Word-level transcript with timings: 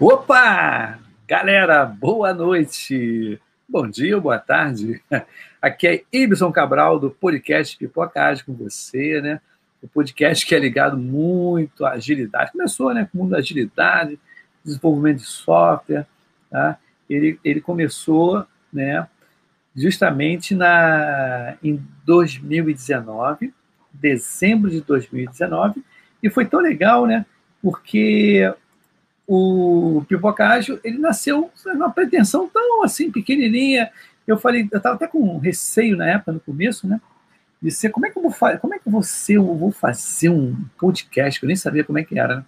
Opa! 0.00 0.98
Galera, 1.28 1.84
boa 1.84 2.32
noite! 2.32 3.38
Bom 3.68 3.86
dia, 3.86 4.18
boa 4.18 4.38
tarde. 4.38 5.02
Aqui 5.60 5.86
é 5.86 6.04
Ibson 6.10 6.50
Cabral 6.50 6.98
do 6.98 7.10
podcast 7.10 7.76
Pipocagem 7.76 8.42
com 8.46 8.54
você, 8.54 9.20
né? 9.20 9.38
O 9.82 9.88
podcast 9.88 10.46
que 10.46 10.54
é 10.54 10.58
ligado 10.58 10.96
muito 10.96 11.84
à 11.84 11.90
agilidade. 11.90 12.52
Começou, 12.52 12.94
né, 12.94 13.06
com 13.12 13.18
o 13.18 13.22
mundo 13.22 13.32
da 13.32 13.36
agilidade, 13.36 14.18
desenvolvimento 14.64 15.18
de 15.18 15.26
software, 15.26 16.06
tá? 16.50 16.78
Ele, 17.10 17.38
ele 17.44 17.60
começou, 17.60 18.46
né, 18.72 19.06
justamente 19.74 20.54
na, 20.54 21.58
em 21.62 21.84
2019, 22.06 23.52
dezembro 23.92 24.70
de 24.70 24.80
2019, 24.80 25.84
e 26.22 26.30
foi 26.30 26.46
tão 26.46 26.60
legal, 26.60 27.04
né? 27.04 27.26
Porque 27.60 28.50
o 29.26 30.04
Pipocágio, 30.08 30.78
ele 30.84 30.98
nasceu 30.98 31.50
numa 31.64 31.90
pretensão 31.90 32.48
tão 32.48 32.84
assim, 32.84 33.10
pequenininha. 33.10 33.90
Eu 34.26 34.38
falei, 34.38 34.68
eu 34.70 34.76
estava 34.76 34.94
até 34.94 35.08
com 35.08 35.38
receio 35.38 35.96
na 35.96 36.08
época, 36.08 36.32
no 36.32 36.40
começo, 36.40 36.86
né? 36.86 37.00
De 37.60 37.70
ser, 37.70 37.90
como 37.90 38.06
é 38.06 38.10
que 38.10 38.18
eu 38.18 38.22
vou 38.22 38.30
fazer, 38.30 38.58
como 38.58 38.74
é 38.74 38.78
que 38.78 38.88
você, 38.88 39.36
eu 39.36 39.54
vou 39.56 39.72
fazer 39.72 40.28
um 40.28 40.54
podcast, 40.78 41.40
que 41.40 41.46
eu 41.46 41.48
nem 41.48 41.56
sabia 41.56 41.82
como 41.82 41.98
é 41.98 42.04
que 42.04 42.18
era, 42.18 42.36
né? 42.36 42.44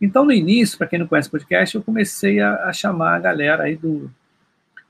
Então, 0.00 0.24
no 0.24 0.32
início, 0.32 0.76
para 0.76 0.86
quem 0.86 0.98
não 0.98 1.06
conhece 1.06 1.30
podcast, 1.30 1.74
eu 1.74 1.82
comecei 1.82 2.40
a, 2.40 2.64
a 2.64 2.72
chamar 2.72 3.14
a 3.14 3.18
galera 3.18 3.64
aí 3.64 3.76
do, 3.76 4.10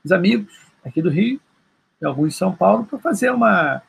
dos 0.03 0.11
amigos 0.11 0.53
aqui 0.83 1.01
do 1.01 1.09
Rio, 1.09 1.39
e 2.01 2.05
alguns 2.05 2.33
de 2.33 2.35
São 2.35 2.53
Paulo, 2.53 2.85
para 2.85 2.99
fazer 2.99 3.31
uma, 3.31 3.81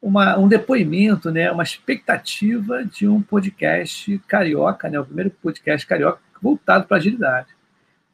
uma, 0.00 0.38
um 0.38 0.46
depoimento, 0.46 1.30
né, 1.30 1.50
uma 1.50 1.64
expectativa 1.64 2.84
de 2.84 3.08
um 3.08 3.20
podcast 3.20 4.18
carioca, 4.28 4.88
né, 4.88 4.98
o 5.00 5.04
primeiro 5.04 5.30
podcast 5.30 5.86
carioca 5.86 6.20
voltado 6.42 6.86
para 6.86 6.96
agilidade. 6.96 7.48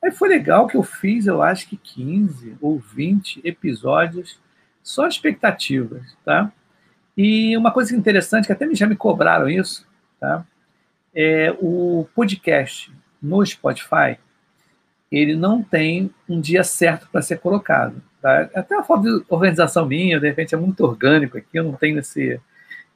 Aí 0.02 0.10
foi 0.10 0.28
legal 0.28 0.66
que 0.66 0.76
eu 0.76 0.82
fiz, 0.82 1.26
eu 1.26 1.42
acho 1.42 1.68
que 1.68 1.76
15 1.76 2.56
ou 2.60 2.78
20 2.78 3.40
episódios 3.44 4.40
só 4.82 5.06
expectativas, 5.06 6.02
tá? 6.24 6.52
E 7.16 7.56
uma 7.56 7.70
coisa 7.70 7.94
interessante, 7.94 8.46
que 8.46 8.52
até 8.52 8.72
já 8.74 8.86
me 8.86 8.96
cobraram 8.96 9.48
isso, 9.48 9.86
tá? 10.18 10.44
É 11.14 11.54
o 11.60 12.08
podcast 12.14 12.92
no 13.22 13.44
Spotify, 13.44 14.18
ele 15.10 15.36
não 15.36 15.62
tem 15.62 16.10
um 16.28 16.40
dia 16.40 16.64
certo 16.64 17.08
para 17.12 17.22
ser 17.22 17.38
colocado. 17.38 18.02
Tá? 18.20 18.48
Até 18.54 18.76
a 18.76 18.82
forma 18.82 19.04
de 19.04 19.24
organização 19.28 19.86
minha, 19.86 20.18
de 20.18 20.26
repente, 20.26 20.54
é 20.54 20.58
muito 20.58 20.82
orgânico 20.84 21.36
aqui, 21.36 21.58
eu 21.58 21.64
não 21.64 21.74
tenho 21.74 21.98
esse, 21.98 22.40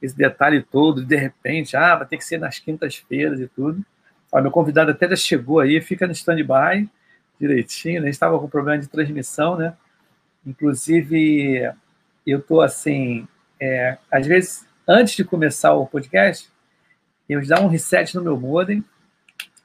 esse 0.01 0.17
detalhe 0.17 0.63
todo, 0.63 1.05
de 1.05 1.15
repente, 1.15 1.77
ah, 1.77 1.95
vai 1.95 2.07
ter 2.07 2.17
que 2.17 2.25
ser 2.25 2.39
nas 2.39 2.59
quintas-feiras 2.59 3.39
e 3.39 3.47
tudo. 3.47 3.85
Ó, 4.37 4.42
meu 4.42 4.51
convidado 4.51 4.91
até 4.91 5.09
já 5.09 5.17
chegou 5.17 5.61
aí, 5.61 5.81
fica 5.81 6.06
no 6.06 6.12
stand-by 6.12 6.87
direitinho, 7.41 8.03
né? 8.03 8.09
a 8.09 8.11
estava 8.11 8.39
com 8.39 8.47
problema 8.47 8.79
de 8.79 8.87
transmissão, 8.87 9.56
né? 9.56 9.75
Inclusive, 10.47 11.73
eu 12.27 12.41
estou 12.41 12.61
assim, 12.61 13.27
é, 13.59 13.97
às 14.12 14.27
vezes, 14.27 14.69
antes 14.87 15.17
de 15.17 15.25
começar 15.25 15.73
o 15.73 15.87
podcast, 15.87 16.51
eu 17.27 17.41
dá 17.47 17.62
um 17.62 17.67
reset 17.67 18.14
no 18.14 18.23
meu 18.23 18.39
modem, 18.39 18.84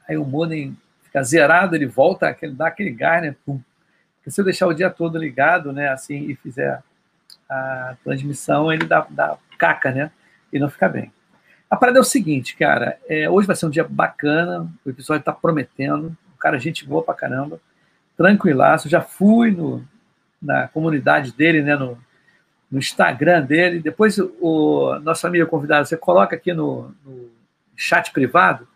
aí 0.08 0.16
o 0.16 0.24
modem 0.24 0.78
fica 1.04 1.22
zerado, 1.22 1.76
ele 1.76 1.86
volta, 1.86 2.30
aquele, 2.30 2.54
dá 2.54 2.68
aquele 2.68 2.92
gás, 2.92 3.22
né? 3.22 3.36
Pum. 3.46 3.60
Porque 4.16 4.32
se 4.32 4.40
eu 4.40 4.46
deixar 4.46 4.68
o 4.68 4.74
dia 4.74 4.90
todo 4.90 5.18
ligado, 5.18 5.74
né, 5.74 5.90
assim, 5.90 6.30
e 6.30 6.36
fizer 6.38 6.82
a 7.50 7.98
transmissão, 8.06 8.72
ele 8.72 8.86
dá, 8.86 9.06
dá 9.10 9.38
caca, 9.58 9.92
né? 9.92 10.12
E 10.54 10.58
não 10.58 10.70
fica 10.70 10.88
bem. 10.88 11.12
A 11.72 11.78
parada 11.78 12.00
é 12.00 12.02
o 12.02 12.04
seguinte, 12.04 12.58
cara. 12.58 13.00
É, 13.08 13.30
hoje 13.30 13.48
vai 13.48 13.56
ser 13.56 13.66
um 13.66 13.70
dia 13.70 13.88
bacana, 13.90 14.70
o 14.86 14.90
episódio 14.90 15.24
tá 15.24 15.32
prometendo. 15.32 16.16
O 16.36 16.38
cara, 16.38 16.60
gente 16.60 16.86
boa 16.86 17.02
pra 17.02 17.14
caramba. 17.14 17.62
Tranquilaço. 18.18 18.90
Já 18.90 19.00
fui 19.00 19.52
no, 19.52 19.82
na 20.42 20.68
comunidade 20.68 21.32
dele, 21.32 21.62
né? 21.62 21.78
No, 21.78 21.98
no 22.70 22.78
Instagram 22.78 23.44
dele. 23.44 23.80
Depois, 23.80 24.20
o 24.20 25.00
nosso 25.02 25.26
amigo 25.26 25.48
convidado, 25.48 25.88
você 25.88 25.96
coloca 25.96 26.36
aqui 26.36 26.54
no, 26.54 26.94
no 27.06 27.30
chat 27.74 28.12
privado 28.12 28.68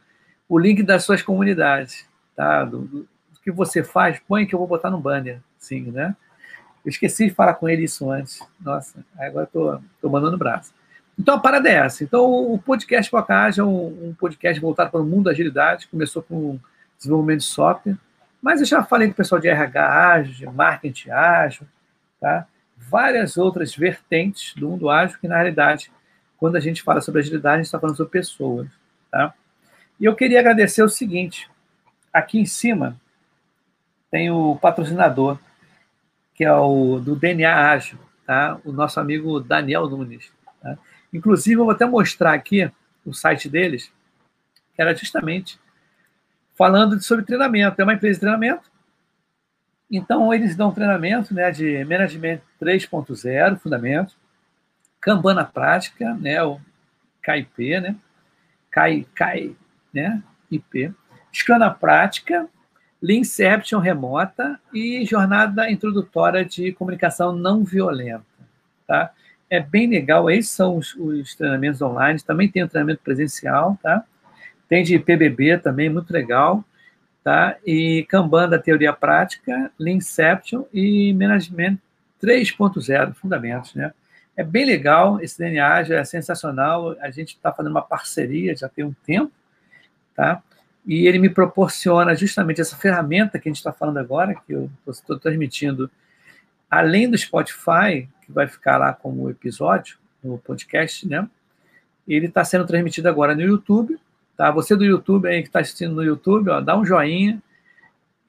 o 0.47 0.57
link 0.57 0.81
das 0.81 1.03
suas 1.03 1.21
comunidades, 1.21 2.07
tá? 2.35 2.63
Do, 2.63 2.79
do, 2.81 3.07
que 3.43 3.51
você 3.51 3.83
faz, 3.83 4.19
põe 4.27 4.47
que 4.47 4.55
eu 4.55 4.59
vou 4.59 4.67
botar 4.67 4.89
no 4.89 4.99
banner, 4.99 5.39
sim, 5.59 5.91
né? 5.91 6.15
Eu 6.83 6.89
esqueci 6.89 7.27
de 7.27 7.33
falar 7.33 7.53
com 7.55 7.69
ele 7.69 7.83
isso 7.83 8.09
antes. 8.09 8.39
Nossa, 8.59 9.05
agora 9.19 9.45
tô, 9.45 9.79
tô 10.01 10.09
mandando 10.09 10.37
braço. 10.37 10.73
Então 11.17 11.35
a 11.35 11.39
parada 11.39 11.69
é 11.69 11.73
essa. 11.73 12.03
Então 12.03 12.25
o 12.51 12.59
podcast 12.59 13.09
Focage 13.09 13.59
é 13.59 13.63
um, 13.63 14.09
um, 14.09 14.15
podcast 14.17 14.59
voltado 14.59 14.91
para 14.91 15.01
o 15.01 15.05
mundo 15.05 15.25
da 15.25 15.31
agilidade, 15.31 15.87
começou 15.87 16.21
com 16.21 16.59
desenvolvimento 16.97 17.39
de 17.39 17.45
software, 17.45 17.97
mas 18.41 18.59
eu 18.59 18.65
já 18.65 18.83
falei 18.83 19.07
com 19.07 19.13
o 19.13 19.17
pessoal 19.17 19.39
de 19.39 19.47
RH 19.47 20.11
ágil, 20.11 20.33
de 20.33 20.45
marketing 20.45 21.09
ágil, 21.09 21.67
tá? 22.19 22.47
várias 22.77 23.37
outras 23.37 23.75
vertentes 23.75 24.53
do 24.55 24.69
mundo 24.69 24.89
ágil 24.89 25.17
que 25.19 25.27
na 25.27 25.35
realidade, 25.35 25.91
quando 26.37 26.55
a 26.55 26.59
gente 26.59 26.83
fala 26.83 27.01
sobre 27.01 27.21
agilidade, 27.21 27.55
a 27.55 27.57
gente 27.57 27.65
está 27.65 27.79
falando 27.79 27.97
sobre 27.97 28.11
pessoas. 28.11 28.67
Tá? 29.11 29.33
E 29.99 30.05
eu 30.05 30.15
queria 30.15 30.39
agradecer 30.39 30.83
o 30.83 30.89
seguinte, 30.89 31.49
aqui 32.11 32.39
em 32.39 32.45
cima 32.45 32.99
tem 34.11 34.29
o 34.29 34.55
patrocinador, 34.57 35.37
que 36.33 36.43
é 36.43 36.53
o 36.53 36.99
do 36.99 37.15
DNA 37.15 37.71
Ágil, 37.71 37.97
tá? 38.25 38.59
o 38.63 38.71
nosso 38.71 38.99
amigo 38.99 39.39
Daniel 39.39 39.89
Nunes. 39.89 40.31
Tá? 40.61 40.77
Inclusive, 41.15 41.59
eu 41.61 41.65
vou 41.65 41.71
até 41.71 41.85
mostrar 41.85 42.33
aqui 42.33 42.69
o 43.05 43.13
site 43.13 43.47
deles, 43.47 43.89
que 44.75 44.81
era 44.81 44.93
justamente 44.93 45.57
falando 46.55 47.01
sobre 47.01 47.23
treinamento. 47.23 47.79
É 47.79 47.83
uma 47.83 47.93
empresa 47.93 48.15
de 48.15 48.19
treinamento. 48.19 48.69
Então, 49.89 50.33
eles 50.33 50.57
dão 50.57 50.73
treinamento 50.73 51.33
né, 51.33 51.51
de 51.51 51.85
Management 51.85 52.41
3.0, 52.61 53.59
fundamento, 53.59 54.15
Kanban 54.99 55.43
prática, 55.45 56.13
né, 56.15 56.43
o 56.43 56.59
KIP, 57.23 57.79
né, 57.79 57.95
KI, 58.73 59.07
KI, 59.15 59.57
né, 59.93 60.21
IP, 60.51 60.93
Scrum 61.31 61.59
na 61.59 61.69
prática, 61.69 62.49
Leanception 63.01 63.79
remota 63.79 64.59
e 64.73 65.05
jornada 65.05 65.69
introdutória 65.69 66.43
de 66.43 66.73
comunicação 66.73 67.33
não 67.33 67.63
violenta. 67.63 68.25
Tá? 68.87 69.11
É 69.49 69.59
bem 69.59 69.87
legal. 69.87 70.29
Esses 70.29 70.51
são 70.51 70.77
os, 70.77 70.95
os, 70.95 71.35
treinamentos 71.35 71.81
online. 71.81 72.19
Também 72.21 72.49
tem 72.49 72.63
o 72.63 72.67
treinamento 72.67 73.01
presencial, 73.03 73.77
tá? 73.81 74.03
Tem 74.67 74.83
de 74.83 74.97
PBB 74.97 75.59
também, 75.59 75.89
muito 75.89 76.11
legal, 76.11 76.63
tá? 77.23 77.57
E 77.65 78.05
Kanban 78.09 78.49
da 78.49 78.59
teoria 78.59 78.93
prática, 78.93 79.71
Leanception 79.79 80.63
e 80.73 81.13
Management 81.13 81.77
3.0, 82.21 83.13
fundamentos, 83.13 83.75
né? 83.75 83.93
É 84.37 84.43
bem 84.43 84.65
legal, 84.65 85.21
esse 85.21 85.37
DNA 85.37 85.83
já 85.83 85.99
é 85.99 86.03
sensacional. 86.03 86.95
A 86.99 87.09
gente 87.09 87.35
está 87.35 87.53
fazendo 87.53 87.71
uma 87.71 87.81
parceria 87.81 88.55
já 88.55 88.67
tem 88.67 88.83
um 88.83 88.93
tempo, 89.05 89.31
tá? 90.13 90.41
E 90.85 91.07
ele 91.07 91.19
me 91.19 91.29
proporciona 91.29 92.13
justamente 92.15 92.61
essa 92.61 92.75
ferramenta 92.75 93.39
que 93.39 93.47
a 93.47 93.51
gente 93.51 93.57
está 93.57 93.71
falando 93.71 93.97
agora, 93.97 94.35
que 94.35 94.53
eu 94.53 94.69
estou 94.87 95.17
transmitindo, 95.17 95.89
além 96.69 97.09
do 97.09 97.17
Spotify, 97.17 98.07
que 98.25 98.31
vai 98.31 98.47
ficar 98.47 98.77
lá 98.77 98.91
como 98.93 99.29
episódio 99.29 99.97
no 100.23 100.37
podcast, 100.39 101.07
né? 101.07 101.27
Ele 102.07 102.25
está 102.25 102.43
sendo 102.43 102.65
transmitido 102.65 103.07
agora 103.07 103.35
no 103.35 103.41
YouTube, 103.41 103.99
tá? 104.35 104.51
Você 104.51 104.75
do 104.75 104.83
YouTube 104.83 105.27
aí 105.27 105.41
que 105.41 105.49
está 105.49 105.59
assistindo 105.59 105.93
no 105.93 106.03
YouTube, 106.03 106.49
ó, 106.49 106.59
dá 106.59 106.77
um 106.77 106.85
joinha 106.85 107.41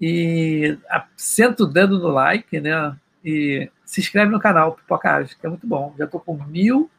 e 0.01 0.77
senta 1.17 1.65
o 1.65 1.67
dedo 1.67 1.99
no 1.99 2.09
like, 2.09 2.61
né? 2.61 2.97
E 3.25 3.71
se 3.85 4.01
inscreve 4.01 4.31
no 4.31 4.39
canal 4.39 4.75
Pipocagem, 4.75 5.35
que 5.39 5.47
é 5.47 5.49
muito 5.49 5.67
bom. 5.67 5.95
Já 5.99 6.05
estou 6.05 6.21
com 6.21 6.37
mil, 6.45 6.91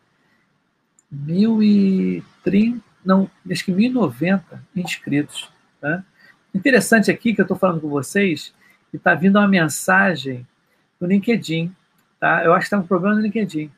mil 1.11 1.61
e 1.61 2.23
trinta, 2.43 2.83
não, 3.05 3.29
acho 3.49 3.63
que 3.63 3.71
mil 3.71 3.89
e 3.89 3.93
noventa 3.93 4.61
inscritos, 4.75 5.49
tá? 5.79 6.03
Interessante 6.53 7.11
aqui 7.11 7.33
que 7.33 7.41
eu 7.41 7.43
estou 7.43 7.57
falando 7.57 7.81
com 7.81 7.89
vocês, 7.89 8.53
que 8.89 8.97
está 8.97 9.13
vindo 9.13 9.37
uma 9.37 9.47
mensagem 9.47 10.45
no 10.99 11.07
LinkedIn 11.07 11.73
Tá? 12.19 12.43
Eu 12.43 12.53
acho 12.53 12.61
que 12.61 12.65
está 12.67 12.79
um 12.79 12.87
problema 12.87 13.15
no 13.15 13.21
LinkedIn. 13.21 13.71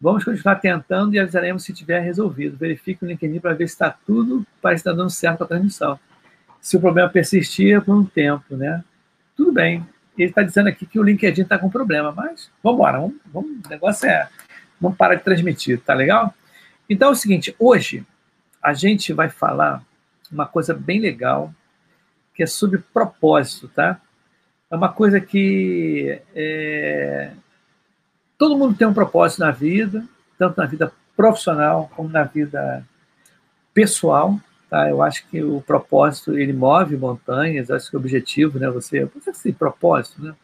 Vamos 0.00 0.24
continuar 0.24 0.56
tentando 0.56 1.14
e 1.14 1.18
avisaremos 1.18 1.64
se 1.64 1.72
tiver 1.72 2.00
resolvido. 2.00 2.56
Verifique 2.56 3.04
o 3.04 3.08
LinkedIn 3.08 3.40
para 3.40 3.54
ver 3.54 3.66
se 3.66 3.74
está 3.74 3.90
tudo, 3.90 4.46
parece 4.60 4.80
estar 4.80 4.90
tá 4.90 4.96
dando 4.96 5.10
certo 5.10 5.44
a 5.44 5.46
transmissão. 5.46 5.98
Se 6.60 6.76
o 6.76 6.80
problema 6.80 7.08
persistir 7.08 7.76
é 7.76 7.80
por 7.80 7.94
um 7.94 8.04
tempo, 8.04 8.56
né? 8.56 8.84
Tudo 9.34 9.52
bem. 9.52 9.86
Ele 10.18 10.28
está 10.28 10.42
dizendo 10.42 10.68
aqui 10.68 10.84
que 10.84 10.98
o 10.98 11.02
LinkedIn 11.02 11.42
está 11.42 11.58
com 11.58 11.70
problema, 11.70 12.12
mas 12.12 12.50
vamos 12.62 12.78
embora. 12.78 12.98
Vamos, 13.32 13.66
o 13.66 13.68
negócio 13.68 14.08
é. 14.08 14.28
Vamos 14.80 14.96
parar 14.98 15.14
de 15.14 15.22
transmitir, 15.22 15.80
tá 15.80 15.94
legal? 15.94 16.34
Então 16.88 17.08
é 17.08 17.12
o 17.12 17.14
seguinte: 17.14 17.54
hoje 17.58 18.04
a 18.62 18.74
gente 18.74 19.12
vai 19.12 19.28
falar 19.28 19.82
uma 20.30 20.46
coisa 20.46 20.74
bem 20.74 21.00
legal, 21.00 21.52
que 22.34 22.42
é 22.42 22.46
sobre 22.46 22.82
propósito, 22.92 23.68
tá? 23.68 24.00
É 24.70 24.76
uma 24.76 24.92
coisa 24.92 25.20
que 25.20 26.20
é, 26.34 27.30
Todo 28.38 28.56
mundo 28.56 28.76
tem 28.76 28.86
um 28.86 28.94
propósito 28.94 29.40
na 29.40 29.50
vida, 29.50 30.04
tanto 30.38 30.58
na 30.58 30.66
vida 30.66 30.92
profissional 31.16 31.90
como 31.94 32.08
na 32.08 32.24
vida 32.24 32.86
pessoal, 33.72 34.38
Tá? 34.68 34.90
Eu 34.90 35.00
acho 35.02 35.26
que 35.28 35.42
o 35.42 35.60
propósito 35.60 36.38
ele 36.38 36.52
move 36.52 36.96
montanhas. 36.96 37.70
Acho 37.70 37.90
que 37.90 37.96
o 37.96 38.00
objetivo, 38.00 38.58
né? 38.58 38.68
Você, 38.70 39.04
você 39.04 39.30
assim, 39.30 39.52
propósito, 39.52 40.22
né? 40.22 40.34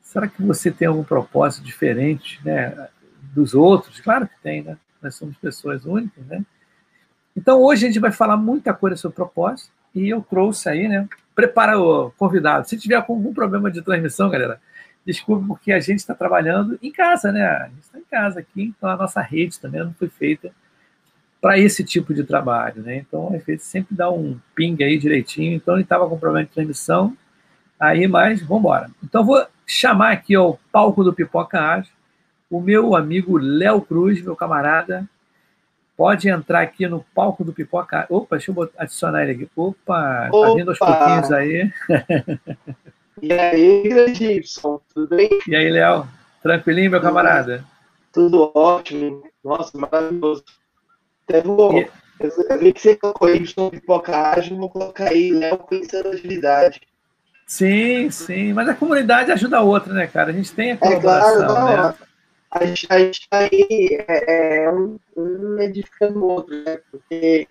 Será 0.00 0.26
que 0.26 0.42
você 0.42 0.70
tem 0.70 0.88
algum 0.88 1.04
propósito 1.04 1.64
diferente, 1.64 2.40
né? 2.44 2.88
Dos 3.34 3.54
outros? 3.54 4.00
Claro 4.00 4.26
que 4.26 4.34
tem, 4.42 4.62
né? 4.62 4.76
Nós 5.00 5.14
somos 5.14 5.36
pessoas 5.36 5.84
únicas, 5.84 6.24
né? 6.26 6.44
Então 7.36 7.62
hoje 7.62 7.84
a 7.84 7.88
gente 7.88 8.00
vai 8.00 8.10
falar 8.10 8.36
muita 8.36 8.74
coisa 8.74 8.96
sobre 8.96 9.14
propósito 9.14 9.70
e 9.94 10.08
eu 10.08 10.20
trouxe 10.20 10.68
aí, 10.68 10.88
né? 10.88 11.08
Prepara 11.34 11.78
o 11.78 12.10
convidado. 12.12 12.68
Se 12.68 12.76
tiver 12.76 12.96
algum 12.96 13.32
problema 13.32 13.70
de 13.70 13.80
transmissão, 13.80 14.28
galera, 14.28 14.60
desculpe 15.04 15.46
porque 15.46 15.72
a 15.72 15.80
gente 15.80 15.98
está 15.98 16.14
trabalhando 16.14 16.78
em 16.82 16.90
casa, 16.90 17.32
né? 17.32 17.44
A 17.44 17.68
gente 17.68 17.80
está 17.80 17.98
em 17.98 18.04
casa 18.04 18.40
aqui, 18.40 18.62
então 18.62 18.88
a 18.88 18.96
nossa 18.96 19.20
rede 19.20 19.58
também 19.58 19.82
não 19.82 19.94
foi 19.94 20.08
feita 20.08 20.52
para 21.40 21.58
esse 21.58 21.82
tipo 21.82 22.12
de 22.12 22.22
trabalho, 22.22 22.82
né? 22.82 22.96
Então, 22.96 23.30
a 23.32 23.36
efeito 23.36 23.62
sempre 23.62 23.96
dá 23.96 24.10
um 24.10 24.38
ping 24.54 24.76
aí 24.82 24.98
direitinho. 24.98 25.54
Então, 25.54 25.74
ele 25.74 25.84
estava 25.84 26.08
com 26.08 26.18
problema 26.18 26.46
de 26.46 26.52
transmissão, 26.52 27.16
aí, 27.78 28.06
mas 28.06 28.42
vamos 28.42 28.60
embora. 28.60 28.90
Então, 29.02 29.24
vou 29.24 29.44
chamar 29.66 30.12
aqui 30.12 30.34
ao 30.34 30.60
palco 30.70 31.02
do 31.02 31.14
Pipoca 31.14 31.58
Ágil 31.58 31.92
o 32.50 32.60
meu 32.60 32.96
amigo 32.96 33.38
Léo 33.38 33.80
Cruz, 33.80 34.20
meu 34.20 34.34
camarada. 34.34 35.08
Pode 35.96 36.28
entrar 36.28 36.62
aqui 36.62 36.88
no 36.88 37.04
palco 37.14 37.44
do 37.44 37.52
Pipoca 37.52 38.06
Opa, 38.08 38.36
deixa 38.36 38.50
eu 38.50 38.70
adicionar 38.76 39.22
ele 39.22 39.32
aqui. 39.32 39.50
Opa, 39.54 40.28
Opa. 40.32 40.48
tá 40.48 40.54
vindo 40.54 40.70
aos 40.70 40.78
pouquinhos 40.78 41.30
aí. 41.30 41.72
E 43.22 43.32
aí, 43.32 44.14
Gibson, 44.14 44.80
tudo 44.94 45.14
bem? 45.14 45.28
E 45.46 45.54
aí, 45.54 45.70
Léo? 45.70 46.06
Tranquilinho, 46.42 46.90
meu 46.90 47.00
camarada? 47.00 47.64
Tudo 48.12 48.50
ótimo. 48.54 49.22
Nossa, 49.44 49.76
maravilhoso. 49.76 50.44
Até 51.28 51.42
vou. 51.42 51.78
E... 51.78 51.90
Eu 52.20 52.58
vi 52.58 52.72
que 52.72 52.80
você 52.80 52.96
colocou 52.96 53.28
aí 53.28 53.44
no 53.56 53.70
pipocagem, 53.70 54.58
vou 54.58 54.68
colocar 54.68 55.08
aí 55.08 55.32
Léo 55.32 55.58
conhecendo 55.58 56.08
agilidade. 56.08 56.80
Sim, 57.46 58.10
sim, 58.10 58.52
mas 58.52 58.68
a 58.68 58.74
comunidade 58.74 59.32
ajuda 59.32 59.58
a 59.58 59.62
outra, 59.62 59.92
né, 59.92 60.06
cara? 60.06 60.30
A 60.30 60.32
gente 60.32 60.52
tem 60.52 60.72
a 60.72 60.76
colaboração, 60.76 61.42
é 61.42 61.46
claro, 61.46 61.88
né? 61.88 61.94
A 62.50 62.64
gente, 62.64 62.86
a 62.90 62.98
gente 62.98 63.28
tá 63.28 63.38
aí 63.38 64.04
é, 64.06 64.64
é 64.64 64.70
um, 64.70 64.98
um 65.16 65.58
edificando 65.60 66.18
o 66.18 66.28
outro, 66.28 66.62
né? 66.62 66.78
Porque 66.90 67.48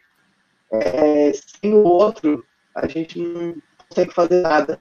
é, 0.71 1.31
sem 1.33 1.73
o 1.73 1.83
outro, 1.83 2.45
a 2.75 2.87
gente 2.87 3.19
não 3.19 3.55
consegue 3.87 4.13
fazer 4.13 4.41
nada. 4.41 4.79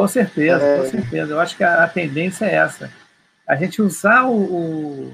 Com 0.00 0.08
certeza, 0.08 0.64
é... 0.64 0.78
com 0.78 0.86
certeza. 0.86 1.32
Eu 1.34 1.40
acho 1.40 1.54
que 1.54 1.62
a, 1.62 1.84
a, 1.84 1.88
tendência 1.88 2.46
é 2.46 2.54
essa. 2.54 2.90
A 3.46 3.54
gente 3.54 3.82
usar 3.82 4.24
o, 4.24 5.12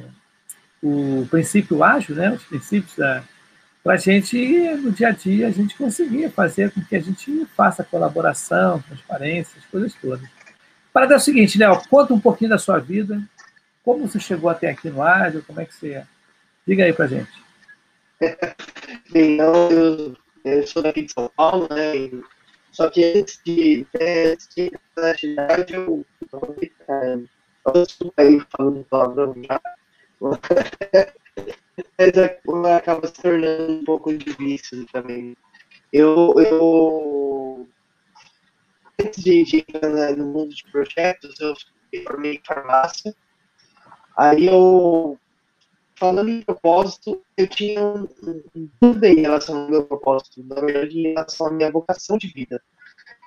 o, 0.80 1.22
o 1.22 1.26
princípio 1.28 1.82
ágil, 1.82 2.14
né, 2.14 2.30
os 2.30 2.44
princípios 2.44 2.94
para 2.94 3.94
a 3.94 3.96
gente, 3.96 4.36
no 4.76 4.92
dia 4.92 5.08
a 5.08 5.10
dia, 5.10 5.48
a 5.48 5.50
gente 5.50 5.76
conseguir 5.76 6.30
fazer 6.30 6.70
com 6.70 6.84
que 6.84 6.94
a 6.94 7.00
gente 7.00 7.44
faça 7.56 7.82
colaboração, 7.82 8.80
transparência, 8.82 9.58
as 9.58 9.66
coisas 9.66 9.92
todas. 9.94 10.28
Para 10.92 11.06
dar 11.06 11.16
o 11.16 11.20
seguinte, 11.20 11.58
Léo, 11.58 11.82
conta 11.90 12.14
um 12.14 12.20
pouquinho 12.20 12.50
da 12.50 12.58
sua 12.58 12.78
vida, 12.78 13.20
como 13.82 14.06
você 14.06 14.20
chegou 14.20 14.48
até 14.48 14.70
aqui 14.70 14.88
no 14.88 15.02
Ágil, 15.02 15.42
como 15.44 15.60
é 15.60 15.64
que 15.64 15.74
você 15.74 15.94
é? 15.94 16.04
Diga 16.64 16.84
aí 16.84 16.92
para 16.92 17.08
gente. 17.08 17.42
Bem, 19.10 19.36
eu, 19.38 20.16
eu 20.44 20.66
sou 20.66 20.80
daqui 20.80 21.02
de 21.02 21.12
São 21.12 21.28
Paulo, 21.36 21.66
né, 21.72 21.92
só 22.76 22.90
que 22.90 23.02
antes 23.02 23.40
de, 23.42 23.86
antes 23.98 24.48
de 24.54 24.70
na 24.98 25.10
atividade, 25.10 25.72
eu, 25.72 26.04
eu, 26.30 27.72
desculpa 27.72 28.20
aí 28.20 28.38
falando 28.50 28.84
palavrão 28.84 29.34
já, 29.42 29.58
mas 31.96 32.68
acaba 32.76 33.06
se 33.06 33.14
tornando 33.14 33.72
um 33.72 33.82
pouco 33.82 34.14
difícil 34.14 34.86
também. 34.92 35.34
Eu, 35.90 36.34
eu 36.36 37.66
antes 39.00 39.24
de, 39.24 39.42
de 39.44 39.64
entrar 39.74 40.14
no 40.14 40.26
mundo 40.26 40.54
de 40.54 40.70
projetos, 40.70 41.40
eu 41.40 41.54
formei 42.04 42.42
farmácia. 42.46 43.14
Aí 44.18 44.48
eu, 44.48 45.18
falando 45.96 46.28
em 46.28 46.42
propósito, 46.42 47.22
eu 47.36 47.46
tinha 47.46 47.80
dúvida 48.80 49.08
em 49.08 49.20
relação 49.20 49.62
ao 49.62 49.68
meu 49.68 49.84
propósito, 49.84 50.44
na 50.44 50.60
verdade, 50.60 50.98
em 50.98 51.08
relação 51.08 51.46
à 51.46 51.50
minha 51.50 51.70
vocação 51.70 52.18
de 52.18 52.28
vida. 52.28 52.62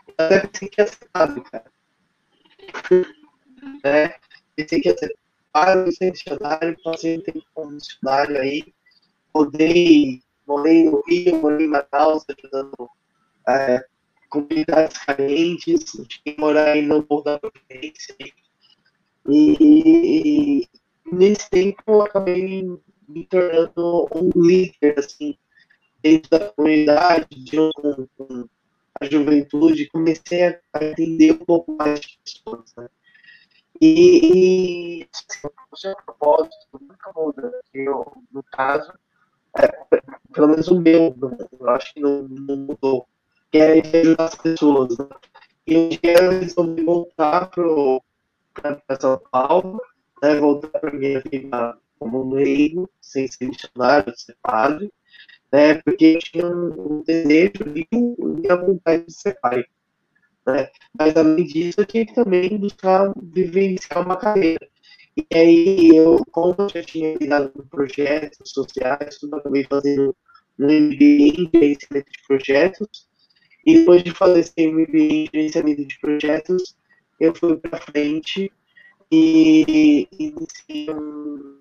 Eu 0.07 0.25
até 0.25 0.47
pensei 0.47 0.69
que 0.69 0.81
ia 0.81 0.87
ser 0.87 1.09
cara. 1.11 1.43
É, 3.83 4.15
pensei 4.55 4.81
que 4.81 4.89
ia 4.89 4.97
ser 4.97 5.15
padre, 5.51 5.91
ser 5.91 6.11
missionário, 6.11 6.77
passei 6.83 7.17
um 7.17 7.21
tempo 7.21 7.43
como 7.53 7.71
missionário 7.71 8.39
aí. 8.39 8.73
Rodei, 9.33 10.21
morei 10.47 10.83
no 10.85 11.03
Rio, 11.07 11.41
morei 11.41 11.65
em 11.65 11.69
Manaus, 11.69 12.23
ajudando 12.29 12.89
é, 13.47 13.83
comunidades 14.29 14.97
carentes, 14.99 15.85
cheguei 16.07 16.35
a 16.37 16.41
morar 16.41 16.77
em 16.77 16.85
Novo 16.85 17.21
da 17.23 17.39
Providência. 17.39 18.15
E, 19.27 19.57
e, 19.59 20.67
nesse 21.11 21.49
tempo 21.49 21.83
eu 21.87 22.01
acabei 22.01 22.63
me 23.07 23.25
tornando 23.25 24.07
um 24.15 24.29
líder, 24.35 24.99
assim, 24.99 25.37
dentro 26.01 26.29
da 26.29 26.49
comunidade, 26.51 27.27
com, 27.75 28.07
com 28.17 28.49
a 28.99 29.05
juventude, 29.05 29.89
comecei 29.89 30.43
a, 30.43 30.59
entender 30.81 31.33
um 31.33 31.45
pouco 31.45 31.75
mais 31.75 31.99
de 31.99 32.19
pessoas, 32.23 32.73
né? 32.77 32.87
E, 33.81 35.07
assim, 35.13 35.53
o 35.71 35.77
seu 35.77 35.95
propósito 36.05 36.55
nunca 36.81 37.11
muda. 37.15 37.61
Eu, 37.73 38.23
no 38.31 38.43
caso, 38.43 38.91
é, 39.57 39.67
pelo 40.33 40.49
menos 40.49 40.67
o 40.67 40.79
meu, 40.79 41.15
eu 41.59 41.69
acho 41.69 41.93
que 41.93 42.01
não, 42.01 42.23
não 42.23 42.57
mudou, 42.57 43.07
que 43.51 43.57
é 43.57 43.79
ajudar 43.99 44.25
as 44.25 44.35
pessoas. 44.35 44.97
Né? 44.97 45.07
E 45.65 45.77
um 45.77 45.89
dia 45.89 46.23
eu 46.23 46.31
resolvi 46.39 46.83
voltar 46.83 47.49
para 47.49 48.99
São 48.99 49.21
Paulo, 49.31 49.81
né, 50.21 50.35
voltar 50.35 50.79
para 50.79 50.91
minha 50.91 51.21
vida 51.21 51.77
como 51.97 52.33
leigo, 52.33 52.89
sem 53.01 53.27
ser 53.27 53.47
missionário, 53.47 54.13
ser 54.17 54.35
padre, 54.41 54.91
né, 55.51 55.75
porque 55.75 56.15
eu 56.15 56.19
tinha 56.19 56.47
um, 56.47 57.03
desejo 57.03 57.51
e 57.75 58.51
a 58.51 58.55
vontade 58.55 59.05
de 59.05 59.13
ser 59.13 59.37
pai. 59.39 59.65
Né? 60.45 60.69
Mas, 60.97 61.15
além 61.15 61.45
disso, 61.45 61.81
eu 61.81 61.85
tinha 61.85 62.05
que 62.05 62.13
também 62.13 62.57
buscar 62.57 63.13
vivenciar 63.21 64.05
uma 64.05 64.17
carreira. 64.17 64.67
E 65.17 65.25
aí, 65.33 65.89
eu, 65.95 66.23
como 66.31 66.55
eu 66.57 66.69
já 66.69 66.81
tinha 66.81 67.15
lidado 67.15 67.49
com 67.49 67.67
projetos 67.67 68.51
sociais, 68.51 69.17
tudo, 69.17 69.35
acabei 69.35 69.65
fazendo 69.65 70.15
um 70.57 70.65
MBA 70.65 71.41
em 71.41 71.49
gerenciamento 71.53 72.11
de 72.11 72.27
projetos. 72.27 73.07
E 73.65 73.79
depois 73.79 74.03
de 74.03 74.11
fazer 74.11 74.39
esse 74.39 74.67
MBA 74.67 74.97
em 74.97 75.25
gerenciamento 75.33 75.85
de 75.85 75.99
projetos, 75.99 76.75
eu 77.19 77.35
fui 77.35 77.57
para 77.57 77.81
frente 77.81 78.51
e 79.11 80.07
um. 80.89 81.59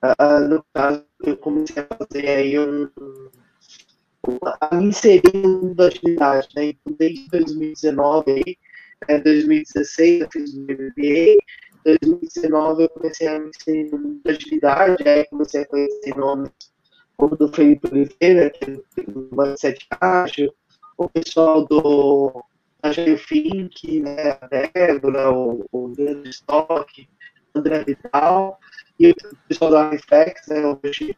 Uh, 0.00 0.48
no 0.48 0.64
caso, 0.72 1.04
eu 1.24 1.36
comecei 1.36 1.82
a 1.82 1.96
fazer 1.96 2.28
aí 2.28 2.58
um, 2.58 2.88
a 4.60 4.76
me 4.76 4.86
inserir 4.86 5.32
no 5.34 5.48
mundo 5.48 5.74
da 5.74 5.86
atividade, 5.86 6.48
né? 6.54 6.66
Então, 6.66 6.94
desde 6.96 7.28
2019, 7.30 8.30
aí, 8.30 8.56
é, 9.08 9.18
2016 9.18 10.20
eu 10.20 10.28
fiz 10.30 10.54
o 10.54 10.60
MBA, 10.62 11.36
2019 11.84 12.84
eu 12.84 12.88
comecei 12.90 13.28
a 13.28 13.38
me 13.38 13.48
inserir 13.48 13.90
no 13.90 13.98
mundo 13.98 14.20
da 14.24 14.32
atividade, 14.32 15.08
aí 15.08 15.24
comecei 15.26 15.62
a 15.62 15.66
conhecer 15.66 16.16
nomes 16.16 16.50
como 17.16 17.36
do 17.36 17.48
Felipe 17.48 17.88
Oliveira, 17.88 18.50
que 18.50 18.70
é 18.70 19.02
do 19.02 19.28
Mindset 19.32 19.84
Ágil, 20.00 20.54
o 20.96 21.08
pessoal 21.08 21.66
do 21.66 22.44
Agile 22.82 23.16
Fink, 23.16 24.00
né, 24.00 24.38
a 24.40 24.46
Débora, 24.46 25.32
o, 25.32 25.66
o 25.72 25.94
Leandro 25.96 26.28
Stock, 26.30 27.08
André 27.54 27.84
Vital, 27.84 28.58
e 28.98 29.10
o 29.10 29.14
pessoal 29.48 29.70
da 29.70 29.90
Reflex, 29.90 30.46
né, 30.48 30.62
hoje, 30.66 31.16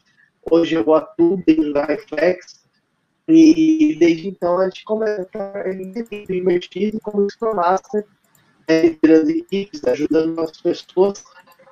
hoje 0.51 0.75
eu 0.75 0.95
atuo 0.95 1.43
dentro 1.47 1.73
da 1.73 1.85
Reflex, 1.85 2.61
e 3.29 3.97
desde 3.99 4.29
então 4.29 4.59
a 4.59 4.65
gente 4.65 4.85
começa 4.85 5.29
a 5.35 5.71
investir 6.35 6.99
como 7.01 7.31
Scrum 7.31 7.55
Master, 7.55 8.05
é, 8.67 8.83
liderando 8.83 9.31
equipes, 9.31 9.85
ajudando 9.85 10.41
as 10.41 10.61
pessoas 10.61 11.25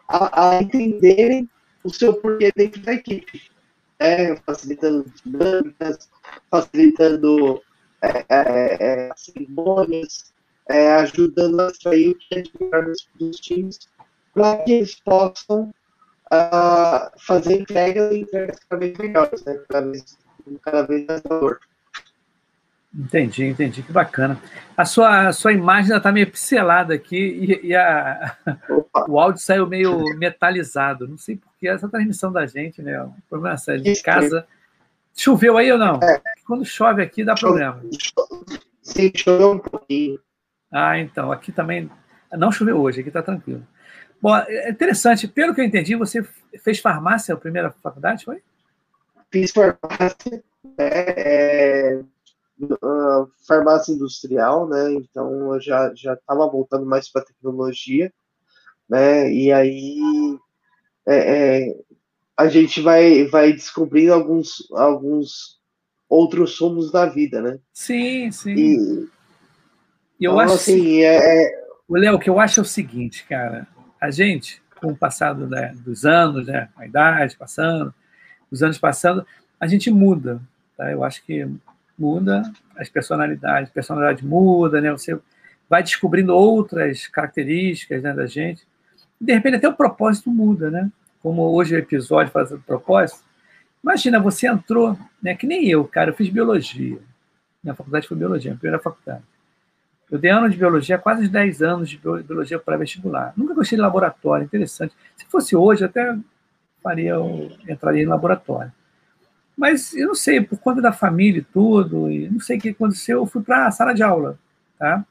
a, 0.09 0.57
a, 0.57 0.63
entenderem 0.63 1.49
o 1.85 1.91
seu 1.91 2.15
porquê 2.15 2.53
dentro 2.55 2.81
da 2.83 2.95
equipe. 2.95 3.43
É, 4.01 4.37
facilitando 4.37 5.13
dinâmicas, 5.25 6.09
facilitando 6.49 7.61
é, 8.03 8.25
é, 8.29 9.09
é 9.09 9.11
cerimônias, 9.17 10.33
é, 10.69 10.93
ajudando 10.97 11.61
a 11.61 11.69
extrair 11.69 12.11
o 12.11 12.15
que 12.15 12.35
é 12.35 12.43
de 12.43 12.53
dos 13.19 13.41
times, 13.41 13.89
para 14.35 14.59
que 14.63 14.73
eles 14.73 14.95
possam 14.97 15.73
uh, 16.33 17.11
fazer 17.19 17.61
entregas 17.61 18.13
e 18.13 18.21
entregas 18.21 18.59
cada 18.69 18.81
vez 18.81 18.99
melhores, 18.99 19.45
né? 19.45 19.61
cada 19.69 19.91
vez 19.91 20.19
cada 20.63 20.83
vez 20.83 21.07
mais 21.07 21.23
valor. 21.23 21.61
Entendi, 22.95 23.45
entendi, 23.45 23.83
que 23.83 23.93
bacana. 23.93 24.41
A 24.77 24.85
sua, 24.85 25.29
a 25.29 25.33
sua 25.33 25.53
imagem 25.53 25.95
está 25.95 26.11
meio 26.11 26.31
pixelada 26.31 26.95
aqui 26.95 27.17
e, 27.63 27.69
e 27.69 27.77
a, 27.77 28.37
o 29.07 29.21
áudio 29.21 29.43
saiu 29.43 29.67
meio 29.67 30.03
metalizado. 30.17 31.07
Não 31.07 31.19
sei 31.19 31.37
porque 31.37 31.69
essa 31.69 31.89
transmissão 31.89 32.33
da 32.33 32.47
gente, 32.47 32.81
né? 32.81 33.01
O 33.03 33.13
problema 33.29 33.57
é 33.69 33.77
de 33.77 34.03
casa. 34.03 34.47
Choveu 35.19 35.59
aí 35.59 35.73
ou 35.73 35.79
não? 35.79 35.97
É. 36.01 36.23
Quando 36.47 36.65
chove 36.65 37.03
aqui 37.03 37.25
dá 37.25 37.35
problema. 37.35 37.83
Sim, 38.81 39.11
choveu 39.17 39.51
um 39.51 39.59
pouquinho. 39.59 40.21
Ah, 40.73 40.97
então, 40.97 41.33
aqui 41.33 41.51
também 41.51 41.91
não 42.33 42.53
choveu 42.53 42.81
hoje, 42.81 43.01
aqui 43.01 43.09
está 43.09 43.21
tranquilo. 43.21 43.67
Bom, 44.23 44.37
é 44.37 44.71
interessante, 44.71 45.27
pelo 45.27 45.53
que 45.53 45.61
eu 45.61 45.65
entendi, 45.65 45.97
você 45.97 46.23
fez 46.63 46.79
farmácia 46.79 47.35
a 47.35 47.39
primeira 47.39 47.73
faculdade, 47.83 48.25
foi? 48.25 48.41
Fiz 49.31 49.51
farmácia, 49.51 50.45
né, 50.79 50.89
é, 50.89 52.01
uh, 52.61 53.29
farmácia 53.47 53.93
industrial, 53.93 54.69
né? 54.69 54.93
Então 54.95 55.53
eu 55.53 55.61
já 55.61 55.93
já 55.97 56.15
estava 56.15 56.47
voltando 56.49 56.87
mais 56.87 57.11
para 57.11 57.25
tecnologia, 57.25 58.13
né? 58.89 59.33
E 59.33 59.53
aí 59.53 59.99
é, 61.07 61.17
é, 61.17 61.77
a 62.39 62.47
gente 62.49 62.81
vai 62.81 63.25
vai 63.25 63.53
descobrindo 63.53 64.15
alguns 64.15 64.71
alguns 64.73 65.59
outros 66.09 66.59
rumos 66.59 66.93
da 66.93 67.05
vida, 67.07 67.43
né? 67.43 67.59
Sim, 67.73 68.31
sim. 68.31 68.55
E, 68.55 69.09
eu 70.21 70.33
então, 70.33 70.41
acho 70.41 70.55
assim, 70.55 71.03
é, 71.03 71.17
é... 71.17 71.65
o 71.87 71.97
Léo, 71.97 72.15
o 72.15 72.19
que 72.19 72.31
eu 72.31 72.41
acho 72.41 72.61
é 72.61 72.63
o 72.63 72.67
seguinte, 72.67 73.27
cara, 73.29 73.67
a 74.01 74.11
gente 74.11 74.63
com 74.81 74.93
o 74.93 74.97
passado 74.97 75.47
né, 75.49 75.75
dos 75.85 76.05
anos, 76.05 76.47
né, 76.47 76.69
a 76.77 76.87
idade 76.87 77.37
passando, 77.37 77.93
os 78.51 78.63
anos 78.63 78.79
passando, 78.79 79.27
a 79.59 79.67
gente 79.67 79.91
muda, 79.91 80.41
tá? 80.77 80.91
Eu 80.91 81.03
acho 81.03 81.25
que 81.25 81.47
muda 81.99 82.43
as 82.77 82.89
personalidades, 82.89 83.71
a 83.71 83.75
personalidade 83.75 84.25
muda, 84.25 84.81
né? 84.81 84.93
Você 84.93 85.19
vai 85.69 85.83
descobrindo 85.83 86.33
outras 86.33 87.09
características 87.09 88.03
né, 88.03 88.15
da 88.15 88.27
gente. 88.27 88.67
De 89.21 89.35
repente 89.35 89.57
até 89.57 89.69
o 89.69 89.75
propósito 89.75 90.31
muda, 90.31 90.71
né? 90.71 90.91
Como 91.23 91.43
hoje 91.53 91.75
o 91.75 91.79
episódio 91.79 92.33
faz 92.33 92.53
o 92.53 92.59
propósito. 92.59 93.25
Imagina, 93.83 94.21
você 94.21 94.47
entrou, 94.47 94.99
né? 95.23 95.35
Que 95.35 95.47
nem 95.47 95.69
eu, 95.69 95.85
cara, 95.85 96.11
eu 96.11 96.15
fiz 96.15 96.29
biologia. 96.29 96.99
Minha 97.63 97.75
faculdade 97.75 98.07
foi 98.07 98.17
biologia, 98.17 98.51
minha 98.51 98.59
primeira 98.59 98.83
faculdade. 98.83 99.23
Eu 100.11 100.19
dei 100.19 100.31
ano 100.31 100.49
de 100.49 100.57
biologia, 100.57 100.97
quase 100.97 101.29
10 101.29 101.63
anos 101.63 101.91
de 101.91 101.99
biologia 101.99 102.59
para 102.59 102.79
vestibular. 102.79 103.33
Nunca 103.37 103.55
gostei 103.55 103.77
de 103.77 103.83
laboratório, 103.83 104.45
interessante. 104.45 104.95
Se 105.17 105.27
fosse 105.27 105.55
hoje, 105.55 105.85
até 105.85 106.17
faria, 106.83 107.17
entraria 107.69 108.03
em 108.03 108.07
laboratório. 108.07 108.73
Mas 109.57 109.93
eu 109.95 110.09
não 110.09 110.15
sei, 110.15 110.41
por 110.41 110.59
conta 110.59 110.81
da 110.81 110.93
família 110.93 111.41
e 111.41 111.45
tudo, 111.45 112.11
e 112.11 112.29
não 112.31 112.41
sei 112.41 112.57
o 112.57 112.61
que 112.61 112.69
aconteceu, 112.71 113.19
eu 113.19 113.27
fui 113.27 113.43
para 113.43 113.67
a 113.67 113.71
sala 113.71 113.93
de 113.93 114.03
aula, 114.03 114.39
tá? 114.79 115.05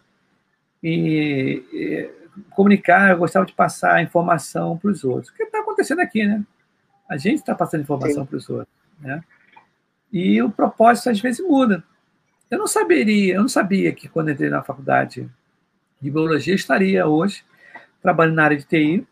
E, 0.82 1.64
e 1.74 2.10
comunicar, 2.52 3.12
eu 3.12 3.18
gostava 3.18 3.46
de 3.46 3.54
passar 3.54 4.02
informação 4.02 4.78
para 4.78 4.90
os 4.90 5.04
outros. 5.04 5.30
O 5.30 5.36
que 5.36 5.44
está 5.44 5.57
acontecendo 5.78 6.00
aqui, 6.00 6.26
né? 6.26 6.44
A 7.08 7.18
gente 7.18 7.40
está 7.40 7.54
passando 7.54 7.82
informação 7.82 8.26
para 8.26 8.38
os 8.38 8.50
outros, 8.50 8.74
né? 9.00 9.24
E 10.12 10.42
o 10.42 10.50
propósito 10.50 11.10
às 11.10 11.20
vezes 11.20 11.46
muda. 11.46 11.84
Eu 12.50 12.58
não 12.58 12.68
saberia, 12.68 13.36
eu 13.36 13.42
não 13.42 13.50
sabia 13.50 13.94
que 13.94 14.10
quando 14.10 14.32
entrei 14.32 14.50
na 14.50 14.64
faculdade 14.64 15.30
de 16.02 16.12
biologia 16.12 16.56
estaria 16.56 17.06
hoje 17.06 17.44
trabalhando 18.02 18.36
na 18.36 18.44
área 18.44 18.58
de 18.58 18.66
TI, 18.66 19.08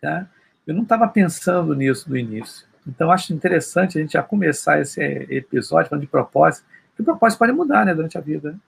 tá? 0.00 0.28
Eu 0.66 0.74
não 0.74 0.82
estava 0.82 1.08
pensando 1.08 1.74
nisso 1.74 2.08
no 2.08 2.16
início. 2.16 2.66
Então, 2.86 3.10
acho 3.10 3.32
interessante 3.32 3.98
a 3.98 4.00
gente 4.00 4.12
já 4.12 4.22
começar 4.22 4.80
esse 4.80 5.00
episódio 5.02 5.90
falando 5.90 6.02
de 6.04 6.10
propósito, 6.10 6.66
que 6.94 7.02
o 7.02 7.04
propósito 7.04 7.38
pode 7.38 7.52
mudar 7.52 7.84
né, 7.84 7.94
durante 7.94 8.16
a 8.16 8.20
vida. 8.20 8.58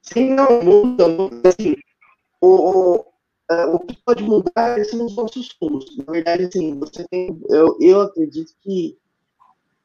Sim, 0.00 0.34
não, 0.34 0.62
muda. 0.62 1.04
Assim, 1.48 1.76
o, 2.40 3.04
o, 3.50 3.54
é, 3.54 3.66
o 3.66 3.78
que 3.78 3.96
pode 4.04 4.22
mudar 4.22 4.84
são 4.84 5.06
os 5.06 5.16
nossos 5.16 5.56
rumos. 5.60 5.96
Na 5.98 6.12
verdade, 6.12 6.44
assim, 6.44 6.78
você 6.78 7.06
tem, 7.08 7.40
eu, 7.48 7.76
eu 7.80 8.00
acredito 8.02 8.52
que 8.62 8.96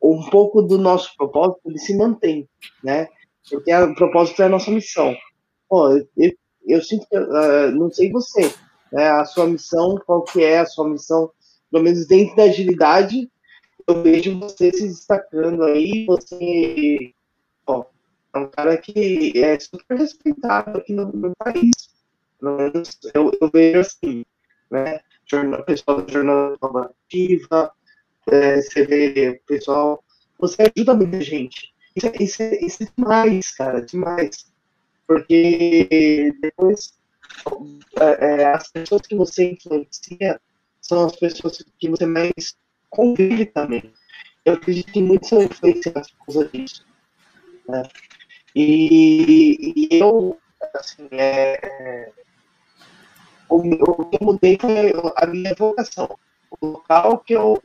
um 0.01 0.29
pouco 0.29 0.61
do 0.61 0.77
nosso 0.77 1.15
propósito 1.17 1.61
ele 1.65 1.79
se 1.79 1.95
mantém, 1.95 2.47
né? 2.83 3.07
Porque 3.49 3.73
o 3.73 3.95
propósito 3.95 4.41
é 4.41 4.45
a 4.45 4.49
nossa 4.49 4.69
missão. 4.71 5.15
Pô, 5.67 5.89
eu, 6.17 6.33
eu 6.65 6.81
sinto 6.83 7.07
que, 7.09 7.17
uh, 7.17 7.71
não 7.71 7.91
sei 7.91 8.11
você, 8.11 8.53
né? 8.91 9.09
A 9.09 9.25
sua 9.25 9.47
missão, 9.47 9.95
qual 10.05 10.23
que 10.23 10.43
é 10.43 10.59
a 10.59 10.65
sua 10.65 10.87
missão 10.87 11.31
pelo 11.71 11.83
menos 11.83 12.07
dentro 12.07 12.35
da 12.35 12.43
agilidade, 12.43 13.29
eu 13.87 14.01
vejo 14.01 14.39
você 14.39 14.71
se 14.71 14.87
destacando 14.87 15.63
aí, 15.63 16.05
você 16.05 17.13
ó, 17.65 17.85
é 18.33 18.39
um 18.39 18.47
cara 18.49 18.77
que 18.77 19.33
é 19.35 19.59
super 19.59 19.97
respeitado 19.97 20.77
aqui 20.77 20.93
no, 20.93 21.11
no 21.11 21.33
país. 21.37 21.71
Pelo 22.39 22.57
menos 22.57 22.99
eu, 23.13 23.31
eu 23.41 23.49
vejo 23.51 23.79
assim, 23.79 24.25
né? 24.69 24.99
Jornal, 25.25 25.63
pessoal 25.63 26.01
da 26.01 26.13
jornada 26.13 26.57
colaborativa, 26.57 27.71
é, 28.27 28.61
você 28.61 28.85
vê 28.85 29.41
pessoal, 29.45 30.03
você 30.39 30.71
ajuda 30.75 30.93
muita 30.93 31.21
gente. 31.21 31.73
Isso, 31.95 32.07
é, 32.07 32.13
isso, 32.19 32.43
é, 32.43 32.65
isso 32.65 32.83
é 32.83 32.87
demais, 32.95 33.51
cara, 33.51 33.81
demais. 33.81 34.51
Porque 35.05 36.33
depois 36.41 36.93
é, 37.99 38.41
é 38.41 38.45
as 38.53 38.69
pessoas 38.69 39.01
que 39.01 39.15
você 39.15 39.51
influencia 39.51 40.39
são 40.81 41.05
as 41.05 41.15
pessoas 41.15 41.63
que 41.79 41.89
você 41.89 42.05
mais 42.05 42.55
convive 42.89 43.45
também. 43.45 43.91
Eu 44.45 44.53
acredito 44.53 44.91
que 44.91 45.01
muitos 45.01 45.29
são 45.29 45.41
influenciados 45.41 46.11
por 46.11 46.25
causa 46.27 46.49
disso. 46.49 46.85
Né? 47.67 47.83
E, 48.55 49.73
e, 49.75 49.99
eu, 49.99 50.39
assim, 50.73 51.07
é, 51.11 52.11
o, 53.49 53.57
o 53.57 54.05
que 54.05 54.17
eu 54.21 54.25
mudei 54.25 54.57
foi 54.59 54.93
a 55.15 55.25
minha 55.25 55.53
vocação. 55.55 56.17
O 56.59 56.67
local 56.67 57.19
que 57.19 57.33
eu 57.33 57.61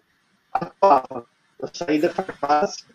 atuava. 0.52 1.26
Eu 1.58 1.68
saí 1.72 2.00
da 2.00 2.10
farmácia 2.10 2.86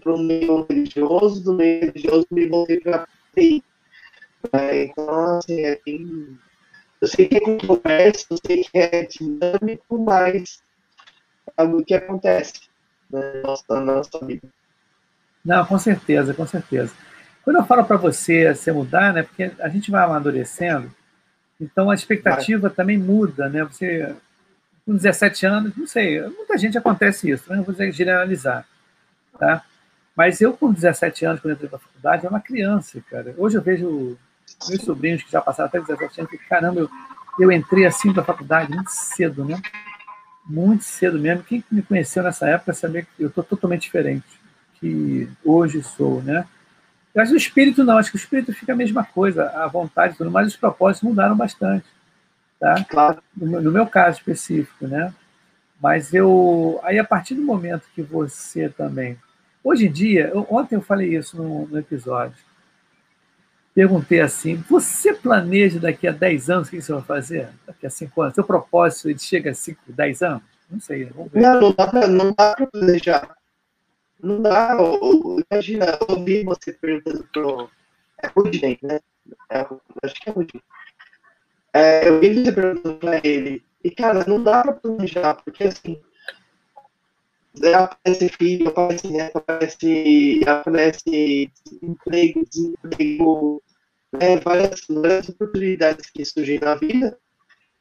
para 0.00 0.12
o 0.12 0.18
meio 0.18 0.66
religioso, 0.68 1.44
do 1.44 1.54
meio 1.54 1.86
religioso 1.86 2.26
me 2.30 2.48
voltei 2.48 2.80
para 2.80 3.02
a 3.02 3.06
TI. 3.34 3.62
É, 4.52 4.84
então, 4.84 5.38
assim, 5.38 5.60
é 5.60 5.80
eu 7.00 7.08
sei 7.08 7.28
que 7.28 7.36
é 7.36 7.40
controverso, 7.40 8.26
eu 8.30 8.38
sei 8.46 8.64
que 8.64 8.78
é 8.78 9.04
dinâmico, 9.04 9.98
mas 9.98 10.62
é 11.46 11.52
algo 11.56 11.84
que 11.84 11.94
acontece 11.94 12.60
na 13.10 13.34
nossa, 13.42 13.64
na 13.68 13.80
nossa 13.80 14.24
vida. 14.24 14.48
Não, 15.44 15.64
com 15.66 15.78
certeza, 15.78 16.32
com 16.32 16.46
certeza. 16.46 16.94
Quando 17.44 17.56
eu 17.56 17.64
falo 17.64 17.84
para 17.84 17.96
você 17.96 18.54
se 18.54 18.70
mudar, 18.70 19.12
né, 19.12 19.24
porque 19.24 19.50
a 19.58 19.68
gente 19.68 19.90
vai 19.90 20.04
amadurecendo, 20.04 20.94
então 21.62 21.90
a 21.90 21.94
expectativa 21.94 22.68
vai. 22.68 22.70
também 22.70 22.98
muda, 22.98 23.48
né? 23.48 23.62
Você, 23.64 24.14
com 24.84 24.96
17 24.96 25.46
anos, 25.46 25.76
não 25.76 25.86
sei, 25.86 26.20
muita 26.22 26.58
gente 26.58 26.76
acontece 26.76 27.30
isso, 27.30 27.48
né? 27.48 27.56
não 27.56 27.64
vou 27.64 27.74
generalizar, 27.92 28.66
tá? 29.38 29.62
Mas 30.16 30.40
eu, 30.40 30.52
com 30.52 30.72
17 30.72 31.24
anos, 31.24 31.40
quando 31.40 31.54
entrei 31.54 31.68
para 31.68 31.78
a 31.78 31.80
faculdade, 31.80 32.26
era 32.26 32.34
uma 32.34 32.40
criança, 32.40 33.00
cara. 33.08 33.34
Hoje 33.38 33.56
eu 33.56 33.62
vejo 33.62 34.18
meus 34.68 34.82
sobrinhos 34.82 35.22
que 35.22 35.30
já 35.30 35.40
passaram 35.40 35.68
até 35.68 35.80
17 35.80 36.20
anos, 36.20 36.32
caramba, 36.48 36.80
eu, 36.80 36.90
eu 37.38 37.52
entrei 37.52 37.86
assim 37.86 38.12
para 38.12 38.22
a 38.22 38.26
faculdade 38.26 38.74
muito 38.74 38.90
cedo, 38.90 39.44
né? 39.44 39.62
Muito 40.44 40.84
cedo 40.84 41.18
mesmo. 41.18 41.44
Quem 41.44 41.64
me 41.70 41.80
conheceu 41.80 42.22
nessa 42.22 42.48
época 42.48 42.74
sabia 42.74 43.02
que 43.02 43.08
eu 43.18 43.28
estou 43.28 43.44
totalmente 43.44 43.82
diferente 43.82 44.42
que 44.82 45.28
hoje 45.44 45.80
sou, 45.80 46.20
né? 46.20 46.44
Eu 47.14 47.22
acho 47.22 47.30
que 47.30 47.36
o 47.36 47.38
espírito 47.38 47.84
não, 47.84 47.98
acho 47.98 48.10
que 48.10 48.16
o 48.16 48.18
espírito 48.18 48.52
fica 48.52 48.72
a 48.72 48.76
mesma 48.76 49.04
coisa, 49.04 49.50
a 49.50 49.66
vontade, 49.66 50.16
tudo, 50.16 50.30
mas 50.30 50.48
os 50.48 50.56
propósitos 50.56 51.08
mudaram 51.08 51.36
bastante, 51.36 51.84
tá? 52.58 52.84
Claro. 52.88 53.22
No, 53.36 53.60
no 53.60 53.70
meu 53.70 53.86
caso 53.86 54.18
específico, 54.18 54.86
né? 54.86 55.12
Mas 55.80 56.14
eu, 56.14 56.80
aí 56.84 56.98
a 56.98 57.04
partir 57.04 57.34
do 57.34 57.42
momento 57.42 57.88
que 57.94 58.02
você 58.02 58.68
também, 58.68 59.18
hoje 59.62 59.86
em 59.86 59.92
dia, 59.92 60.30
eu, 60.32 60.46
ontem 60.48 60.76
eu 60.76 60.80
falei 60.80 61.16
isso 61.16 61.36
no, 61.36 61.66
no 61.66 61.78
episódio, 61.78 62.36
perguntei 63.74 64.20
assim: 64.20 64.56
você 64.68 65.12
planeja 65.12 65.80
daqui 65.80 66.06
a 66.08 66.12
10 66.12 66.50
anos 66.50 66.68
o 66.68 66.70
que 66.70 66.80
você 66.80 66.92
vai 66.92 67.02
fazer? 67.02 67.48
Daqui 67.66 67.86
a 67.86 67.90
5 67.90 68.22
anos? 68.22 68.34
Seu 68.34 68.44
propósito 68.44 69.10
ele 69.10 69.18
chega 69.18 69.50
a 69.50 69.54
5, 69.54 69.80
10 69.88 70.22
anos? 70.22 70.42
Não 70.70 70.80
sei, 70.80 71.04
vamos 71.06 71.30
ver. 71.30 71.42
Não, 71.42 71.60
não 71.60 72.32
dá 72.32 72.54
para 72.54 72.66
planejar. 72.66 73.36
Não 74.22 74.40
dá. 74.40 74.76
Imagina, 75.50 75.98
eu 76.00 76.16
ouvi 76.16 76.44
você 76.44 76.72
perguntando 76.72 77.28
pro. 77.32 77.70
É 78.22 78.28
Rudney, 78.28 78.78
né? 78.82 79.00
É, 79.50 79.66
acho 80.04 80.14
que 80.14 80.30
é 80.30 80.32
Rudney. 80.32 80.62
É, 81.74 82.08
eu 82.08 82.20
vi 82.20 82.34
você 82.34 82.52
perguntando 82.52 82.98
para 82.98 83.20
ele. 83.24 83.64
E, 83.82 83.90
cara, 83.90 84.24
não 84.26 84.42
dá 84.42 84.62
para 84.62 84.74
planejar, 84.74 85.34
porque 85.34 85.64
assim 85.64 86.00
aparece 87.74 88.28
filho, 88.30 88.68
aparece 88.68 89.08
neto, 89.08 89.36
aparece, 89.36 90.40
aparece 90.46 91.52
emprego, 91.82 92.44
desemprego, 92.48 93.62
né, 94.12 94.36
várias, 94.38 94.86
várias 94.88 95.28
oportunidades 95.28 96.10
que 96.10 96.24
surgem 96.24 96.58
na 96.58 96.74
vida, 96.74 97.18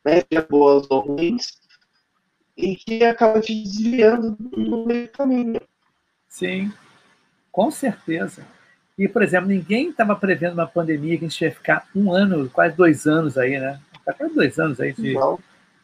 né, 0.04 0.22
seja 0.30 0.46
boas 0.50 0.88
ou 0.90 1.00
ruins, 1.00 1.54
e 2.58 2.76
que 2.76 3.04
acaba 3.06 3.40
te 3.40 3.64
desviando 3.64 4.38
no 4.52 4.86
meio 4.86 5.08
do 5.08 5.12
caminho. 5.12 5.62
Sim, 6.32 6.74
com 7.52 7.70
certeza. 7.70 8.42
E, 8.98 9.08
por 9.08 9.22
exemplo, 9.22 9.50
ninguém 9.50 9.90
estava 9.90 10.16
prevendo 10.16 10.54
uma 10.54 10.68
pandemia 10.68 11.18
que 11.18 11.26
a 11.26 11.28
gente 11.28 11.42
ia 11.42 11.52
ficar 11.52 11.88
um 11.96 12.12
ano, 12.12 12.50
quase 12.50 12.76
dois 12.76 13.06
anos 13.06 13.38
aí, 13.38 13.60
né? 13.60 13.80
Está 14.00 14.14
quase 14.14 14.34
dois 14.34 14.58
anos 14.58 14.80
aí 14.80 14.94
de, 14.94 15.14
Não 15.14 15.38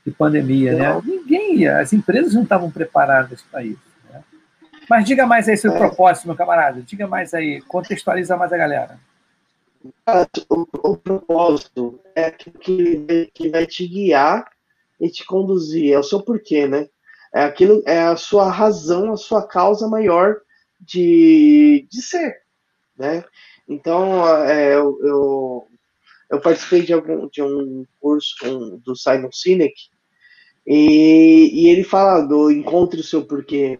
de 0.08 0.12
pandemia, 0.13 0.74
né? 0.74 1.01
Ninguém, 1.04 1.68
as 1.68 1.92
empresas 1.92 2.34
não 2.34 2.44
estavam 2.44 2.72
preparadas 2.72 3.42
para 3.42 3.62
isso. 3.66 3.82
Né? 4.10 4.24
Mas 4.89 5.06
diga 5.06 5.27
mais 5.27 5.50
aí 5.50 5.58
seu 5.58 5.74
é. 5.74 5.77
propósito, 5.77 6.27
meu 6.27 6.36
camarada. 6.36 6.82
Diga 6.82 7.06
mais 7.06 7.34
aí, 7.34 7.62
contextualiza 7.63 8.38
mais 8.38 8.54
a 8.54 8.58
galera. 8.58 8.98
O, 10.50 10.92
o 10.92 10.98
propósito 10.98 12.00
é 12.16 12.27
aquilo 12.27 12.58
que, 12.58 13.30
que 13.34 13.50
vai 13.50 13.68
te 13.68 13.86
guiar 13.86 14.46
e 15.00 15.10
te 15.10 15.25
conduzir, 15.25 15.92
é 15.92 16.00
o 16.00 16.04
seu 16.04 16.22
porquê, 16.22 16.68
né? 16.68 16.88
É 17.34 17.44
aquilo, 17.44 17.84
é 17.86 18.00
a 18.00 18.16
sua 18.16 18.50
razão, 18.50 19.12
a 19.12 19.18
sua 19.18 19.46
causa 19.46 19.88
maior 19.88 20.38
de, 20.80 21.88
de 21.90 22.02
ser, 22.02 22.42
né? 22.98 23.24
Então, 23.68 24.26
é, 24.46 24.76
eu, 24.76 24.98
eu, 25.04 25.68
eu, 26.32 26.42
participei 26.42 26.84
de, 26.84 26.94
algum, 26.94 27.28
de 27.28 27.42
um 27.42 27.86
curso 28.00 28.36
um, 28.46 28.78
do 28.78 28.96
Simon 28.96 29.32
Sinek 29.32 29.76
e, 30.66 31.50
e 31.54 31.70
ele 31.70 31.84
fala 31.84 32.22
do 32.22 32.50
encontre 32.52 33.00
o 33.00 33.04
seu 33.04 33.26
porquê. 33.26 33.80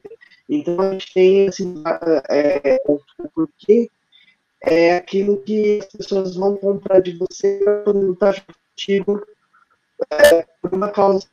Então, 0.50 0.80
a 0.82 0.92
gente 0.92 1.14
tem 1.14 1.48
assim, 1.48 1.84
é, 2.30 2.78
o 2.86 3.00
porquê 3.34 3.90
é 4.62 4.96
aquilo 4.96 5.42
que 5.42 5.80
as 5.80 5.86
pessoas 5.88 6.36
vão 6.36 6.58
comprar 6.58 7.00
de 7.02 7.18
você 7.18 7.60
para 7.64 7.92
lutar 7.92 8.46
contigo 8.46 9.26
é, 10.10 10.46
por 10.62 10.74
uma 10.74 10.90
causa 10.90 11.28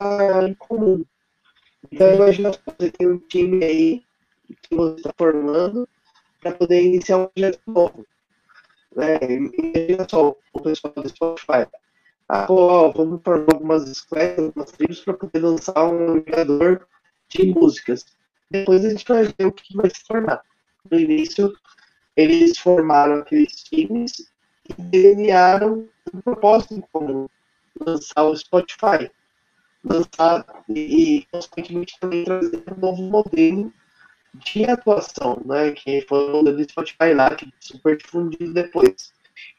em 0.49 0.54
comum. 0.54 1.04
Então, 1.90 2.14
imagina 2.14 2.52
se 2.52 2.58
você 2.66 2.90
tem 2.90 3.08
um 3.08 3.18
time 3.18 3.64
aí 3.64 4.04
que 4.62 4.74
você 4.74 4.96
está 4.96 5.12
formando 5.16 5.88
para 6.40 6.52
poder 6.52 6.82
iniciar 6.82 7.18
um 7.18 7.26
projeto 7.26 7.60
novo. 7.66 8.06
Né? 8.94 9.18
Imagina 9.22 10.06
só 10.08 10.36
o 10.52 10.60
pessoal 10.60 10.94
do 10.94 11.08
Spotify. 11.08 11.66
Ah, 12.28 12.46
pô, 12.46 12.90
vamos 12.92 13.20
formar 13.22 13.52
algumas 13.52 13.88
escolas, 13.88 14.38
algumas 14.38 14.72
tribos 14.72 15.00
para 15.00 15.14
poder 15.14 15.40
lançar 15.40 15.86
um 15.86 16.16
ligador 16.16 16.86
de 17.28 17.46
músicas. 17.46 18.06
Depois 18.50 18.84
a 18.84 18.90
gente 18.90 19.04
vai 19.06 19.24
ver 19.24 19.46
o 19.46 19.52
que 19.52 19.76
vai 19.76 19.90
se 19.90 20.04
tornar. 20.06 20.42
No 20.90 20.98
início, 20.98 21.52
eles 22.16 22.58
formaram 22.58 23.16
aqueles 23.16 23.62
times 23.64 24.30
e 24.68 24.82
delinearam 24.82 25.88
um 26.12 26.20
propósito 26.20 26.74
em 26.74 26.80
comum, 26.80 27.28
lançar 27.80 28.24
o 28.24 28.36
Spotify. 28.36 29.10
Lançar 29.84 30.44
e, 30.68 31.26
consequentemente, 31.30 31.98
também 32.00 32.24
trazer 32.24 32.64
um 32.74 32.80
novo 32.80 33.02
modelo 33.02 33.72
de 34.34 34.64
atuação, 34.64 35.40
né? 35.44 35.72
Que 35.72 36.00
foi 36.08 36.30
o 36.30 36.32
modelo 36.32 36.56
do 36.56 36.64
Spotify 36.64 37.12
lá, 37.14 37.34
que 37.34 37.52
super 37.60 37.96
difundido 37.96 38.52
depois. 38.52 39.12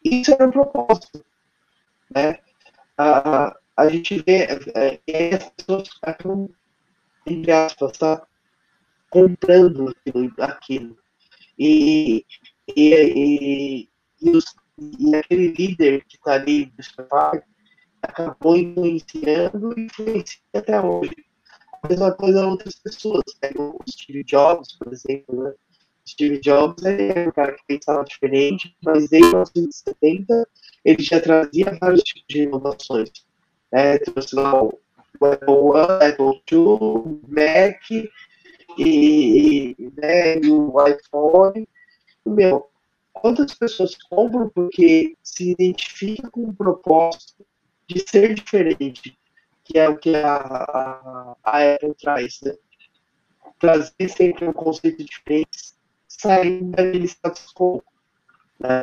Isso 0.03 0.33
era 0.33 0.47
um 0.47 0.51
propósito, 0.51 1.23
né? 2.13 2.39
A, 2.97 3.55
a 3.77 3.89
gente 3.89 4.23
vê 4.23 4.47
é, 4.73 4.99
é, 5.05 5.35
as 5.35 5.49
pessoas 5.51 5.89
acabam, 6.01 6.49
entre 7.25 7.51
aspas, 7.51 7.97
tá? 7.97 8.25
comprando 9.15 9.89
aquilo. 9.89 10.33
aquilo. 10.39 10.97
E, 11.57 12.25
e, 12.75 12.93
e, 12.93 13.89
e, 14.21 14.29
os, 14.29 14.43
e 14.77 15.15
aquele 15.15 15.53
líder 15.53 16.03
que 16.03 16.17
está 16.17 16.33
ali 16.33 16.65
do 16.65 16.83
Spotify 16.83 17.41
acabou 18.05 18.57
influenciando 18.57 19.73
e 19.77 19.85
influencia 19.85 20.39
até 20.53 20.81
hoje. 20.81 21.15
A 21.83 21.87
mesma 21.87 22.11
coisa 22.13 22.47
outras 22.47 22.75
pessoas. 22.75 23.23
O 23.57 23.79
Steve 23.89 24.23
Jobs, 24.23 24.77
por 24.77 24.91
exemplo, 24.91 25.43
né? 25.43 25.53
Steve 26.07 26.39
Jobs 26.39 26.83
é 26.85 27.27
um 27.27 27.31
cara 27.31 27.53
que 27.53 27.65
pensava 27.67 28.03
diferente, 28.03 28.75
mas 28.83 29.09
desde 29.09 29.27
1970 29.27 30.47
ele 30.83 31.03
já 31.03 31.19
trazia 31.19 31.77
vários 31.81 32.03
tipos 32.03 32.23
de 32.29 32.43
inovações. 32.43 33.09
É, 33.71 33.97
trouxe 33.97 34.35
lá 34.35 34.63
o 34.63 34.79
Apple 35.21 35.51
One, 35.51 36.05
Apple 36.05 36.41
II, 36.51 37.21
Mac, 37.27 38.11
e, 38.77 39.75
né, 39.97 40.39
e 40.39 40.51
o 40.51 40.73
iPhone. 40.87 41.67
Meu, 42.25 42.69
quantas 43.13 43.53
pessoas 43.55 43.95
compram 44.09 44.49
porque 44.49 45.17
se 45.23 45.51
identificam 45.51 46.29
com 46.29 46.41
o 46.49 46.53
propósito 46.53 47.45
de 47.87 48.03
ser 48.07 48.33
diferente, 48.33 49.17
que 49.63 49.77
é 49.77 49.89
o 49.89 49.97
que 49.97 50.15
a, 50.15 51.35
a, 51.43 51.73
Apple 51.73 51.95
traz, 52.01 52.39
né? 52.41 52.53
Trazer 53.59 54.09
sempre 54.09 54.45
um 54.45 54.53
conceito 54.53 55.03
diferente, 55.03 55.73
saindo 56.07 56.71
daquele 56.71 57.05
status 57.05 57.53
quo. 57.53 57.83
Né? 58.59 58.81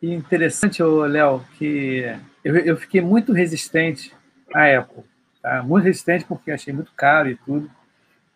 E 0.00 0.12
interessante, 0.12 0.82
Léo, 0.82 1.44
que 1.58 2.04
eu, 2.44 2.56
eu 2.56 2.76
fiquei 2.76 3.00
muito 3.00 3.32
resistente 3.32 4.14
à 4.54 4.78
Apple. 4.78 5.04
Tá? 5.42 5.62
Muito 5.62 5.84
resistente 5.84 6.24
porque 6.24 6.50
achei 6.50 6.72
muito 6.72 6.92
caro 6.94 7.28
e 7.28 7.36
tudo. 7.36 7.70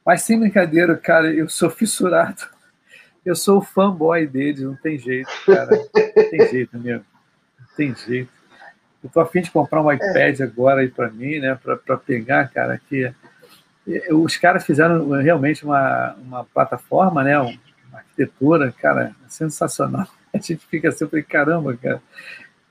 Mas 0.04 0.22
sem 0.22 0.40
brincadeira, 0.40 0.96
cara, 0.96 1.32
eu 1.32 1.48
sou 1.48 1.70
fissurado. 1.70 2.48
Eu 3.24 3.36
sou 3.36 3.58
o 3.58 3.62
fanboy 3.62 4.26
deles, 4.26 4.62
não 4.62 4.74
tem 4.74 4.98
jeito, 4.98 5.30
cara. 5.44 5.76
Não 5.76 6.30
tem 6.30 6.48
jeito 6.48 6.78
mesmo. 6.78 7.04
Não 7.58 7.66
tem 7.76 7.94
jeito. 7.94 8.39
Eu 9.02 9.10
tô 9.10 9.20
afim 9.20 9.40
de 9.40 9.50
comprar 9.50 9.82
um 9.82 9.90
iPad 9.90 10.40
agora 10.40 10.80
aí 10.80 10.88
para 10.88 11.10
mim, 11.10 11.38
né? 11.38 11.58
Para 11.62 11.96
pegar, 11.96 12.48
cara, 12.48 12.78
que 12.88 13.12
os 14.10 14.36
caras 14.36 14.64
fizeram 14.64 15.08
realmente 15.10 15.64
uma, 15.64 16.14
uma 16.14 16.44
plataforma, 16.44 17.24
né? 17.24 17.38
Uma 17.38 17.58
arquitetura, 17.94 18.72
cara, 18.72 19.14
sensacional. 19.28 20.06
A 20.32 20.36
gente 20.36 20.58
fica 20.58 20.92
sempre, 20.92 21.22
caramba, 21.24 21.76
cara, 21.76 22.00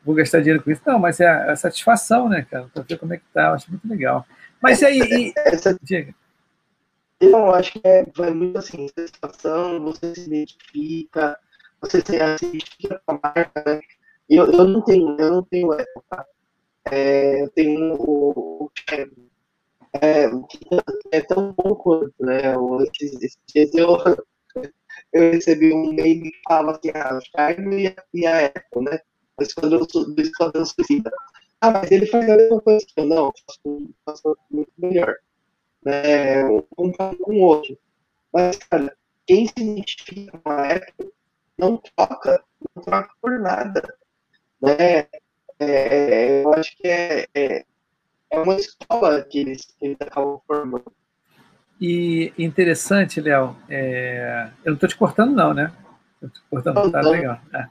vou 0.04 0.16
gastar 0.16 0.40
dinheiro 0.40 0.64
com 0.64 0.72
isso. 0.72 0.82
Não, 0.86 0.98
mas 0.98 1.20
é 1.20 1.28
a, 1.28 1.52
a 1.52 1.56
satisfação, 1.56 2.30
né, 2.30 2.46
cara? 2.50 2.68
Para 2.74 2.84
ver 2.84 2.98
como 2.98 3.14
é 3.14 3.18
que 3.18 3.24
tá, 3.34 3.48
eu 3.48 3.54
acho 3.54 3.70
muito 3.70 3.88
legal. 3.88 4.26
Mas 4.62 4.82
aí, 4.84 5.00
e, 5.00 5.34
diga. 5.82 6.14
Eu 7.20 7.54
acho 7.54 7.74
que 7.74 7.82
é, 7.84 8.06
vai 8.16 8.32
muito 8.32 8.58
assim, 8.58 8.88
satisfação, 8.88 9.82
você 9.82 10.16
se 10.16 10.28
identifica, 10.28 11.38
você 11.82 12.00
se 12.00 12.16
identifica 12.16 13.02
com 13.06 13.16
a 13.16 13.20
marca, 13.22 13.64
né? 13.66 13.82
Eu, 14.30 14.46
eu 14.52 14.68
não 14.68 14.82
tenho, 14.84 15.16
eu 15.20 15.32
não 15.32 15.44
tenho 15.44 15.70
tá? 16.10 16.26
É, 16.92 17.44
eu 17.44 17.50
tenho 17.52 17.96
o, 17.96 18.66
o 18.66 18.72
é, 20.02 20.30
é 21.12 21.22
tão 21.22 21.54
bom 21.54 21.76
quanto, 21.76 22.14
né? 22.20 22.54
Esses, 22.94 23.40
esses 23.56 23.74
eu, 23.74 23.98
eu 25.14 25.32
recebi 25.32 25.74
um 25.74 25.86
e-mail 25.86 26.24
que 26.24 26.42
falava 26.48 26.78
assim, 26.78 26.92
ah, 26.94 27.18
o 27.18 27.22
Charme 27.22 27.96
e 28.14 28.28
a, 28.28 28.46
Apple, 28.46 28.84
né? 28.84 29.00
O 29.40 29.44
Esquadrão, 29.44 29.80
do 29.80 30.22
Esquadrão 30.22 30.66
Suicida. 30.66 31.12
Ah, 31.62 31.72
mas 31.72 31.92
ele 31.92 32.06
faz 32.06 32.30
a 32.30 32.38
mesma 32.38 32.62
coisa 32.62 32.86
que 32.86 33.02
eu, 33.02 33.06
não, 33.06 33.34
faço, 33.46 33.90
faço 34.06 34.38
muito 34.52 34.72
melhor 34.78 35.16
né, 35.84 36.46
um 36.46 36.92
com 36.92 37.34
o 37.34 37.42
outro. 37.42 37.78
Mas, 38.34 38.58
cara, 38.58 38.96
quem 39.26 39.48
se 39.48 39.54
identifica 39.58 40.38
com 40.38 40.50
a 40.50 40.74
Apple 40.74 41.12
não 41.58 41.78
troca, 41.78 42.44
não 42.76 42.84
troca 42.84 43.10
por 43.22 43.40
nada. 43.40 43.82
Né? 44.62 45.08
É, 45.60 46.44
eu 46.44 46.54
acho 46.54 46.76
que 46.78 46.88
é, 46.88 47.28
é, 47.34 47.66
é 48.32 48.40
uma 48.40 48.56
escola 48.56 49.22
que 49.24 49.40
eles, 49.40 49.66
que 49.78 49.86
eles 49.86 49.98
acabam 50.00 50.40
formando. 50.48 50.92
E 51.82 52.34
interessante, 52.38 53.22
Léo, 53.22 53.56
é... 53.70 54.50
eu 54.66 54.72
não 54.72 54.74
estou 54.76 54.90
te 54.90 54.98
cortando, 54.98 55.34
não, 55.34 55.54
né? 55.54 55.72
Estou 56.16 56.30
te 56.30 56.42
cortando, 56.50 56.76
não, 56.76 56.92
tá 56.92 57.02
não. 57.02 57.12
legal. 57.12 57.40
É. 57.54 57.68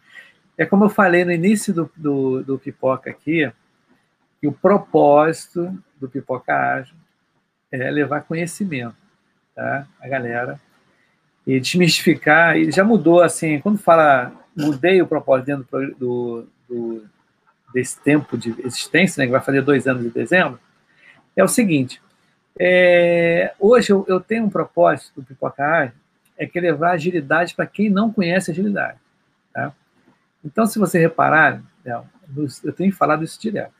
é 0.58 0.66
como 0.66 0.84
eu 0.84 0.88
falei 0.88 1.24
no 1.24 1.32
início 1.32 1.74
do, 1.74 1.90
do, 1.96 2.42
do 2.42 2.58
Pipoca 2.58 3.10
aqui, 3.10 3.50
que 4.40 4.46
o 4.46 4.52
propósito 4.52 5.76
do 6.00 6.08
Pipoca 6.08 6.54
Ágil 6.54 6.96
é 7.70 7.90
levar 7.90 8.22
conhecimento, 8.22 8.96
tá? 9.54 9.86
A 10.00 10.08
galera 10.08 10.60
e 11.48 11.58
desmistificar. 11.58 12.58
E 12.58 12.70
já 12.70 12.84
mudou 12.84 13.22
assim. 13.22 13.58
Quando 13.60 13.78
fala 13.78 14.32
mudei 14.54 15.00
o 15.00 15.06
propósito 15.06 15.46
dentro 15.46 15.66
do, 15.70 15.94
do 15.98 16.48
desse 17.72 18.00
tempo 18.00 18.36
de 18.36 18.54
existência, 18.64 19.20
né, 19.20 19.26
que 19.26 19.32
vai 19.32 19.40
fazer 19.40 19.62
dois 19.62 19.86
anos 19.86 20.02
de 20.02 20.10
dezembro, 20.10 20.58
é 21.36 21.44
o 21.44 21.48
seguinte. 21.48 22.00
É, 22.58 23.54
hoje 23.58 23.92
eu, 23.92 24.04
eu, 24.08 24.20
tenho 24.20 24.44
um 24.44 24.50
propósito 24.50 25.20
do 25.20 25.26
Pipoca 25.26 25.64
Ágil, 25.64 25.94
é 26.36 26.46
que 26.46 26.60
levar 26.60 26.92
agilidade 26.92 27.54
para 27.54 27.66
quem 27.66 27.88
não 27.90 28.12
conhece 28.12 28.50
agilidade. 28.50 28.98
Tá? 29.52 29.72
Então, 30.44 30.66
se 30.66 30.78
você 30.78 30.98
reparar, 30.98 31.62
eu 31.84 32.72
tenho 32.72 32.92
falado 32.92 33.24
isso 33.24 33.40
direto. 33.40 33.72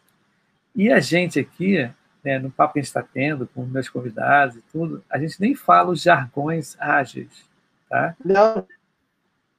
E 0.74 0.92
a 0.92 1.00
gente 1.00 1.40
aqui, 1.40 1.90
né, 2.22 2.38
no 2.38 2.50
papo 2.50 2.74
que 2.74 2.78
a 2.78 2.82
gente 2.82 2.88
está 2.88 3.02
tendo 3.02 3.46
com 3.48 3.64
meus 3.64 3.88
convidados 3.88 4.56
e 4.56 4.62
tudo, 4.72 5.04
a 5.10 5.18
gente 5.18 5.40
nem 5.40 5.54
fala 5.54 5.90
os 5.90 6.02
jargões 6.02 6.76
ágeis, 6.78 7.48
tá? 7.88 8.14
Não. 8.24 8.66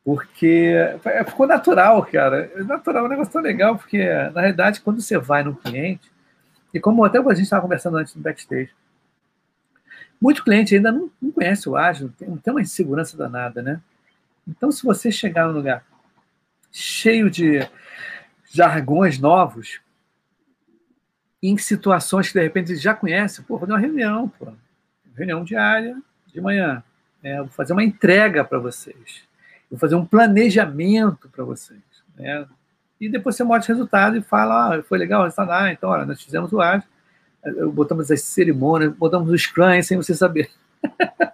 Porque 0.04 0.74
ficou 1.28 1.46
natural, 1.46 2.06
cara. 2.06 2.52
É 2.56 2.64
natural, 2.64 3.04
é 3.04 3.08
um 3.08 3.10
negócio 3.10 3.34
tão 3.34 3.42
legal, 3.42 3.78
porque, 3.78 4.04
na 4.34 4.42
realidade, 4.42 4.82
quando 4.82 5.02
você 5.02 5.18
vai 5.18 5.44
no 5.44 5.56
cliente, 5.56 6.12
e 6.74 6.80
como 6.80 7.04
até 7.04 7.20
a 7.20 7.34
gente 7.34 7.44
estava 7.44 7.62
conversando 7.62 7.98
antes 7.98 8.16
no 8.16 8.22
backstage, 8.22 8.72
muito 10.22 10.44
cliente 10.44 10.76
ainda 10.76 10.92
não, 10.92 11.10
não 11.22 11.32
conhece 11.32 11.68
o 11.70 11.76
ágil, 11.76 12.12
tem, 12.18 12.36
tem 12.38 12.54
uma 12.54 12.62
insegurança 12.62 13.18
danada, 13.18 13.62
né? 13.62 13.82
Então, 14.48 14.72
se 14.72 14.84
você 14.84 15.12
chegar 15.12 15.48
num 15.48 15.54
lugar 15.54 15.86
cheio 16.72 17.30
de 17.30 17.68
jargões 18.52 19.20
novos, 19.20 19.80
em 21.42 21.58
situações 21.58 22.28
que 22.28 22.34
de 22.34 22.44
repente 22.44 22.76
já 22.76 22.94
conhece, 22.94 23.42
pô, 23.44 23.58
vou 23.58 23.68
dar 23.68 23.76
uma 23.76 23.80
reunião, 23.80 24.28
pô. 24.28 24.52
Reunião 25.16 25.44
diária, 25.44 25.98
de 26.28 26.42
manhã. 26.42 26.84
né? 27.24 27.38
vou 27.40 27.50
fazer 27.50 27.74
uma 27.74 27.84
entrega 27.84 28.44
para 28.44 28.60
vocês, 28.60 29.24
vou 29.70 29.80
fazer 29.80 29.96
um 29.96 30.06
planejamento 30.06 31.30
para 31.30 31.44
vocês. 31.44 31.80
Né? 32.18 32.48
E 33.00 33.08
depois 33.08 33.36
você 33.36 33.44
mostra 33.44 33.74
o 33.74 33.78
resultado 33.78 34.18
e 34.18 34.22
fala, 34.22 34.76
ah, 34.76 34.84
foi 34.84 34.98
legal, 34.98 35.26
ah, 35.26 35.72
então, 35.72 35.90
olha, 35.90 36.06
nós 36.06 36.22
fizemos 36.22 36.52
o 36.52 36.60
ágil, 36.60 36.88
botamos 37.72 38.12
as 38.12 38.22
cerimônias, 38.22 38.94
botamos 38.94 39.30
o 39.30 39.38
Scrum 39.38 39.82
sem 39.82 39.98
você 39.98 40.14
saber. 40.14 40.50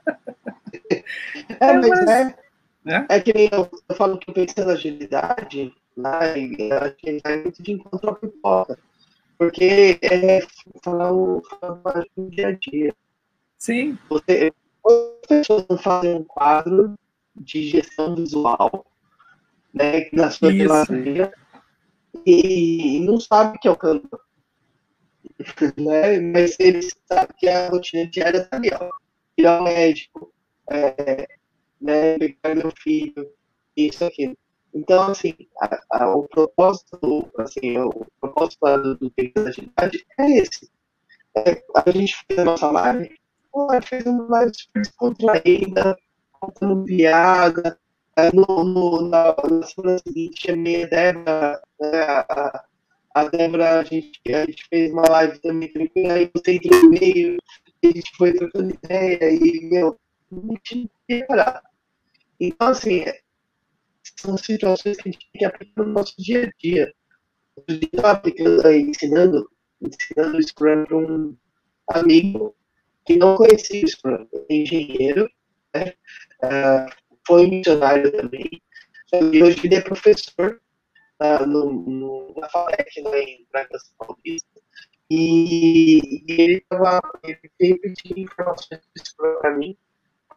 É, 1.60 1.74
mas 1.74 2.08
é, 2.08 2.36
é, 2.86 3.06
é 3.10 3.20
que 3.20 3.50
eu, 3.52 3.70
eu 3.90 3.96
falo 3.96 4.18
que 4.18 4.32
pensei 4.32 4.64
na 4.64 4.74
agilidade, 4.74 5.74
né, 5.96 6.38
e 6.38 6.72
a 6.72 6.84
agilidade 6.84 7.40
é 7.40 7.44
muito 7.44 7.64
de 7.64 7.72
encontro 7.72 8.10
a 8.10 8.16
pipoca. 8.16 8.78
Porque 9.38 9.98
é 10.02 10.42
falar 10.84 11.12
o, 11.12 11.42
falar 11.60 12.06
o 12.16 12.30
dia 12.30 12.50
a 12.50 12.52
dia. 12.52 12.96
Sim. 13.58 13.98
Você, 14.10 14.54
as 14.86 15.28
pessoas 15.28 15.66
não 15.70 15.78
fazem 15.78 16.16
um 16.16 16.24
quadro 16.24 16.96
de 17.36 17.70
gestão 17.70 18.16
visual 18.16 18.86
né, 19.74 20.10
na 20.14 20.32
sua 20.32 20.52
geladeira 20.52 21.34
e 22.26 23.00
não 23.02 23.20
sabe 23.20 23.60
que 23.60 23.68
é 23.68 23.72
o 23.72 23.76
cantor. 23.76 24.22
né? 25.78 26.20
Mas 26.20 26.56
ele 26.60 26.82
sabe 27.08 27.34
que 27.38 27.48
a 27.48 27.70
rotina 27.70 28.08
diária 28.08 28.40
está 28.40 28.58
ali, 28.58 28.70
ó. 28.74 28.90
Ir 29.38 29.46
ao 29.46 29.64
médico, 29.64 30.32
é, 30.70 31.28
né, 31.82 32.18
pegar 32.18 32.56
meu 32.56 32.72
filho, 32.72 33.30
isso, 33.76 34.06
aquilo. 34.06 34.38
Então, 34.74 35.12
assim, 35.12 35.34
a, 35.62 35.80
a, 35.92 36.16
o 36.16 36.28
propósito, 36.28 37.30
assim, 37.38 37.78
o 37.78 38.06
propósito 38.20 38.96
do, 38.96 39.10
tempo 39.10 39.42
da 39.42 39.50
agilidade 39.50 40.06
é 40.18 40.38
esse. 40.38 40.70
É, 41.38 41.64
a 41.76 41.92
gente 41.92 42.16
fez 42.28 42.40
a 42.40 42.46
nossa 42.46 42.72
live, 42.72 43.10
gente 43.74 43.88
fez 43.88 44.06
uma 44.06 44.28
live 44.30 44.52
super 44.54 44.82
descontraída, 44.82 45.98
contando 46.40 46.84
piada. 46.86 47.80
É, 48.18 48.32
no, 48.34 48.46
no, 48.64 49.10
na, 49.10 49.36
na 49.36 49.64
semana 49.68 50.00
seguinte, 50.00 50.48
chamei 50.48 50.84
a 50.84 50.88
Débora, 50.88 51.62
né, 51.82 52.02
a, 52.02 52.66
a 53.14 53.28
Débora, 53.28 53.80
a 53.80 53.84
gente, 53.84 54.22
a 54.28 54.46
gente 54.46 54.66
fez 54.70 54.92
uma 54.94 55.04
live 55.10 55.40
também 55.40 55.72
tranquila, 55.72 56.14
aí 56.14 56.32
você 56.34 56.54
entrou 56.54 56.82
no 56.84 56.90
meio, 56.92 57.38
a 57.84 57.88
gente 57.88 58.16
foi 58.18 58.34
trocando 58.34 58.74
ideia, 58.74 59.32
e, 59.32 59.70
meu, 59.70 60.00
não 60.32 60.56
tinha 60.64 60.88
que 61.08 61.26
parar. 61.26 61.62
Então, 62.40 62.70
assim, 62.70 63.04
são 64.18 64.38
situações 64.38 64.98
que 64.98 65.10
a 65.10 65.12
gente 65.12 65.30
tem 65.34 65.40
que 65.40 65.46
aplicar 65.46 65.84
no 65.84 65.92
nosso 65.92 66.16
dia 66.18 66.46
a 66.48 66.52
dia. 66.58 66.94
Eu 67.68 67.76
estava 67.76 68.12
aplicando, 68.12 68.72
ensinando, 68.72 69.50
ensinando 69.82 70.38
o 70.38 70.44
Scrum 70.44 70.86
para 70.86 70.98
um 70.98 71.38
amigo 71.90 72.56
que 73.06 73.18
não 73.18 73.36
conhecia 73.36 73.84
o 73.84 73.88
Scrum, 73.88 74.28
é 74.50 74.56
engenheiro, 74.56 75.30
né? 75.74 75.94
Uh, 76.44 76.90
foi 77.28 77.48
missionário 77.48 78.12
também, 78.12 78.62
e 79.14 79.44
hoje 79.44 79.62
ele 79.64 79.76
é 79.76 79.82
professor 79.82 80.62
uh, 81.22 81.46
no, 81.46 81.72
no, 81.72 82.34
na 82.38 82.50
FALEC, 82.50 83.02
lá 83.02 83.18
em 83.18 83.48
Bragança 83.52 83.90
Paulista, 83.98 84.62
e, 85.10 86.24
e 86.28 86.42
ele, 86.42 86.66
tava, 86.70 87.02
ele 87.24 87.40
veio 87.60 87.80
pedir 87.80 88.20
informações 88.20 88.82
para 89.42 89.58
mim, 89.58 89.78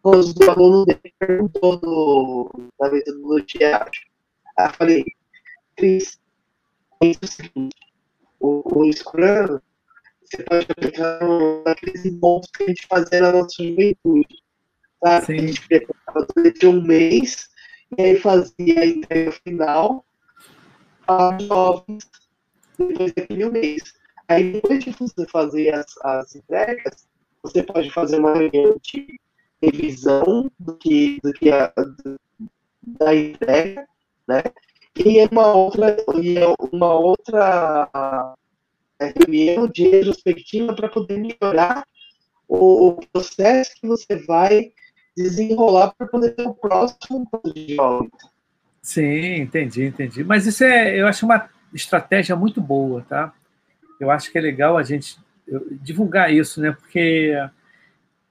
os 0.04 0.34
alunos 0.42 0.87
dele 0.87 1.14
perguntou 1.18 1.76
do, 1.78 2.70
da 2.78 2.90
metodologia. 2.90 3.84
Aí 4.58 4.66
eu 4.66 4.72
falei, 4.74 5.04
Cris, 5.76 6.20
é 7.02 7.11
o 7.11 7.26
seguinte, 7.26 7.76
o, 8.40 8.80
o 8.80 8.92
Scrum, 8.92 9.58
você 10.24 10.42
pode 10.44 10.66
aplicar 10.70 11.20
naqueles 11.64 12.04
encontros 12.04 12.50
que 12.52 12.64
a 12.64 12.66
gente 12.66 12.87
fazia 12.87 13.20
na 13.20 13.32
nossa 13.32 13.62
juventude. 13.62 14.42
Sim. 15.24 15.34
A 15.34 15.40
gente 15.40 15.68
preparava 15.68 16.26
durante 16.34 16.66
um 16.66 16.82
mês, 16.82 17.48
e 17.96 18.02
aí 18.02 18.16
fazia 18.18 18.80
a 18.80 18.87
entrega 18.87 19.32
final 19.32 20.04
para 21.06 21.37
os 21.37 21.44
jovens 21.44 22.11
depois 22.78 23.12
daquele 23.12 23.50
mês. 23.50 23.94
Aí 24.28 24.52
depois 24.52 24.84
de 24.84 24.90
você 24.90 25.26
fazer 25.26 25.74
as, 25.74 25.96
as 26.02 26.37
entregas, 26.37 27.06
você 27.42 27.62
pode 27.62 27.90
fazer 27.90 28.18
uma 28.18 28.34
reunião 28.34 28.76
de 28.82 29.18
revisão 29.62 30.50
do 30.58 30.74
que, 30.76 31.18
do 31.22 31.32
que 31.32 31.50
a, 31.50 31.72
da 32.82 33.14
entrega, 33.14 33.88
né? 34.26 34.42
E 34.96 35.24
uma 35.30 35.54
outra, 35.54 35.96
e 36.20 36.37
uma 36.72 36.92
outra 36.92 37.88
é, 39.00 39.12
reunião 39.16 39.68
de 39.68 39.88
retrospectiva 39.88 40.74
para 40.74 40.88
poder 40.88 41.18
melhorar 41.18 41.87
o, 42.48 42.88
o, 42.88 43.06
processo 43.12 43.74
que 43.80 43.87
você 43.87 44.16
vai 44.26 44.72
desenrolar 45.22 45.92
para 45.96 46.07
poder 46.07 46.31
ter 46.31 46.46
o 46.46 46.54
próximo 46.54 47.28
de 47.54 47.74
jogos. 47.74 48.11
Sim, 48.81 49.40
entendi, 49.40 49.85
entendi. 49.85 50.22
Mas 50.22 50.46
isso 50.46 50.62
é, 50.64 50.98
eu 50.98 51.07
acho 51.07 51.26
uma 51.26 51.48
estratégia 51.74 52.37
muito 52.37 52.61
boa, 52.61 53.04
tá? 53.09 53.33
Eu 54.00 54.11
acho 54.11 54.31
que 54.31 54.38
é 54.38 54.40
legal 54.40 54.78
a 54.78 54.83
gente 54.83 55.18
divulgar 55.83 56.33
isso, 56.33 56.61
né? 56.61 56.72
Porque 56.72 57.35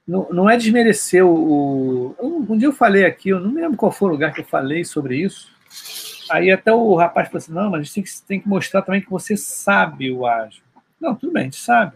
não, 0.06 0.28
não 0.30 0.50
é 0.50 0.56
desmerecer 0.56 1.24
o, 1.24 2.14
o. 2.18 2.46
Um 2.48 2.56
dia 2.56 2.68
eu 2.68 2.72
falei 2.72 3.04
aqui, 3.04 3.28
eu 3.28 3.40
não 3.40 3.50
me 3.50 3.60
lembro 3.60 3.76
qual 3.76 3.92
foi 3.92 4.08
o 4.08 4.12
lugar 4.12 4.32
que 4.32 4.40
eu 4.40 4.46
falei 4.46 4.84
sobre 4.84 5.18
isso. 5.18 5.52
Aí 6.30 6.50
até 6.50 6.72
o 6.72 6.94
rapaz 6.94 7.28
falou 7.28 7.38
assim: 7.38 7.52
não, 7.52 7.70
mas 7.70 7.80
a 7.80 7.82
gente 7.84 7.94
tem 7.94 8.02
que, 8.02 8.22
tem 8.22 8.40
que 8.40 8.48
mostrar 8.48 8.82
também 8.82 9.02
que 9.02 9.10
você 9.10 9.36
sabe 9.36 10.10
o 10.10 10.26
ágil. 10.26 10.62
Não, 10.98 11.14
tudo 11.14 11.32
bem, 11.32 11.42
a 11.42 11.44
gente 11.44 11.60
sabe 11.60 11.92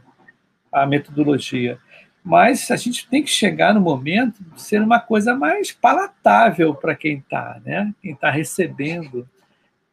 a 0.71 0.87
metodologia. 0.87 1.79
Mas 2.25 2.71
a 2.71 2.77
gente 2.77 3.09
tem 3.09 3.23
que 3.23 3.31
chegar 3.31 3.75
no 3.75 3.81
momento 3.81 4.43
de 4.43 4.63
ser 4.63 4.81
uma 4.81 5.01
coisa 5.01 5.35
mais 5.35 5.73
palatável 5.73 6.75
para 6.75 6.95
quem 6.95 7.19
está, 7.19 7.61
né? 7.65 7.93
Quem 8.01 8.13
está 8.13 8.31
recebendo 8.31 9.29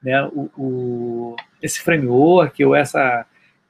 né, 0.02 0.24
o, 0.26 0.50
o, 0.56 1.36
esse 1.62 1.80
framework 1.80 2.64
ou 2.64 2.76
essa 2.76 3.26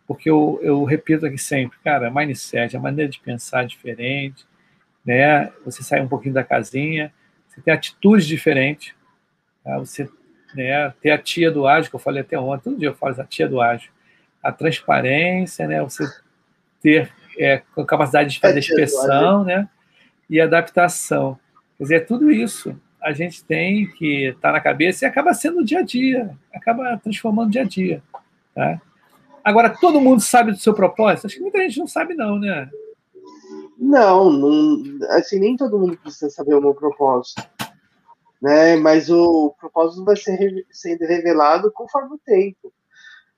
porque 0.05 0.27
eu, 0.27 0.59
eu 0.63 0.83
repito 0.85 1.27
aqui 1.27 1.37
sempre, 1.37 1.77
cara, 1.83 2.09
mindset, 2.09 2.75
a 2.75 2.79
maneira 2.79 3.11
de 3.11 3.19
pensar 3.19 3.63
é 3.63 3.67
diferente, 3.67 4.43
né? 5.05 5.51
Você 5.63 5.83
sai 5.83 6.01
um 6.01 6.07
pouquinho 6.07 6.33
da 6.33 6.43
casinha, 6.43 7.13
você 7.47 7.61
tem 7.61 7.71
atitudes 7.71 8.25
diferentes, 8.25 8.95
tá? 9.63 9.77
você 9.77 10.09
né, 10.55 10.91
ter 10.99 11.11
a 11.11 11.17
tia 11.19 11.51
do 11.51 11.67
ágil, 11.67 11.91
que 11.91 11.95
eu 11.95 11.99
falei 11.99 12.21
até 12.21 12.39
ontem, 12.39 12.63
todo 12.63 12.79
dia 12.79 12.89
eu 12.89 12.95
falo 12.95 13.21
a 13.21 13.23
tia 13.23 13.47
do 13.47 13.61
ágil, 13.61 13.91
a 14.41 14.51
transparência, 14.51 15.67
né? 15.67 15.79
Você 15.83 16.03
ter 16.81 17.11
é, 17.39 17.63
capacidade 17.87 18.31
de 18.31 18.39
fazer 18.39 18.59
expressão, 18.59 19.43
né? 19.43 19.67
E 20.29 20.39
adaptação. 20.39 21.39
Quer 21.77 21.83
dizer, 21.83 21.95
é 21.95 21.99
tudo 22.01 22.29
isso 22.29 22.75
a 23.01 23.13
gente 23.13 23.43
tem 23.45 23.89
que 23.93 24.27
estar 24.27 24.49
tá 24.49 24.51
na 24.51 24.59
cabeça 24.59 25.05
e 25.05 25.07
acaba 25.07 25.33
sendo 25.33 25.59
o 25.59 25.65
dia 25.65 25.79
a 25.79 25.83
dia, 25.83 26.37
acaba 26.53 26.99
transformando 27.01 27.47
o 27.47 27.51
dia 27.51 27.61
a 27.61 27.65
dia, 27.65 28.03
tá? 28.53 28.81
Agora, 29.43 29.69
todo 29.69 30.01
mundo 30.01 30.21
sabe 30.21 30.51
do 30.51 30.57
seu 30.57 30.73
propósito? 30.73 31.25
Acho 31.25 31.35
que 31.37 31.41
muita 31.41 31.59
gente 31.59 31.79
não 31.79 31.87
sabe, 31.87 32.13
não, 32.13 32.37
né? 32.37 32.69
Não, 33.77 34.29
não 34.29 34.83
assim, 35.11 35.39
nem 35.39 35.55
todo 35.55 35.79
mundo 35.79 35.97
precisa 35.97 36.29
saber 36.29 36.53
o 36.55 36.61
meu 36.61 36.75
propósito. 36.75 37.41
Né? 38.41 38.75
Mas 38.75 39.09
o 39.09 39.55
propósito 39.59 40.03
vai 40.03 40.17
ser 40.17 40.65
sendo 40.69 41.05
revelado 41.05 41.71
conforme 41.71 42.15
o 42.15 42.21
tempo. 42.23 42.73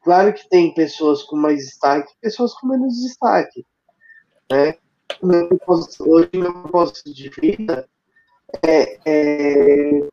Claro 0.03 0.33
que 0.33 0.49
tem 0.49 0.73
pessoas 0.73 1.21
com 1.23 1.35
mais 1.35 1.59
destaque 1.59 2.11
pessoas 2.19 2.53
com 2.55 2.67
menos 2.67 2.99
destaque. 3.01 3.65
Né? 4.51 4.75
Meu 5.23 5.47
propósito, 5.47 6.09
hoje, 6.09 6.29
meu 6.33 6.51
propósito 6.51 7.13
de 7.13 7.29
vida 7.29 7.87
é, 8.61 8.99
é 9.05 10.09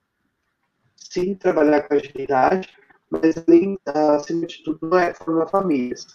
sim 0.94 1.35
trabalhar 1.35 1.83
com 1.83 1.94
agilidade, 1.94 2.68
mas 3.11 3.37
além, 3.37 3.77
acima 3.85 4.46
de 4.46 4.62
tudo, 4.62 4.96
é 4.96 5.12
formar 5.12 5.48
famílias, 5.48 6.07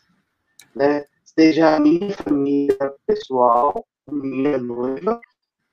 né? 0.73 1.05
Seja 1.25 1.75
a 1.75 1.79
minha 1.81 2.15
família 2.15 2.95
pessoal, 3.05 3.85
minha 4.09 4.57
noiva, 4.57 5.19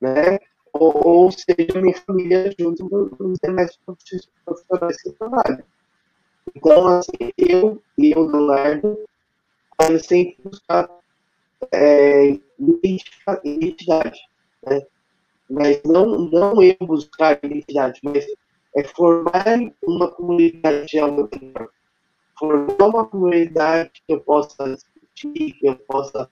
né? 0.01 0.41
Ou, 0.73 1.07
ou 1.07 1.31
seja 1.31 1.81
minha 1.81 1.97
família 1.99 2.53
junto 2.59 2.89
com 2.89 3.27
os 3.27 3.39
demais 3.45 3.77
profissionais 3.87 5.01
que 5.03 5.09
eu 5.09 5.13
trabalho. 5.13 5.65
Então, 6.53 6.89
assim, 6.89 7.33
eu 7.39 7.81
e 7.97 8.13
o 8.13 8.23
Leonardo, 8.27 8.99
eu 9.89 10.01
sempre 10.01 10.37
buscar 10.43 10.91
é, 11.73 12.39
identidade, 13.45 14.21
né? 14.67 14.83
Mas 15.49 15.83
não, 15.85 16.19
não 16.31 16.63
eu 16.63 16.77
buscar 16.81 17.39
identidade, 17.43 18.01
mas 18.05 18.25
é 18.77 18.85
formar 18.85 19.45
uma 19.83 20.11
comunidade 20.11 20.97
meu 20.97 21.29
redor. 21.33 21.71
Formar 22.39 22.87
uma 22.87 23.07
comunidade 23.07 23.91
que 24.07 24.13
eu 24.13 24.21
possa 24.21 24.75
discutir, 24.75 25.53
que 25.55 25.67
eu 25.67 25.77
possa 25.77 26.31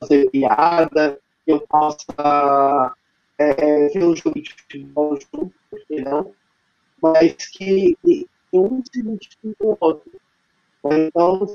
fazer 0.00 0.30
piada, 0.30 1.20
que 1.44 1.52
eu 1.52 1.60
possa 1.60 2.96
é, 3.38 3.88
ver 3.88 4.04
um 4.04 4.16
jogo 4.16 4.40
de 4.40 4.52
futebol 4.54 5.18
junto, 5.20 5.54
por 5.70 5.86
que 5.86 6.00
não? 6.00 6.32
Mas 7.02 7.34
que, 7.48 7.96
um 8.52 8.82
se 8.82 9.00
identifique 9.00 9.54
com 9.58 9.72
o 9.72 9.76
outro. 9.80 10.10
Então, 10.86 11.46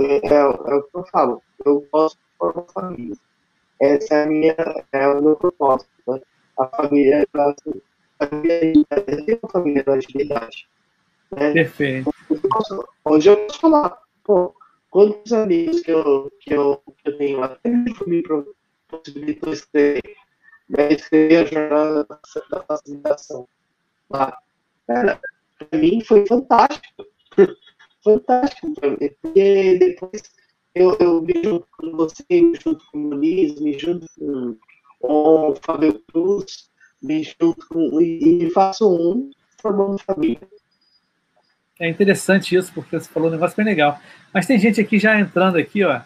é, 0.00 0.26
é, 0.26 0.36
é, 0.36 0.44
o 0.44 0.82
que 0.82 0.96
eu 0.96 1.04
falo. 1.06 1.42
Eu 1.64 1.86
gosto 1.92 2.18
de 2.40 2.52
formar 2.54 2.64
família. 2.72 3.16
Essa 3.80 4.14
é, 4.14 4.22
a 4.22 4.26
minha, 4.26 4.56
é 4.92 5.08
o 5.08 5.22
meu 5.22 5.36
propósito. 5.36 5.90
Né? 6.06 6.20
a 6.58 6.66
família, 6.66 7.26
a 8.18 8.26
família, 8.26 8.72
uma 9.42 9.50
família 9.50 9.84
da 9.84 9.94
agilidade. 9.94 10.68
Né? 11.32 11.52
Perfeito. 11.52 12.10
Hoje 13.04 13.30
eu 13.30 13.36
posso 13.46 13.60
falar, 13.60 13.98
pô, 14.24 14.54
quantos 14.90 15.32
amigos 15.32 15.80
que 15.80 15.90
eu, 15.90 16.30
que 16.40 16.52
eu, 16.52 16.82
que 16.98 17.08
eu 17.08 17.18
tenho 17.18 17.42
até 17.42 17.70
me 17.70 18.22
possibilitou 18.88 19.52
escrever, 19.52 20.16
né, 20.68 20.92
escrever 20.92 21.36
a 21.36 21.44
jornada 21.44 22.04
da 22.50 22.62
facilitação 22.64 23.48
lá. 24.10 24.36
Cara, 24.86 25.20
pra 25.58 25.78
mim 25.78 26.02
foi 26.04 26.26
fantástico. 26.26 27.06
fantástico 28.04 28.74
pra 28.74 28.90
mim, 28.90 29.10
porque 29.22 29.78
depois 29.78 30.22
eu, 30.74 30.96
eu 31.00 31.22
me 31.22 31.34
junto 31.42 31.66
com 31.76 31.96
você, 31.96 32.24
me 32.30 32.54
junto 32.62 32.84
com 32.90 32.98
o 32.98 33.14
Luiz, 33.14 33.60
me 33.60 33.78
junto 33.78 34.06
com, 34.18 34.56
o 35.00 35.54
Fábio 35.62 36.00
Cruz, 36.12 36.70
me 37.02 37.22
junto 37.22 37.66
com. 37.68 38.00
e, 38.00 38.44
e 38.44 38.50
faço 38.50 38.88
um 38.88 39.30
formando 39.60 39.98
família. 39.98 40.48
É 41.78 41.88
interessante 41.88 42.54
isso, 42.54 42.72
porque 42.74 42.98
você 42.98 43.08
falou 43.08 43.28
um 43.28 43.32
negócio 43.32 43.56
bem 43.56 43.64
legal. 43.64 43.98
Mas 44.34 44.46
tem 44.46 44.58
gente 44.58 44.80
aqui 44.80 44.98
já 44.98 45.18
entrando 45.18 45.56
aqui, 45.56 45.82
ó. 45.82 46.02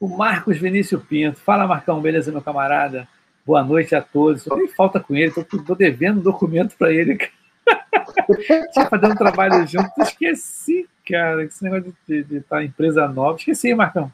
O 0.00 0.08
Marcos 0.08 0.58
Vinícius 0.58 1.02
Pinto. 1.04 1.38
Fala, 1.38 1.66
Marcão, 1.66 2.00
beleza, 2.00 2.32
meu 2.32 2.42
camarada? 2.42 3.06
Boa 3.46 3.62
noite 3.62 3.94
a 3.94 4.02
todos. 4.02 4.44
Eu 4.46 4.56
nem 4.56 4.68
falta 4.68 4.98
com 4.98 5.14
ele, 5.14 5.32
estou 5.36 5.76
devendo 5.76 6.18
um 6.18 6.22
documento 6.22 6.76
para 6.76 6.92
ele. 6.92 7.16
Tinha 8.72 8.86
fazendo 8.86 9.12
um 9.12 9.16
trabalho 9.16 9.66
junto, 9.66 9.88
esqueci, 10.00 10.88
cara. 11.06 11.44
Esse 11.44 11.62
negócio 11.62 11.94
de 12.06 12.20
estar 12.36 12.56
tá 12.56 12.64
empresa 12.64 13.06
nova. 13.08 13.38
Esqueci, 13.38 13.74
Marcão. 13.74 14.12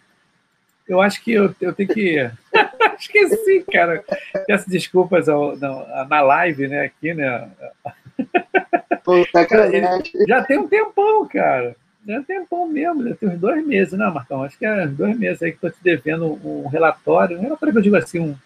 Eu 0.88 1.00
acho 1.00 1.22
que 1.22 1.32
eu, 1.32 1.54
eu 1.60 1.72
tenho 1.72 1.88
que. 1.88 2.30
esqueci, 2.98 3.64
cara. 3.70 4.02
Peço 4.46 4.68
desculpas 4.68 5.28
ao, 5.28 5.56
na, 5.56 6.04
na 6.04 6.20
live, 6.20 6.66
né? 6.68 6.84
Aqui, 6.84 7.14
né? 7.14 7.48
Tá 9.32 9.46
já 10.28 10.42
tem 10.44 10.58
um 10.58 10.68
tempão, 10.68 11.26
cara. 11.26 11.76
Já 12.06 12.14
tem 12.14 12.18
um 12.18 12.24
tempão 12.24 12.68
mesmo, 12.68 13.08
já 13.08 13.14
tem 13.14 13.28
uns 13.28 13.38
dois 13.38 13.66
meses, 13.66 13.92
né, 13.98 14.10
Marcão? 14.10 14.42
Acho 14.42 14.58
que 14.58 14.64
é 14.64 14.86
dois 14.86 15.16
meses 15.18 15.42
aí 15.42 15.50
que 15.50 15.56
estou 15.56 15.70
te 15.70 15.82
devendo 15.82 16.38
um 16.44 16.66
relatório. 16.68 17.38
Um 17.38 17.42
relatório 17.42 17.72
que 17.72 17.78
eu 17.78 17.82
digo 17.82 17.96
assim, 17.96 18.20
um, 18.20 18.36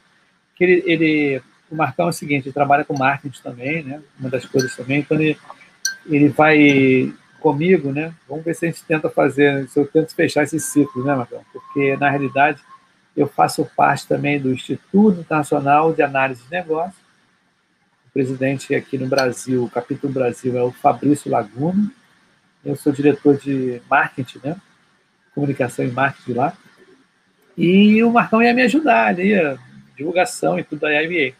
que 0.56 0.64
ele, 0.64 0.82
ele, 0.86 1.42
o 1.70 1.76
Marcão 1.76 2.06
é 2.06 2.08
o 2.10 2.12
seguinte, 2.12 2.46
ele 2.46 2.52
trabalha 2.52 2.84
com 2.84 2.96
marketing 2.96 3.42
também, 3.42 3.82
né? 3.82 4.02
Uma 4.18 4.30
das 4.30 4.44
coisas 4.44 4.74
também, 4.74 5.00
então 5.00 5.18
ele, 5.20 5.38
ele 6.06 6.28
vai 6.28 7.12
comigo, 7.44 7.92
né? 7.92 8.14
Vamos 8.26 8.42
ver 8.42 8.54
se 8.54 8.64
a 8.64 8.70
gente 8.70 8.82
tenta 8.84 9.10
fazer, 9.10 9.68
se 9.68 9.78
eu 9.78 9.86
tento 9.86 10.14
fechar 10.14 10.44
esse 10.44 10.58
ciclo, 10.58 11.04
né, 11.04 11.14
Marcão? 11.14 11.44
Porque, 11.52 11.94
na 11.98 12.08
realidade, 12.08 12.58
eu 13.14 13.28
faço 13.28 13.66
parte 13.76 14.08
também 14.08 14.40
do 14.40 14.50
Instituto 14.50 15.20
Internacional 15.20 15.92
de 15.92 16.00
Análise 16.00 16.42
de 16.42 16.50
Negócios, 16.50 17.04
presidente 18.14 18.74
aqui 18.74 18.96
no 18.96 19.06
Brasil, 19.06 19.62
o 19.62 19.68
capítulo 19.68 20.10
Brasil 20.10 20.56
é 20.56 20.62
o 20.62 20.72
Fabrício 20.72 21.30
Laguna. 21.30 21.92
Eu 22.64 22.76
sou 22.76 22.90
diretor 22.90 23.36
de 23.36 23.82
marketing, 23.90 24.38
né? 24.42 24.56
Comunicação 25.34 25.84
e 25.84 25.90
marketing 25.90 26.32
lá. 26.32 26.56
E 27.58 28.02
o 28.02 28.10
Marcão 28.10 28.42
ia 28.42 28.54
me 28.54 28.62
ajudar 28.62 29.08
ali, 29.08 29.34
divulgação 29.94 30.58
e 30.58 30.64
tudo 30.64 30.80
da 30.80 31.02
IBA. 31.02 31.36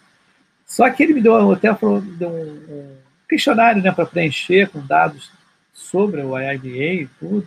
Só 0.67 0.90
que 0.90 1.03
ele 1.03 1.14
me 1.14 1.23
deu 1.23 1.51
até 1.51 1.75
falou, 1.75 2.03
deu 2.03 2.29
um, 2.29 2.43
um 2.43 2.97
questionário 3.27 3.81
né, 3.81 3.90
para 3.90 4.05
preencher 4.05 4.69
com 4.69 4.85
dados 4.85 5.33
sobre 5.75 6.23
o 6.23 6.39
IIBA 6.39 6.69
e 6.69 7.09
tudo. 7.19 7.47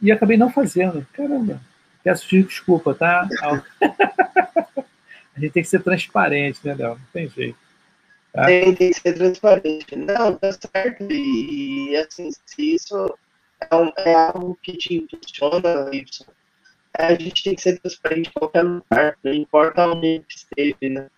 E 0.00 0.10
acabei 0.10 0.36
não 0.36 0.50
fazendo. 0.50 1.06
Caramba, 1.12 1.60
peço 2.02 2.26
desculpa, 2.28 2.94
tá? 2.94 3.28
a 5.36 5.40
gente 5.40 5.52
tem 5.52 5.62
que 5.62 5.68
ser 5.68 5.82
transparente, 5.82 6.60
né, 6.64 6.74
Léo? 6.74 6.90
Não 6.90 7.06
tem 7.12 7.28
jeito. 7.28 7.58
Tá? 8.32 8.46
Tem, 8.46 8.74
tem, 8.74 8.90
que 8.90 9.00
ser 9.00 9.12
transparente. 9.12 9.94
Não, 9.94 10.34
tá 10.36 10.50
certo. 10.52 11.06
E, 11.10 11.94
assim, 11.96 12.30
se 12.46 12.74
isso 12.74 13.14
é, 13.70 13.76
um, 13.76 13.92
é 13.98 14.14
algo 14.14 14.58
que 14.62 14.76
te 14.76 14.94
impulsiona, 14.94 15.90
Y, 15.92 16.26
a 16.98 17.14
gente 17.14 17.44
tem 17.44 17.54
que 17.54 17.62
ser 17.62 17.78
transparente 17.78 18.28
em 18.28 18.32
qualquer 18.32 18.62
lugar, 18.62 19.18
não 19.22 19.32
importa 19.32 19.86
onde 19.86 20.22
esteve, 20.28 20.88
né? 20.88 21.08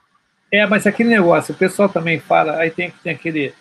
É, 0.51 0.65
mas 0.67 0.87
aquele 0.87 1.09
negócio, 1.09 1.53
o 1.53 1.59
pessoal 1.59 1.89
também 1.89 2.21
fala, 2.21 2.59
aí 2.59 2.71
tem, 2.71 2.93
tem 3.03 3.13
aquele. 3.13 3.53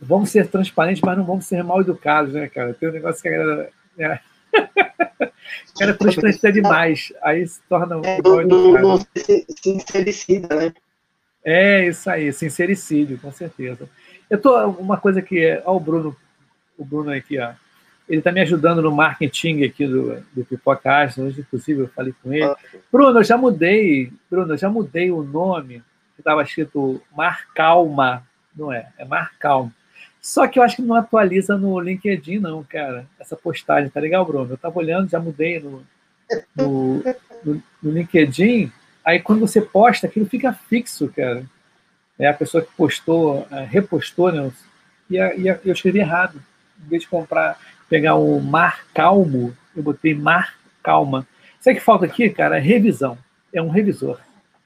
Vamos 0.00 0.30
ser 0.30 0.48
transparentes, 0.48 1.02
mas 1.02 1.16
não 1.16 1.24
vamos 1.24 1.46
ser 1.46 1.62
mal 1.64 1.80
educados, 1.80 2.34
né, 2.34 2.48
cara? 2.48 2.74
Tem 2.74 2.88
um 2.88 2.92
negócio 2.92 3.22
que 3.22 3.28
a 3.28 3.32
galera. 3.32 3.70
Né? 3.96 4.20
cara, 5.78 5.94
transparente 5.94 6.46
é 6.46 6.52
demais. 6.52 7.12
Aí 7.22 7.46
se 7.46 7.60
torna 7.68 7.96
é, 8.04 8.20
mal 8.22 8.40
educado. 8.40 8.88
Não, 8.88 9.06
sincericida, 9.62 10.54
né? 10.54 10.72
É 11.44 11.86
isso 11.86 12.10
aí, 12.10 12.32
sincericídio, 12.32 13.18
com 13.18 13.30
certeza. 13.30 13.88
Eu 14.28 14.40
tô 14.40 14.56
uma 14.70 14.96
coisa 14.96 15.22
que 15.22 15.44
é, 15.44 15.62
ó, 15.64 15.76
o 15.76 15.80
Bruno, 15.80 16.16
o 16.76 16.84
Bruno 16.84 17.12
aqui, 17.12 17.38
ó, 17.38 17.52
ele 18.08 18.18
está 18.18 18.32
me 18.32 18.40
ajudando 18.40 18.82
no 18.82 18.90
marketing 18.90 19.62
aqui 19.62 19.86
do, 19.86 20.20
do 20.32 20.44
Pipoca 20.44 21.08
hoje, 21.18 21.40
inclusive 21.40 21.82
eu 21.82 21.88
falei 21.88 22.12
com 22.20 22.32
ele. 22.32 22.52
Bruno, 22.90 23.20
eu 23.20 23.24
já 23.24 23.36
mudei, 23.36 24.12
Bruno, 24.28 24.54
eu 24.54 24.58
já 24.58 24.68
mudei 24.68 25.12
o 25.12 25.22
nome, 25.22 25.84
que 26.14 26.20
estava 26.20 26.42
escrito 26.42 27.00
Mar 27.16 27.46
Calma, 27.54 28.26
não 28.54 28.72
é, 28.72 28.88
é 28.98 29.04
Mar 29.04 29.32
Calma. 29.38 29.72
Só 30.26 30.46
que 30.48 30.58
eu 30.58 30.62
acho 30.62 30.76
que 30.76 30.82
não 30.82 30.96
atualiza 30.96 31.56
no 31.56 31.78
LinkedIn, 31.78 32.40
não, 32.40 32.64
cara, 32.64 33.06
essa 33.18 33.36
postagem, 33.36 33.90
tá 33.90 34.00
legal, 34.00 34.24
Bruno? 34.24 34.50
Eu 34.50 34.56
estava 34.56 34.78
olhando, 34.78 35.08
já 35.08 35.20
mudei 35.20 35.60
no, 35.60 35.82
no, 36.56 37.02
no, 37.44 37.62
no 37.82 37.90
LinkedIn, 37.90 38.72
Aí 39.06 39.20
quando 39.20 39.38
você 39.38 39.60
posta, 39.60 40.08
aquilo 40.08 40.26
fica 40.26 40.52
fixo, 40.52 41.08
cara. 41.14 41.46
É 42.18 42.26
a 42.26 42.34
pessoa 42.34 42.64
que 42.64 42.72
postou, 42.76 43.46
é, 43.52 43.62
repostou, 43.62 44.32
né? 44.32 44.50
E, 45.08 45.20
a, 45.20 45.32
e 45.36 45.48
a, 45.48 45.60
eu 45.64 45.72
escrevi 45.72 46.00
errado. 46.00 46.42
Em 46.84 46.88
vez 46.88 47.02
de 47.02 47.08
comprar, 47.08 47.56
pegar 47.88 48.16
o 48.16 48.40
mar 48.40 48.84
calmo, 48.92 49.56
eu 49.76 49.82
botei 49.84 50.12
mar 50.12 50.56
calma. 50.82 51.24
Sabe 51.60 51.76
o 51.76 51.78
que 51.78 51.84
falta 51.84 52.04
aqui, 52.04 52.28
cara? 52.28 52.58
Revisão. 52.58 53.16
É 53.52 53.62
um 53.62 53.68
revisor. 53.68 54.18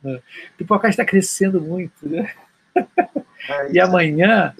Né? 0.02 0.14
O 0.14 0.56
Pipocast 0.56 0.92
está 0.92 1.04
crescendo 1.04 1.60
muito, 1.60 2.08
né? 2.08 2.32
e 3.70 3.78
amanhã, 3.78 4.54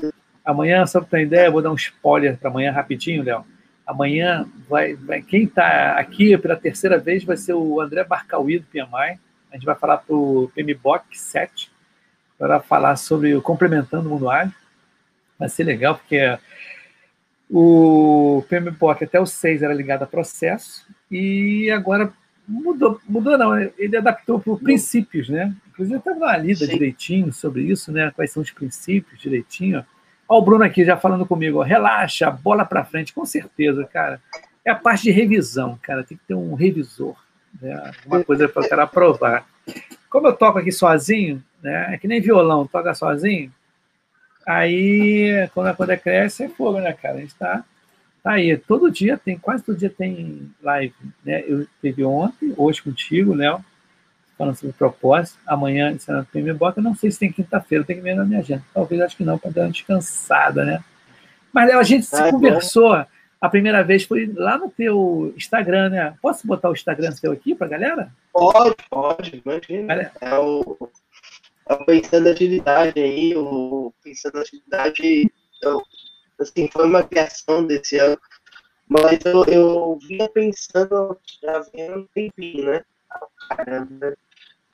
amanhã, 0.44 0.86
só 0.86 1.00
para 1.00 1.08
ter 1.10 1.22
ideia, 1.22 1.46
eu 1.46 1.52
vou 1.52 1.62
dar 1.62 1.70
um 1.70 1.76
spoiler 1.76 2.36
para 2.36 2.50
amanhã 2.50 2.72
rapidinho, 2.72 3.22
Léo. 3.22 3.44
Amanhã 3.86 4.46
vai, 4.68 4.94
vai 4.94 5.20
quem 5.20 5.44
está 5.44 5.98
aqui 5.98 6.36
pela 6.38 6.56
terceira 6.56 6.98
vez 6.98 7.24
vai 7.24 7.36
ser 7.36 7.54
o 7.54 7.80
André 7.80 8.04
Barcauí 8.04 8.58
do 8.58 8.66
PMI 8.66 9.18
a 9.50 9.56
gente 9.56 9.66
vai 9.66 9.74
falar 9.74 9.98
para 9.98 10.14
o 10.14 10.50
PMBOK 10.54 11.18
7, 11.18 11.70
para 12.38 12.60
falar 12.60 12.96
sobre 12.96 13.34
o 13.34 13.42
Complementando 13.42 14.08
o 14.08 14.12
Mundo 14.12 14.30
Ágil. 14.30 14.54
Vai 15.38 15.48
ser 15.48 15.64
legal, 15.64 15.96
porque 15.96 16.38
o 17.50 18.44
PMBOK 18.48 19.04
até 19.04 19.20
o 19.20 19.26
6 19.26 19.62
era 19.62 19.74
ligado 19.74 20.04
a 20.04 20.06
processo, 20.06 20.86
e 21.10 21.68
agora 21.70 22.12
mudou, 22.46 23.00
mudou 23.08 23.36
não, 23.36 23.58
ele 23.76 23.96
adaptou 23.96 24.38
para 24.38 24.54
princípios, 24.56 25.28
né? 25.28 25.54
Inclusive, 25.68 25.96
até 25.96 26.12
uma 26.12 26.36
lida 26.36 26.64
Sim. 26.66 26.72
direitinho 26.72 27.32
sobre 27.32 27.62
isso, 27.62 27.90
né? 27.90 28.12
Quais 28.14 28.30
são 28.30 28.42
os 28.42 28.50
princípios 28.50 29.20
direitinho. 29.20 29.84
Olha 30.30 30.38
o 30.38 30.44
Bruno 30.44 30.62
aqui 30.62 30.84
já 30.84 30.96
falando 30.96 31.26
comigo, 31.26 31.58
ó, 31.58 31.62
relaxa, 31.62 32.30
bola 32.30 32.64
para 32.64 32.84
frente, 32.84 33.12
com 33.12 33.26
certeza, 33.26 33.84
cara. 33.84 34.22
É 34.64 34.70
a 34.70 34.76
parte 34.76 35.02
de 35.02 35.10
revisão, 35.10 35.76
cara, 35.82 36.04
tem 36.04 36.16
que 36.16 36.24
ter 36.24 36.34
um 36.34 36.54
revisor 36.54 37.16
né? 37.60 37.90
Uma 38.06 38.22
coisa 38.22 38.48
para 38.48 38.64
o 38.64 38.68
cara 38.68 38.86
provar. 38.86 39.46
Como 40.08 40.26
eu 40.26 40.36
toco 40.36 40.58
aqui 40.58 40.70
sozinho, 40.70 41.42
né? 41.62 41.94
É 41.94 41.98
que 41.98 42.06
nem 42.06 42.20
violão, 42.20 42.66
toca 42.66 42.94
sozinho. 42.94 43.52
Aí, 44.46 45.48
quando 45.54 45.68
a 45.68 45.74
coisa 45.74 45.96
cresce, 45.96 46.44
é 46.44 46.48
fogo, 46.48 46.80
né, 46.80 46.92
cara? 46.92 47.16
A 47.16 47.20
gente 47.20 47.34
tá, 47.34 47.64
tá 48.22 48.32
aí. 48.32 48.56
Todo 48.56 48.90
dia 48.90 49.18
tem, 49.18 49.38
quase 49.38 49.62
todo 49.62 49.78
dia 49.78 49.90
tem 49.90 50.50
live, 50.62 50.94
né? 51.24 51.44
Eu 51.46 51.66
teve 51.80 52.04
ontem, 52.04 52.52
hoje 52.56 52.82
contigo, 52.82 53.34
Léo, 53.34 53.64
falando 54.40 54.56
sobre 54.56 54.72
propósito. 54.72 55.38
Amanhã, 55.46 55.92
ensinando 55.92 56.26
me 56.34 56.52
bota. 56.52 56.80
Não 56.80 56.94
sei 56.94 57.10
se 57.10 57.18
tem 57.18 57.32
quinta-feira, 57.32 57.84
tem 57.84 57.96
que 57.96 58.02
ver 58.02 58.14
na 58.14 58.24
minha 58.24 58.40
agenda. 58.40 58.64
Talvez, 58.72 59.00
acho 59.02 59.16
que 59.16 59.24
não, 59.24 59.38
para 59.38 59.50
dar 59.50 59.62
uma 59.62 59.70
descansada, 59.70 60.64
né? 60.64 60.82
Mas, 61.52 61.68
Léo, 61.68 61.78
a 61.78 61.82
gente 61.82 62.06
se 62.06 62.16
ah, 62.16 62.30
conversou. 62.30 62.96
Bom 62.96 63.06
a 63.40 63.48
primeira 63.48 63.82
vez 63.82 64.04
foi 64.04 64.30
lá 64.36 64.58
no 64.58 64.70
teu 64.70 65.32
Instagram, 65.34 65.88
né? 65.88 66.14
Posso 66.20 66.46
botar 66.46 66.68
o 66.68 66.74
Instagram 66.74 67.10
teu 67.12 67.32
aqui 67.32 67.54
para 67.54 67.68
galera? 67.68 68.12
Pode, 68.32 68.76
pode, 68.90 69.42
imagina. 69.44 70.12
É 70.20 70.38
o, 70.38 70.90
é 71.66 71.74
o 71.74 71.84
Pensando 71.86 72.28
Agilidade 72.28 73.00
aí, 73.00 73.34
o 73.34 73.94
Pensando 74.04 74.38
Agilidade, 74.38 75.32
eu, 75.62 75.82
assim, 76.38 76.68
foi 76.70 76.84
uma 76.84 77.02
criação 77.02 77.66
desse 77.66 77.96
ano, 77.96 78.18
mas 78.86 79.24
eu, 79.24 79.44
eu 79.46 79.98
vinha 80.06 80.28
pensando, 80.28 81.18
já 81.42 81.60
vinha 81.72 81.96
um 81.96 82.06
tempinho, 82.14 82.66
né? 82.66 82.84
Caramba, 83.48 84.14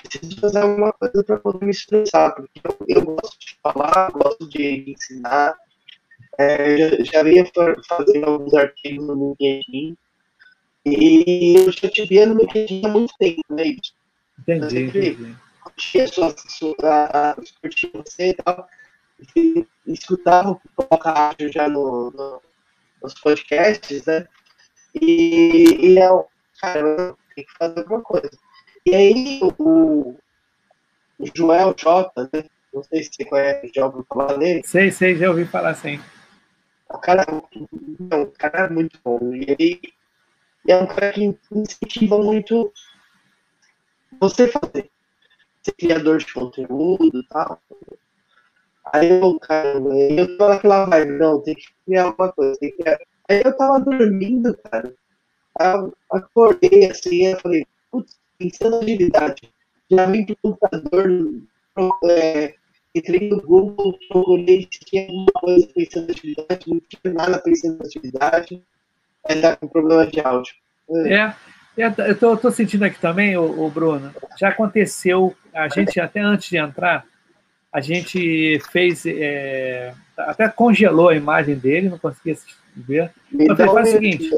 preciso 0.09 0.41
fazer 0.41 0.59
alguma 0.59 0.93
coisa 0.93 1.25
para 1.25 1.39
poder 1.39 1.65
me 1.65 1.71
expressar, 1.71 2.35
porque 2.35 2.61
eu, 2.63 2.77
eu 2.89 3.03
gosto 3.03 3.39
de 3.39 3.57
falar, 3.63 4.11
gosto 4.13 4.49
de 4.49 4.93
ensinar, 4.93 5.55
é, 6.39 6.77
já, 6.77 7.05
já 7.05 7.23
vinha 7.23 7.45
fazendo 7.89 8.27
alguns 8.27 8.55
artigos 8.55 9.07
no 9.07 9.37
LinkedIn 9.41 9.97
e 10.85 11.55
eu 11.57 11.73
já 11.73 11.89
te 11.89 12.07
via 12.07 12.27
no 12.27 12.39
LinkedIn 12.39 12.83
há 12.85 12.89
muito 12.89 13.15
tempo, 13.19 13.43
né? 13.51 13.77
Entendi, 14.41 15.37
curtia, 15.63 16.07
sua, 16.07 16.35
sua, 16.49 17.37
curtia 17.61 17.91
você 17.95 18.31
e 18.31 18.35
tal. 18.35 18.69
E, 19.35 19.67
escutava 19.87 20.51
o 20.51 20.57
Pipoca 20.57 21.35
já 21.53 21.69
no, 21.69 22.11
no, 22.11 22.43
nos 23.03 23.15
podcasts, 23.15 24.05
né? 24.05 24.27
E, 24.95 25.77
e 25.81 25.99
eu, 25.99 26.27
cara, 26.61 27.17
tem 27.35 27.45
que 27.45 27.53
fazer 27.59 27.81
alguma 27.81 28.03
coisa. 28.03 28.31
E 28.87 28.95
aí 28.95 29.41
o, 29.59 30.15
Joel 31.35 31.75
Jota, 31.77 32.31
né? 32.33 32.45
Não 32.73 32.85
sei 32.85 33.03
se 33.03 33.11
você 33.13 33.25
conhece, 33.25 33.73
já 33.75 33.87
ouviu 33.87 34.07
falar 34.09 34.37
dele. 34.37 34.63
Sei, 34.65 34.93
sei, 34.93 35.17
já 35.17 35.29
ouvi 35.29 35.45
falar 35.45 35.75
sim. 35.75 35.99
O 36.89 36.99
cara, 36.99 37.27
não, 37.99 38.23
o 38.23 38.31
cara 38.31 38.67
é 38.67 38.71
muito 38.71 38.97
bom. 39.03 39.19
E 39.35 39.45
ele 39.49 39.81
é 40.69 40.77
um 40.77 40.87
cara 40.87 41.13
que 41.13 41.37
incentiva 41.51 42.17
muito 42.19 42.73
você 44.21 44.47
fazer. 44.47 44.89
Ser 45.65 45.73
criador 45.73 46.19
de 46.19 46.33
conteúdo 46.33 47.19
e 47.19 47.27
tal. 47.29 47.61
Aí 48.93 49.21
eu, 49.21 49.37
cara, 49.41 49.81
eu 49.81 50.39
tô 50.39 50.49
naquela 50.49 50.85
vibe, 50.85 51.19
não, 51.19 51.43
tem 51.43 51.57
que 51.57 51.67
criar 51.85 52.05
alguma 52.05 52.31
coisa, 52.31 52.57
tem 52.61 52.71
que 52.71 52.77
criar. 52.77 53.01
Aí 53.29 53.43
eu 53.45 53.57
tava 53.57 53.81
dormindo, 53.81 54.57
cara. 54.59 54.95
Eu 55.59 55.93
acordei 56.09 56.89
assim, 56.89 57.27
eu 57.27 57.41
falei, 57.41 57.67
putz, 57.91 58.17
pensando 58.39 58.77
agilidade. 58.77 59.43
Já 59.91 60.07
vim 60.07 60.25
pro 60.25 60.37
computador, 60.43 61.09
é, 62.05 62.55
entrei 62.95 63.29
no 63.29 63.41
Google, 63.43 63.99
procurei 64.09 64.69
se 64.71 64.81
tinha 64.81 65.07
alguma 65.07 65.33
coisa 65.35 65.69
pensando 65.75 66.11
agilidade, 66.11 66.65
não 66.67 66.81
tinha 66.81 67.15
nada 67.15 67.39
pensando 67.39 67.83
atividade. 67.83 68.63
Aí 69.29 69.41
tá 69.41 69.57
com 69.57 69.69
problema 69.69 70.07
de 70.07 70.21
áudio. 70.21 70.55
É. 71.07 71.35
É, 71.79 71.93
eu 72.09 72.19
tô, 72.19 72.37
tô, 72.39 72.51
sentindo 72.51 72.85
aqui 72.85 72.99
também, 72.99 73.37
o, 73.37 73.69
Bruno, 73.69 74.11
já 74.39 74.49
aconteceu, 74.49 75.37
a 75.53 75.69
gente 75.69 76.01
até 76.01 76.21
antes 76.21 76.49
de 76.49 76.57
entrar, 76.57 77.05
a 77.71 77.83
gente 77.83 78.59
fez, 78.73 79.05
é, 79.05 79.93
até 80.17 80.49
congelou 80.49 81.11
a 81.11 81.15
imagem 81.15 81.55
dele, 81.55 81.91
não 81.91 81.99
conseguia 81.99 82.35
ver. 82.75 83.11
Então, 83.31 83.49
eu 83.51 83.57
falei, 83.57 83.75
faz 83.75 83.89
o 83.89 83.93
seguinte, 83.93 84.31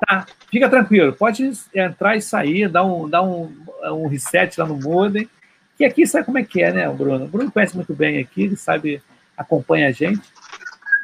tá, 0.00 0.26
fica 0.50 0.68
tranquilo, 0.68 1.12
pode 1.12 1.50
entrar 1.74 2.16
e 2.16 2.22
sair, 2.22 2.68
dar 2.68 2.84
um, 2.84 3.08
dar 3.08 3.22
um, 3.22 3.52
um 3.84 4.06
reset 4.06 4.58
lá 4.58 4.66
no 4.66 4.80
modem, 4.80 5.28
que 5.76 5.84
aqui 5.84 6.06
sabe 6.06 6.24
como 6.24 6.38
é 6.38 6.44
que 6.44 6.62
é, 6.62 6.72
né, 6.72 6.88
Bruno? 6.88 7.24
O 7.24 7.28
Bruno 7.28 7.50
conhece 7.50 7.76
muito 7.76 7.94
bem 7.94 8.18
aqui, 8.18 8.44
ele 8.44 8.56
sabe, 8.56 9.02
acompanha 9.36 9.88
a 9.88 9.92
gente, 9.92 10.22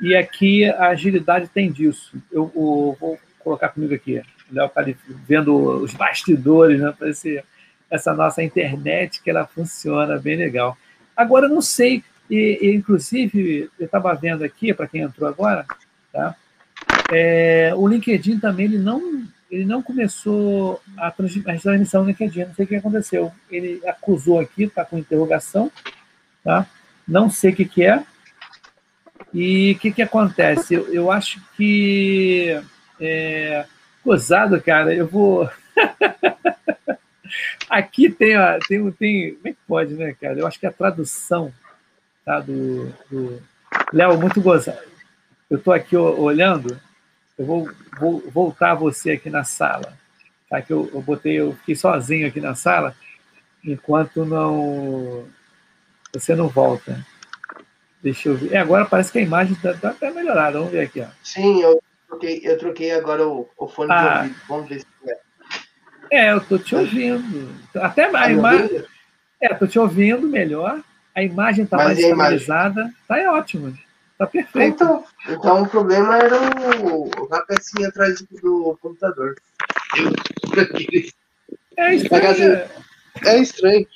e 0.00 0.16
aqui 0.16 0.64
a 0.64 0.88
agilidade 0.88 1.48
tem 1.48 1.70
disso. 1.70 2.12
Eu, 2.30 2.50
eu 2.54 2.96
vou 2.98 3.18
colocar 3.38 3.68
comigo 3.68 3.94
aqui. 3.94 4.18
O 4.50 4.54
Léo 4.54 4.66
está 4.66 4.84
vendo 5.28 5.54
os 5.54 5.94
bastidores, 5.94 6.80
né? 6.80 6.92
Para 6.98 7.08
essa 7.90 8.12
nossa 8.12 8.42
internet 8.42 9.22
que 9.22 9.30
ela 9.30 9.46
funciona 9.46 10.18
bem 10.18 10.36
legal. 10.36 10.76
Agora, 11.16 11.46
não 11.46 11.60
sei, 11.60 12.02
e, 12.28 12.58
e 12.62 12.74
inclusive, 12.74 13.70
eu 13.78 13.84
estava 13.84 14.14
vendo 14.14 14.42
aqui, 14.42 14.72
para 14.72 14.88
quem 14.88 15.02
entrou 15.02 15.28
agora, 15.28 15.66
tá? 16.12 16.34
É, 17.12 17.72
o 17.76 17.86
LinkedIn 17.86 18.38
também 18.38 18.66
ele 18.66 18.78
não, 18.78 19.24
ele 19.50 19.64
não 19.64 19.82
começou 19.82 20.80
a, 20.96 21.10
transmissão 21.10 22.02
no 22.02 22.08
LinkedIn, 22.08 22.46
não 22.46 22.54
sei 22.54 22.64
o 22.64 22.68
que 22.68 22.76
aconteceu. 22.76 23.32
Ele 23.50 23.80
acusou 23.86 24.40
aqui, 24.40 24.64
está 24.64 24.84
com 24.84 24.98
interrogação, 24.98 25.70
tá? 26.42 26.66
não 27.06 27.28
sei 27.28 27.52
o 27.52 27.56
que, 27.56 27.64
que 27.64 27.84
é. 27.84 28.02
E 29.34 29.72
o 29.72 29.78
que, 29.78 29.92
que 29.92 30.02
acontece? 30.02 30.74
Eu, 30.74 30.92
eu 30.92 31.10
acho 31.10 31.42
que 31.56 32.60
é, 33.00 33.64
Gozado, 34.04 34.60
cara, 34.60 34.92
eu 34.92 35.06
vou. 35.06 35.48
Aqui 37.70 38.10
tem, 38.10 38.36
ó, 38.36 38.58
tem, 38.66 38.90
tem. 38.92 39.34
Como 39.34 39.48
é 39.48 39.52
que 39.52 39.58
pode, 39.66 39.94
né, 39.94 40.14
cara? 40.20 40.38
Eu 40.38 40.46
acho 40.46 40.58
que 40.58 40.66
a 40.66 40.72
tradução 40.72 41.52
tá, 42.24 42.40
do. 42.40 42.92
do... 43.10 43.40
Léo, 43.92 44.18
muito 44.18 44.40
gozado. 44.40 44.78
Eu 45.48 45.58
estou 45.58 45.72
aqui 45.72 45.96
olhando, 45.96 46.78
eu 47.42 47.46
vou, 47.46 47.70
vou 47.98 48.30
voltar 48.30 48.74
você 48.74 49.12
aqui 49.12 49.28
na 49.28 49.42
sala. 49.44 49.92
Tá? 50.48 50.62
Que 50.62 50.72
eu, 50.72 50.88
eu 50.94 51.02
botei, 51.02 51.40
eu 51.40 51.54
fiquei 51.56 51.74
sozinho 51.74 52.26
aqui 52.26 52.40
na 52.40 52.54
sala, 52.54 52.94
enquanto 53.64 54.24
não. 54.24 55.26
Você 56.12 56.36
não 56.36 56.48
volta. 56.48 57.04
Deixa 58.02 58.28
eu 58.28 58.36
ver. 58.36 58.52
É, 58.52 58.58
agora 58.58 58.84
parece 58.84 59.10
que 59.10 59.18
a 59.18 59.22
imagem 59.22 59.54
está 59.54 59.74
tá 59.74 59.90
até 59.90 60.10
melhorada. 60.10 60.58
Vamos 60.58 60.72
ver 60.72 60.80
aqui. 60.80 61.00
Ó. 61.00 61.06
Sim, 61.22 61.62
eu 61.62 61.82
troquei, 62.08 62.40
eu 62.44 62.58
troquei 62.58 62.92
agora 62.92 63.26
o, 63.26 63.48
o 63.56 63.68
fone 63.68 63.90
ah. 63.92 64.02
de 64.02 64.18
ouvido. 64.18 64.40
Vamos 64.48 64.68
ver 64.68 64.80
se 64.80 64.86
é. 65.08 65.22
É, 66.10 66.32
eu 66.32 66.40
tô 66.40 66.58
te 66.58 66.76
ouvindo. 66.76 67.50
Até 67.74 68.04
a 68.04 68.10
tá 68.10 68.30
imagem. 68.30 68.84
É, 69.40 69.54
tô 69.54 69.66
te 69.66 69.78
ouvindo 69.78 70.28
melhor. 70.28 70.80
A 71.14 71.22
imagem 71.22 71.64
tá 71.64 71.78
Mas 71.78 71.86
mais 71.86 71.98
estabilizada. 71.98 72.92
Tá 73.08 73.18
é 73.18 73.28
ótimo. 73.28 73.76
Tá 74.22 74.26
perfeito. 74.28 74.74
Então, 74.74 75.04
então 75.28 75.62
o 75.62 75.68
problema 75.68 76.16
era 76.16 76.36
o, 76.80 77.10
a 77.32 77.40
pecinha 77.40 77.88
atrás 77.88 78.22
do 78.22 78.78
computador. 78.80 79.34
É 81.76 81.94
estranho. 81.96 82.70
É 83.24 83.38
estranho. 83.38 83.86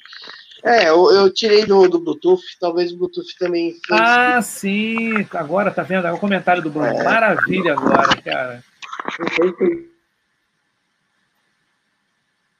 É, 0.64 0.88
eu, 0.88 1.12
eu 1.12 1.32
tirei 1.32 1.64
do, 1.64 1.88
do, 1.88 2.00
Bluetooth, 2.00 2.42
talvez 2.58 2.90
o 2.90 2.98
Bluetooth 2.98 3.38
também. 3.38 3.76
Ah, 3.88 4.42
sim, 4.42 5.12
agora 5.32 5.70
tá 5.70 5.84
vendo? 5.84 6.08
É 6.08 6.12
o 6.12 6.18
comentário 6.18 6.60
do 6.60 6.70
Bruno. 6.70 6.88
É. 6.88 7.04
Maravilha 7.04 7.74
agora, 7.74 8.20
cara. 8.20 8.64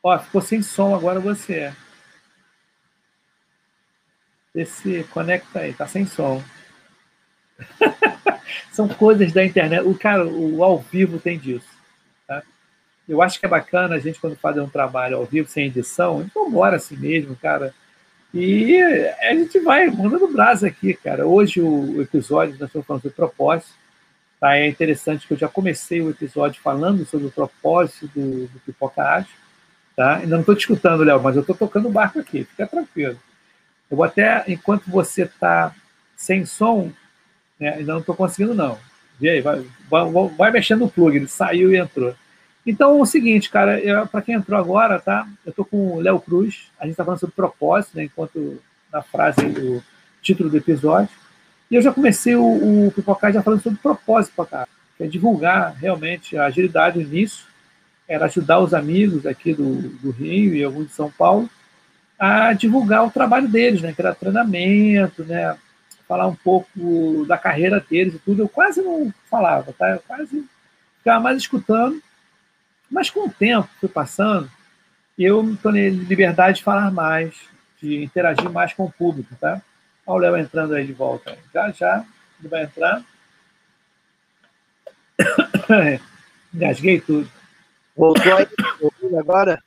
Ó, 0.05 0.18
ficou 0.20 0.40
sem 0.40 0.62
som 0.62 0.94
agora 0.94 1.18
você. 1.18 1.74
Esse 4.55 5.02
conecta 5.11 5.59
aí, 5.61 5.74
tá 5.74 5.88
sem 5.88 6.07
som. 6.07 6.40
São 8.73 8.88
coisas 8.88 9.33
da 9.33 9.45
internet. 9.45 9.87
O 9.87 9.97
cara, 9.97 10.27
o 10.27 10.62
ao 10.62 10.79
vivo 10.79 11.19
tem 11.19 11.38
disso. 11.38 11.69
Tá? 12.27 12.42
Eu 13.09 13.23
acho 13.23 13.38
que 13.38 13.47
é 13.47 13.49
bacana 13.49 13.97
a 13.97 13.99
gente, 13.99 14.21
quando 14.21 14.37
fazer 14.37 14.61
um 14.61 14.69
trabalho 14.69 15.16
ao 15.16 15.25
vivo, 15.25 15.49
sem 15.49 15.66
edição, 15.66 16.23
então 16.23 16.51
bora 16.51 16.77
assim 16.77 16.97
mesmo, 16.97 17.37
cara 17.37 17.75
e 18.38 18.79
a 19.23 19.35
gente 19.35 19.59
vai 19.61 19.87
mandando 19.87 20.29
brasa 20.29 20.66
aqui, 20.66 20.92
cara. 20.92 21.27
Hoje 21.27 21.59
o 21.59 22.03
episódio, 22.03 22.55
nós 22.59 22.69
estamos 22.69 22.87
falando 22.87 23.01
sobre 23.01 23.16
propósito. 23.16 23.73
Tá? 24.38 24.59
É 24.59 24.69
interessante 24.69 25.27
que 25.27 25.33
eu 25.33 25.38
já 25.38 25.49
comecei 25.49 26.03
o 26.03 26.11
episódio 26.11 26.61
falando 26.61 27.07
sobre 27.07 27.29
o 27.29 27.31
propósito 27.31 28.09
do, 28.09 28.47
do 28.47 28.61
Pipoca 28.61 29.03
Ágil. 29.03 29.33
Tá? 29.97 30.16
Ainda 30.16 30.35
não 30.35 30.40
estou 30.40 30.55
te 30.55 30.61
escutando, 30.61 31.03
Léo, 31.03 31.23
mas 31.23 31.35
eu 31.35 31.40
estou 31.40 31.57
tocando 31.57 31.88
o 31.88 31.92
barco 31.92 32.19
aqui, 32.19 32.45
fica 32.45 32.66
tranquilo. 32.66 33.19
Eu 33.90 33.97
vou 33.97 34.05
até, 34.05 34.45
enquanto 34.49 34.90
você 34.90 35.23
está 35.23 35.75
sem 36.14 36.45
som, 36.45 36.92
né, 37.59 37.75
ainda 37.75 37.92
não 37.92 38.01
estou 38.01 38.14
conseguindo, 38.14 38.55
não. 38.55 38.79
Vê 39.19 39.31
aí, 39.31 39.40
vai, 39.40 39.64
vai, 39.88 40.29
vai 40.37 40.51
mexendo 40.51 40.81
no 40.81 40.90
plug, 40.90 41.16
ele 41.16 41.29
saiu 41.29 41.73
e 41.73 41.77
entrou. 41.77 42.14
Então, 42.66 42.99
é 42.99 43.03
o 43.03 43.07
seguinte, 43.07 43.49
cara, 43.49 43.81
para 44.09 44.23
quem 44.23 44.35
entrou 44.35 44.59
agora, 44.59 44.99
tá? 44.99 45.27
Eu 45.45 45.53
tô 45.53 45.64
com 45.64 45.97
o 45.97 46.01
Léo 46.01 46.21
Cruz, 46.21 46.69
a 46.79 46.85
gente 46.85 46.92
está 46.92 47.05
falando 47.05 47.21
sobre 47.21 47.37
propósito, 47.37 47.97
né? 47.97 48.05
Enquanto 48.05 48.61
na 48.92 49.03
frase, 49.03 49.47
o 49.47 49.83
título 50.21 50.51
do 50.51 50.57
episódio. 50.57 51.09
E 51.71 51.77
eu 51.77 51.83
já 51.83 51.92
comecei 51.92 52.35
o, 52.35 52.87
o 52.87 52.92
Pipocar 52.92 53.33
já 53.33 53.42
falando 53.42 53.62
sobre 53.62 53.79
propósito, 53.79 54.33
Pipocar, 54.33 54.69
que 54.97 55.05
é 55.05 55.07
divulgar 55.07 55.75
realmente 55.77 56.37
a 56.37 56.47
agilidade 56.47 57.05
nisso, 57.05 57.47
era 58.09 58.27
ajudar 58.27 58.59
os 58.59 58.75
amigos 58.75 59.27
aqui 59.27 59.55
do, 59.55 59.77
do 59.77 60.11
Rio 60.11 60.55
e 60.55 60.64
alguns 60.64 60.88
de 60.88 60.92
São 60.92 61.11
Paulo 61.11 61.49
a 62.19 62.53
divulgar 62.53 63.05
o 63.05 63.11
trabalho 63.11 63.47
deles, 63.47 63.81
né? 63.83 63.92
Que 63.92 64.01
era 64.01 64.14
treinamento, 64.14 65.25
né? 65.25 65.57
Falar 66.09 66.27
um 66.27 66.35
pouco 66.35 67.25
da 67.27 67.37
carreira 67.37 67.81
deles 67.81 68.14
e 68.14 68.19
tudo. 68.19 68.42
Eu 68.42 68.48
quase 68.48 68.83
não 68.83 69.13
falava, 69.31 69.73
tá? 69.73 69.90
Eu 69.90 70.02
quase 70.07 70.44
ficava 70.98 71.21
mais 71.21 71.38
escutando 71.38 72.02
mas 72.90 73.11
com 73.11 73.27
o 73.27 73.31
tempo 73.31 73.69
que 73.69 73.81
foi 73.81 73.88
passando, 73.88 74.50
eu 75.19 75.42
me 75.42 75.57
tornei 75.57 75.90
liberdade 75.90 76.59
de 76.59 76.65
falar 76.65 76.90
mais, 76.90 77.35
de 77.81 78.02
interagir 78.02 78.50
mais 78.50 78.73
com 78.73 78.85
o 78.85 78.92
público, 78.92 79.35
tá? 79.40 79.61
Olha 80.07 80.31
o 80.31 80.33
Léo 80.33 80.44
entrando 80.44 80.75
aí 80.75 80.87
de 80.87 80.92
volta. 80.92 81.37
Já, 81.52 81.71
já, 81.73 82.04
ele 82.38 82.48
vai 82.48 82.65
entrar. 82.65 83.02
Engasguei 86.54 87.00
tudo. 87.00 87.29
Voltou 87.96 88.37
aí 88.37 88.46
agora? 89.19 89.63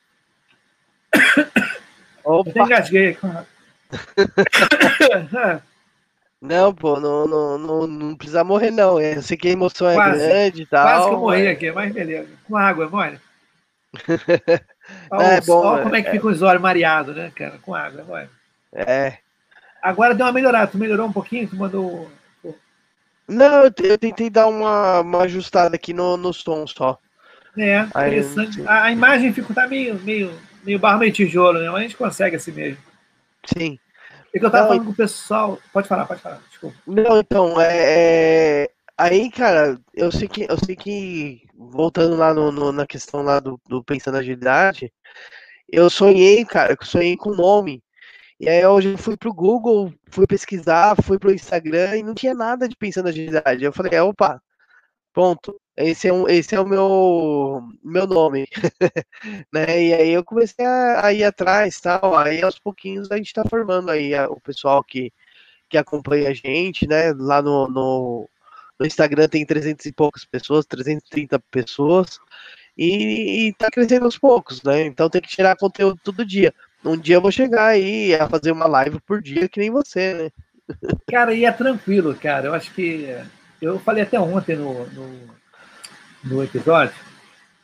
Opa. 2.24 2.52
Eu 2.56 2.66
engasguei. 2.66 3.18
Não, 6.42 6.74
pô, 6.74 7.00
não, 7.00 7.28
não, 7.28 7.58
não, 7.58 7.88
não 7.88 8.16
precisa 8.16 8.44
morrer, 8.44 8.72
não. 8.72 9.00
Eu 9.00 9.22
sei 9.22 9.36
que 9.36 9.50
a 9.50 9.52
emoção 9.52 9.90
é 9.90 9.96
quase, 9.96 10.26
grande 10.26 10.62
e 10.62 10.66
tal. 10.66 10.84
Quase 10.86 11.10
que 11.10 11.16
eu 11.16 11.20
morri 11.20 11.48
aqui, 11.48 11.72
mas 11.72 11.94
beleza. 11.94 12.30
Com 12.48 12.56
água, 12.56 12.90
mole. 12.90 13.20
Olha, 15.12 15.24
é 15.24 15.42
bom, 15.42 15.64
olha 15.66 15.84
como 15.84 15.96
é 15.96 16.02
que 16.02 16.08
é. 16.08 16.12
fica 16.12 16.28
os 16.28 16.42
olhos 16.42 16.62
mareados, 16.62 17.16
né, 17.16 17.32
cara? 17.36 17.60
Com 17.62 17.76
água, 17.76 18.04
mole. 18.04 18.30
É. 18.74 19.18
Agora 19.82 20.16
deu 20.16 20.26
uma 20.26 20.32
melhorada. 20.32 20.72
Tu 20.72 20.78
melhorou 20.78 21.08
um 21.08 21.14
pouquinho? 21.14 21.48
Tu 21.48 21.56
mandou. 21.56 22.10
Não, 23.28 23.66
eu 23.66 23.98
tentei 23.98 24.30
dar 24.30 24.48
uma, 24.48 25.02
uma 25.02 25.22
ajustada 25.24 25.76
aqui 25.76 25.94
no, 25.94 26.18
no 26.18 26.34
som 26.34 26.66
só. 26.66 26.98
É, 27.56 27.82
interessante. 27.82 28.62
Aí, 28.62 28.68
a, 28.68 28.84
a, 28.86 28.92
imagem 28.92 29.32
fica 29.32 29.54
tá 29.54 29.68
meio, 29.68 29.96
meio, 30.00 30.32
meio 30.64 30.80
barro, 30.80 31.00
meio 31.00 31.12
tijolo, 31.12 31.60
né? 31.60 31.70
Mas 31.70 31.76
a 31.76 31.82
gente 31.82 31.98
consegue 31.98 32.36
assim 32.36 32.52
mesmo. 32.52 32.78
Sim. 33.46 33.78
É 34.34 34.40
que 34.40 34.46
eu 34.46 34.52
tava 34.52 34.64
não, 34.64 34.68
falando 34.70 34.86
com 34.86 34.92
o 34.92 34.96
pessoal. 34.96 35.60
Pode 35.74 35.88
falar, 35.88 36.06
pode 36.06 36.22
falar, 36.22 36.42
desculpa. 36.50 36.76
Não, 36.86 37.20
então, 37.20 37.60
é, 37.60 38.64
é. 38.64 38.70
Aí, 38.98 39.32
cara, 39.32 39.80
eu 39.94 40.12
sei 40.12 40.28
que, 40.28 40.46
eu 40.50 40.58
sei 40.58 40.76
que 40.76 41.42
voltando 41.56 42.16
lá 42.16 42.34
no, 42.34 42.52
no, 42.52 42.72
na 42.72 42.86
questão 42.86 43.22
lá 43.22 43.40
do, 43.40 43.60
do 43.68 43.84
Pensando 43.84 44.18
Agilidade, 44.18 44.92
eu 45.70 45.90
sonhei, 45.90 46.44
cara, 46.46 46.74
eu 46.80 46.86
sonhei 46.86 47.16
com 47.16 47.36
nome. 47.36 47.82
E 48.40 48.48
aí 48.48 48.66
hoje 48.66 48.92
eu 48.92 48.98
fui 48.98 49.18
pro 49.18 49.34
Google, 49.34 49.94
fui 50.10 50.26
pesquisar, 50.26 50.96
fui 51.04 51.20
pro 51.20 51.34
Instagram 51.34 51.98
e 51.98 52.04
não 52.04 52.14
tinha 52.14 52.34
nada 52.34 52.68
de 52.68 52.76
Pensando 52.76 53.10
Agilidade. 53.10 53.64
Eu 53.64 53.74
falei, 53.74 53.94
é, 53.94 54.02
opa, 54.02 54.42
Pronto. 55.14 55.60
Esse 55.76 56.10
é, 56.10 56.14
um, 56.14 56.28
esse 56.28 56.54
é 56.56 56.60
o 56.60 56.68
meu, 56.68 57.62
meu 57.84 58.06
nome. 58.06 58.48
né? 59.54 59.82
E 59.82 59.94
aí 59.94 60.10
eu 60.10 60.24
comecei 60.24 60.66
a, 60.66 61.06
a, 61.06 61.14
ir 61.14 61.24
atrás 61.24 61.80
tal. 61.80 62.18
Aí 62.18 62.42
aos 62.42 62.60
pouquinhos 62.60 63.10
a 63.12 63.18
gente 63.18 63.28
está 63.28 63.44
formando 63.46 63.90
aí 63.90 64.14
a, 64.14 64.28
o 64.28 64.40
pessoal 64.42 64.84
que, 64.84 65.12
que 65.70 65.78
acompanha 65.78 66.30
a 66.30 66.34
gente, 66.34 66.88
né? 66.88 67.14
Lá 67.14 67.42
no, 67.42 67.68
no, 67.70 68.30
no, 68.80 68.86
Instagram 68.86 69.28
tem 69.30 69.46
300 69.46 69.86
e 69.86 69.94
poucas 69.94 70.26
pessoas, 70.26 70.66
330 70.66 71.40
pessoas. 71.52 72.20
E, 72.78 73.48
e 73.48 73.54
tá 73.54 73.70
crescendo 73.72 74.06
aos 74.06 74.18
poucos, 74.18 74.62
né? 74.64 74.84
Então 74.86 75.10
tem 75.10 75.22
que 75.22 75.30
tirar 75.30 75.58
conteúdo 75.58 76.00
todo 76.04 76.26
dia. 76.26 76.54
Um 76.84 76.98
dia 76.98 77.16
eu 77.16 77.22
vou 77.22 77.32
chegar 77.32 77.68
aí 77.68 78.14
a 78.16 78.28
fazer 78.28 78.52
uma 78.52 78.68
live 78.68 79.00
por 79.02 79.22
dia, 79.22 79.50
que 79.50 79.60
nem 79.60 79.70
você, 79.70 80.14
né? 80.14 80.32
Cara, 81.10 81.34
e 81.34 81.46
é 81.46 81.52
tranquilo, 81.52 82.16
cara. 82.16 82.48
Eu 82.48 82.54
acho 82.54 82.74
que 82.74 83.08
eu 83.62 83.80
falei 83.80 84.04
até 84.04 84.20
ontem 84.20 84.56
no, 84.56 84.86
no, 84.88 85.30
no, 86.24 86.44
episódio 86.44 86.96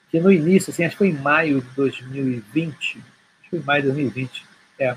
que 0.10 0.20
no 0.20 0.32
início, 0.32 0.72
assim, 0.72 0.84
acho 0.84 0.94
que 0.94 0.98
foi 1.00 1.10
em 1.10 1.14
maio 1.14 1.62
de 1.62 1.68
2020, 1.76 2.98
acho 2.98 3.04
que 3.44 3.50
foi 3.50 3.60
em 3.60 3.64
maio 3.64 3.82
de 3.82 3.88
2020, 3.90 4.46
é, 4.80 4.96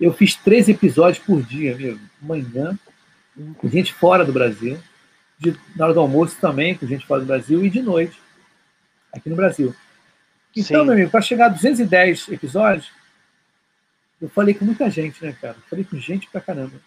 eu 0.00 0.12
fiz 0.12 0.34
três 0.34 0.68
episódios 0.68 1.22
por 1.24 1.42
dia, 1.42 1.76
mesmo, 1.76 2.00
manhã, 2.20 2.78
com 3.58 3.68
gente 3.68 3.92
fora 3.92 4.24
do 4.24 4.32
Brasil, 4.32 4.78
de, 5.38 5.56
na 5.76 5.84
hora 5.84 5.94
do 5.94 6.00
almoço 6.00 6.36
também, 6.40 6.74
com 6.74 6.86
gente 6.86 7.06
fora 7.06 7.20
do 7.20 7.26
Brasil, 7.26 7.64
e 7.64 7.70
de 7.70 7.80
noite, 7.82 8.18
aqui 9.12 9.28
no 9.28 9.36
Brasil. 9.36 9.74
Então, 10.56 10.80
Sim. 10.80 10.84
meu 10.84 10.94
amigo, 10.94 11.10
para 11.10 11.22
chegar 11.22 11.46
a 11.46 11.50
210 11.50 12.28
episódios, 12.30 12.90
eu 14.20 14.28
falei 14.28 14.54
com 14.54 14.64
muita 14.64 14.90
gente, 14.90 15.24
né, 15.24 15.34
cara? 15.40 15.56
falei 15.68 15.84
com 15.84 15.96
gente 15.98 16.28
pra 16.28 16.40
caramba. 16.40 16.80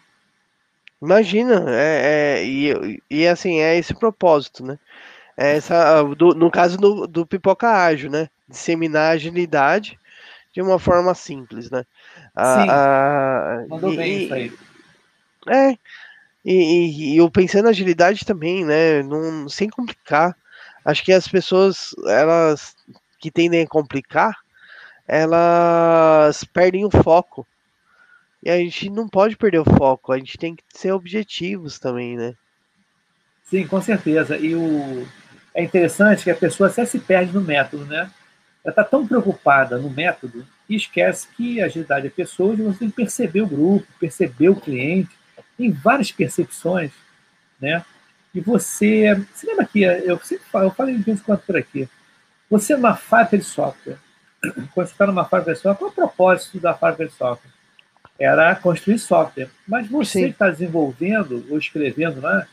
Imagina, 1.04 1.66
é, 1.68 2.40
é, 2.40 2.46
e, 2.46 3.04
e 3.10 3.28
assim, 3.28 3.60
é 3.60 3.78
esse 3.78 3.94
propósito, 3.94 4.66
né? 4.66 4.80
É 5.36 5.58
essa, 5.58 6.02
do, 6.02 6.34
no 6.34 6.50
caso 6.50 6.78
do, 6.78 7.06
do 7.06 7.28
Pipoca 7.28 7.70
Ágil, 7.70 8.10
né? 8.10 8.30
Disseminar 8.48 9.12
agilidade 9.12 10.00
de 10.54 10.62
uma 10.62 10.80
forma 10.80 11.14
simples, 11.14 11.70
né? 11.70 11.84
A, 12.34 12.56
Sim, 12.56 12.70
a, 12.70 13.66
mandou 13.68 13.92
e, 13.92 13.98
bem 13.98 14.24
isso 14.24 14.34
aí. 14.34 14.54
É, 15.50 15.72
e, 16.46 16.54
e, 16.54 17.14
e 17.16 17.18
eu 17.18 17.30
pensando 17.30 17.66
na 17.66 17.72
agilidade 17.72 18.24
também, 18.24 18.64
né? 18.64 19.04
Não, 19.04 19.50
sem 19.50 19.70
complicar. 19.70 20.38
Acho 20.86 21.04
que 21.04 21.12
as 21.12 21.28
pessoas, 21.28 21.94
elas 22.08 22.78
que 23.20 23.30
tendem 23.30 23.64
a 23.64 23.68
complicar, 23.68 24.38
elas 25.06 26.46
perdem 26.46 26.86
o 26.86 26.90
foco 26.90 27.46
e 28.44 28.50
a 28.50 28.58
gente 28.58 28.90
não 28.90 29.08
pode 29.08 29.38
perder 29.38 29.60
o 29.60 29.78
foco, 29.78 30.12
a 30.12 30.18
gente 30.18 30.38
tem 30.38 30.54
que 30.54 30.64
ser 30.74 30.92
objetivos 30.92 31.80
também, 31.80 32.18
né? 32.18 32.36
Sim, 33.46 33.66
com 33.66 33.82
certeza. 33.82 34.38
E 34.38 34.54
o... 34.54 35.08
é 35.54 35.64
interessante 35.64 36.24
que 36.24 36.32
a 36.32 36.36
pessoa 36.36 36.70
até 36.70 36.86
se 36.86 37.00
perde 37.00 37.32
no 37.32 37.40
método, 37.40 37.86
né? 37.86 38.12
Ela 38.64 38.72
está 38.72 38.84
tão 38.84 39.08
preocupada 39.08 39.78
no 39.78 39.90
método 39.90 40.46
e 40.70 40.76
esquece 40.76 41.28
que 41.38 41.62
a 41.62 41.66
agilidade 41.66 42.08
é 42.08 42.10
pessoas 42.10 42.60
e 42.60 42.64
você 42.64 42.80
tem 42.80 42.90
que 42.90 42.96
perceber 42.96 43.42
o 43.42 43.48
grupo, 43.48 43.88
perceber 44.00 44.50
o 44.50 44.60
cliente. 44.60 45.12
Tem 45.58 45.72
várias 45.72 46.12
percepções, 46.12 46.92
né? 47.62 47.86
E 48.34 48.42
você. 48.42 49.16
Você 49.34 49.48
lembra 49.48 49.66
que 49.66 49.84
eu 49.84 50.20
sempre 50.20 50.46
falo, 50.52 50.66
eu 50.66 50.72
falei 50.72 50.98
de 50.98 51.04
vez 51.04 51.20
em 51.20 51.24
quando 51.24 51.42
por 51.42 51.56
aqui. 51.56 51.88
Você 52.50 52.74
é 52.74 52.76
uma 52.76 52.96
fábrica 52.96 53.38
de 53.38 53.46
software. 53.46 53.98
Quando 54.74 54.88
você 54.88 54.94
está 54.94 55.08
numa 55.08 55.26
fábrica 55.26 55.54
de 55.54 55.60
software, 55.60 55.78
qual 55.78 55.90
é 55.90 55.92
o 55.92 55.96
propósito 55.96 56.60
da 56.60 56.74
fábrica 56.74 57.06
de 57.06 57.14
software? 57.14 57.53
Era 58.20 58.56
construir 58.56 59.00
software. 59.00 59.50
Mas 59.68 59.88
você 59.88 60.20
Sim. 60.20 60.26
que 60.26 60.32
está 60.32 60.50
desenvolvendo 60.50 61.46
ou 61.50 61.58
escrevendo 61.58 62.22
lá, 62.22 62.48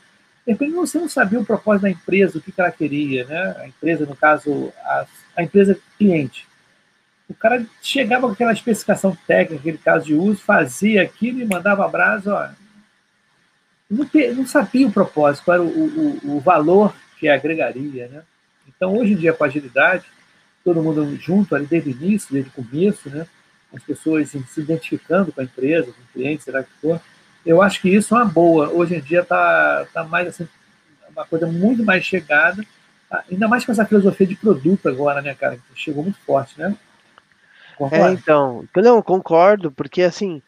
de 0.46 0.52
repente 0.52 0.72
você 0.72 0.98
não 0.98 1.08
sabia 1.08 1.38
o 1.38 1.44
propósito 1.44 1.82
da 1.82 1.90
empresa, 1.90 2.38
o 2.38 2.40
que, 2.40 2.52
ela 2.56 2.70
queria, 2.70 3.24
né? 3.24 3.56
A 3.58 3.68
empresa, 3.68 4.06
no 4.06 4.16
caso, 4.16 4.72
a, 4.82 5.06
a 5.36 5.42
empresa 5.42 5.78
cliente. 5.98 6.48
O 7.28 7.34
cara 7.34 7.64
chegava 7.80 8.26
com 8.26 8.32
aquela 8.32 8.52
especificação 8.52 9.16
técnica, 9.26 9.60
aquele 9.60 9.78
caso 9.78 10.06
de 10.06 10.14
uso, 10.14 10.40
fazia 10.40 11.02
aquilo 11.02 11.40
e 11.40 11.46
mandava 11.46 11.84
abraço, 11.84 12.30
ó. 12.30 12.48
Não, 13.88 14.08
não 14.34 14.46
sabia 14.46 14.86
o 14.86 14.92
propósito, 14.92 15.44
qual 15.44 15.54
era 15.56 15.62
o, 15.62 15.66
o, 15.68 16.36
o 16.36 16.40
valor 16.40 16.94
que 17.18 17.28
agregaria, 17.28 18.08
né? 18.08 18.22
Então, 18.66 18.96
hoje 18.96 19.12
em 19.12 19.16
dia, 19.16 19.32
com 19.32 19.44
agilidade, 19.44 20.04
todo 20.64 20.82
mundo 20.82 21.16
junto 21.16 21.54
ali 21.54 21.66
desde 21.66 21.90
o 21.90 21.92
início, 21.92 22.32
desde 22.32 22.50
o 22.50 22.64
começo, 22.64 23.10
né? 23.10 23.26
As 23.74 23.82
pessoas 23.82 24.30
se 24.30 24.60
identificando 24.60 25.32
com 25.32 25.40
a 25.40 25.44
empresa, 25.44 25.92
com 25.92 26.00
o 26.00 26.12
cliente, 26.12 26.44
será 26.44 26.62
que 26.62 26.70
for. 26.80 27.00
Eu 27.44 27.62
acho 27.62 27.80
que 27.80 27.88
isso 27.88 28.14
é 28.14 28.18
uma 28.18 28.24
boa. 28.24 28.68
Hoje 28.68 28.96
em 28.96 29.00
dia 29.00 29.20
está 29.20 29.86
tá 29.92 30.04
mais 30.04 30.28
assim, 30.28 30.48
uma 31.10 31.24
coisa 31.24 31.46
muito 31.46 31.84
mais 31.84 32.04
chegada, 32.04 32.64
ainda 33.30 33.48
mais 33.48 33.64
com 33.64 33.72
essa 33.72 33.84
filosofia 33.84 34.26
de 34.26 34.36
produto 34.36 34.88
agora, 34.88 35.22
né, 35.22 35.34
cara? 35.34 35.56
Que 35.56 35.80
chegou 35.80 36.02
muito 36.02 36.18
forte, 36.20 36.58
né? 36.58 36.76
Concordo? 37.76 38.04
É, 38.04 38.12
então, 38.12 38.64
não, 38.76 39.00
concordo, 39.00 39.70
porque 39.72 40.02
assim, 40.02 40.42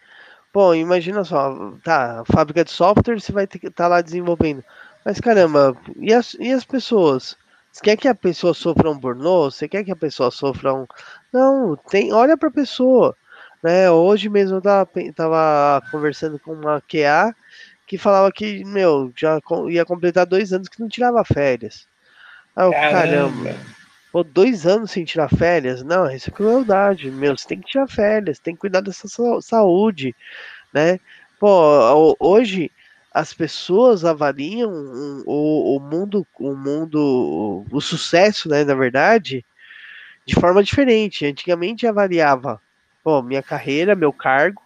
pô, 0.52 0.74
imagina 0.74 1.24
só, 1.24 1.72
tá, 1.82 2.22
fábrica 2.26 2.64
de 2.64 2.70
software 2.70 3.18
você 3.18 3.32
vai 3.32 3.44
estar 3.44 3.70
tá 3.70 3.88
lá 3.88 4.02
desenvolvendo. 4.02 4.62
Mas 5.04 5.18
caramba, 5.18 5.76
e 5.96 6.12
as, 6.12 6.34
e 6.34 6.52
as 6.52 6.64
pessoas? 6.64 7.36
Você 7.72 7.82
quer 7.82 7.96
que 7.96 8.06
a 8.06 8.14
pessoa 8.14 8.52
sofra 8.52 8.90
um 8.90 8.98
burnout? 8.98 9.56
Você 9.56 9.66
quer 9.66 9.82
que 9.82 9.90
a 9.90 9.96
pessoa 9.96 10.30
sofra 10.30 10.74
um. 10.74 10.86
Não, 11.32 11.74
tem, 11.74 12.12
olha 12.12 12.36
para 12.36 12.50
a 12.50 12.52
pessoa. 12.52 13.16
Né? 13.62 13.90
Hoje 13.90 14.28
mesmo 14.28 14.58
eu 14.58 14.60
tava, 14.60 14.88
tava 15.14 15.82
conversando 15.90 16.38
com 16.38 16.52
uma 16.52 16.82
QA 16.82 17.34
que 17.86 17.96
falava 17.96 18.30
que, 18.30 18.62
meu, 18.64 19.10
já 19.16 19.40
ia 19.70 19.84
completar 19.86 20.26
dois 20.26 20.52
anos 20.52 20.68
que 20.68 20.80
não 20.80 20.88
tirava 20.88 21.24
férias. 21.24 21.86
Ah, 22.54 22.70
caramba. 22.70 23.44
caramba. 23.44 23.56
Pô, 24.12 24.22
dois 24.22 24.66
anos 24.66 24.90
sem 24.90 25.06
tirar 25.06 25.30
férias? 25.30 25.82
Não, 25.82 26.10
isso 26.10 26.28
é 26.28 26.32
crueldade, 26.32 27.10
meu. 27.10 27.34
Você 27.34 27.48
tem 27.48 27.60
que 27.60 27.70
tirar 27.70 27.88
férias, 27.88 28.38
tem 28.38 28.54
que 28.54 28.60
cuidar 28.60 28.82
dessa 28.82 29.08
saúde, 29.40 30.14
né? 30.74 31.00
Pô, 31.40 32.14
hoje 32.20 32.70
as 33.12 33.34
pessoas 33.34 34.04
avaliam 34.04 34.70
o, 35.26 35.76
o 35.76 35.80
mundo, 35.80 36.26
o 36.38 36.54
mundo, 36.54 37.64
o 37.70 37.80
sucesso, 37.80 38.48
né, 38.48 38.64
na 38.64 38.74
verdade, 38.74 39.44
de 40.24 40.34
forma 40.34 40.62
diferente. 40.62 41.26
Antigamente 41.26 41.86
avaliava, 41.86 42.60
pô, 43.04 43.20
minha 43.22 43.42
carreira, 43.42 43.94
meu 43.94 44.12
cargo, 44.12 44.62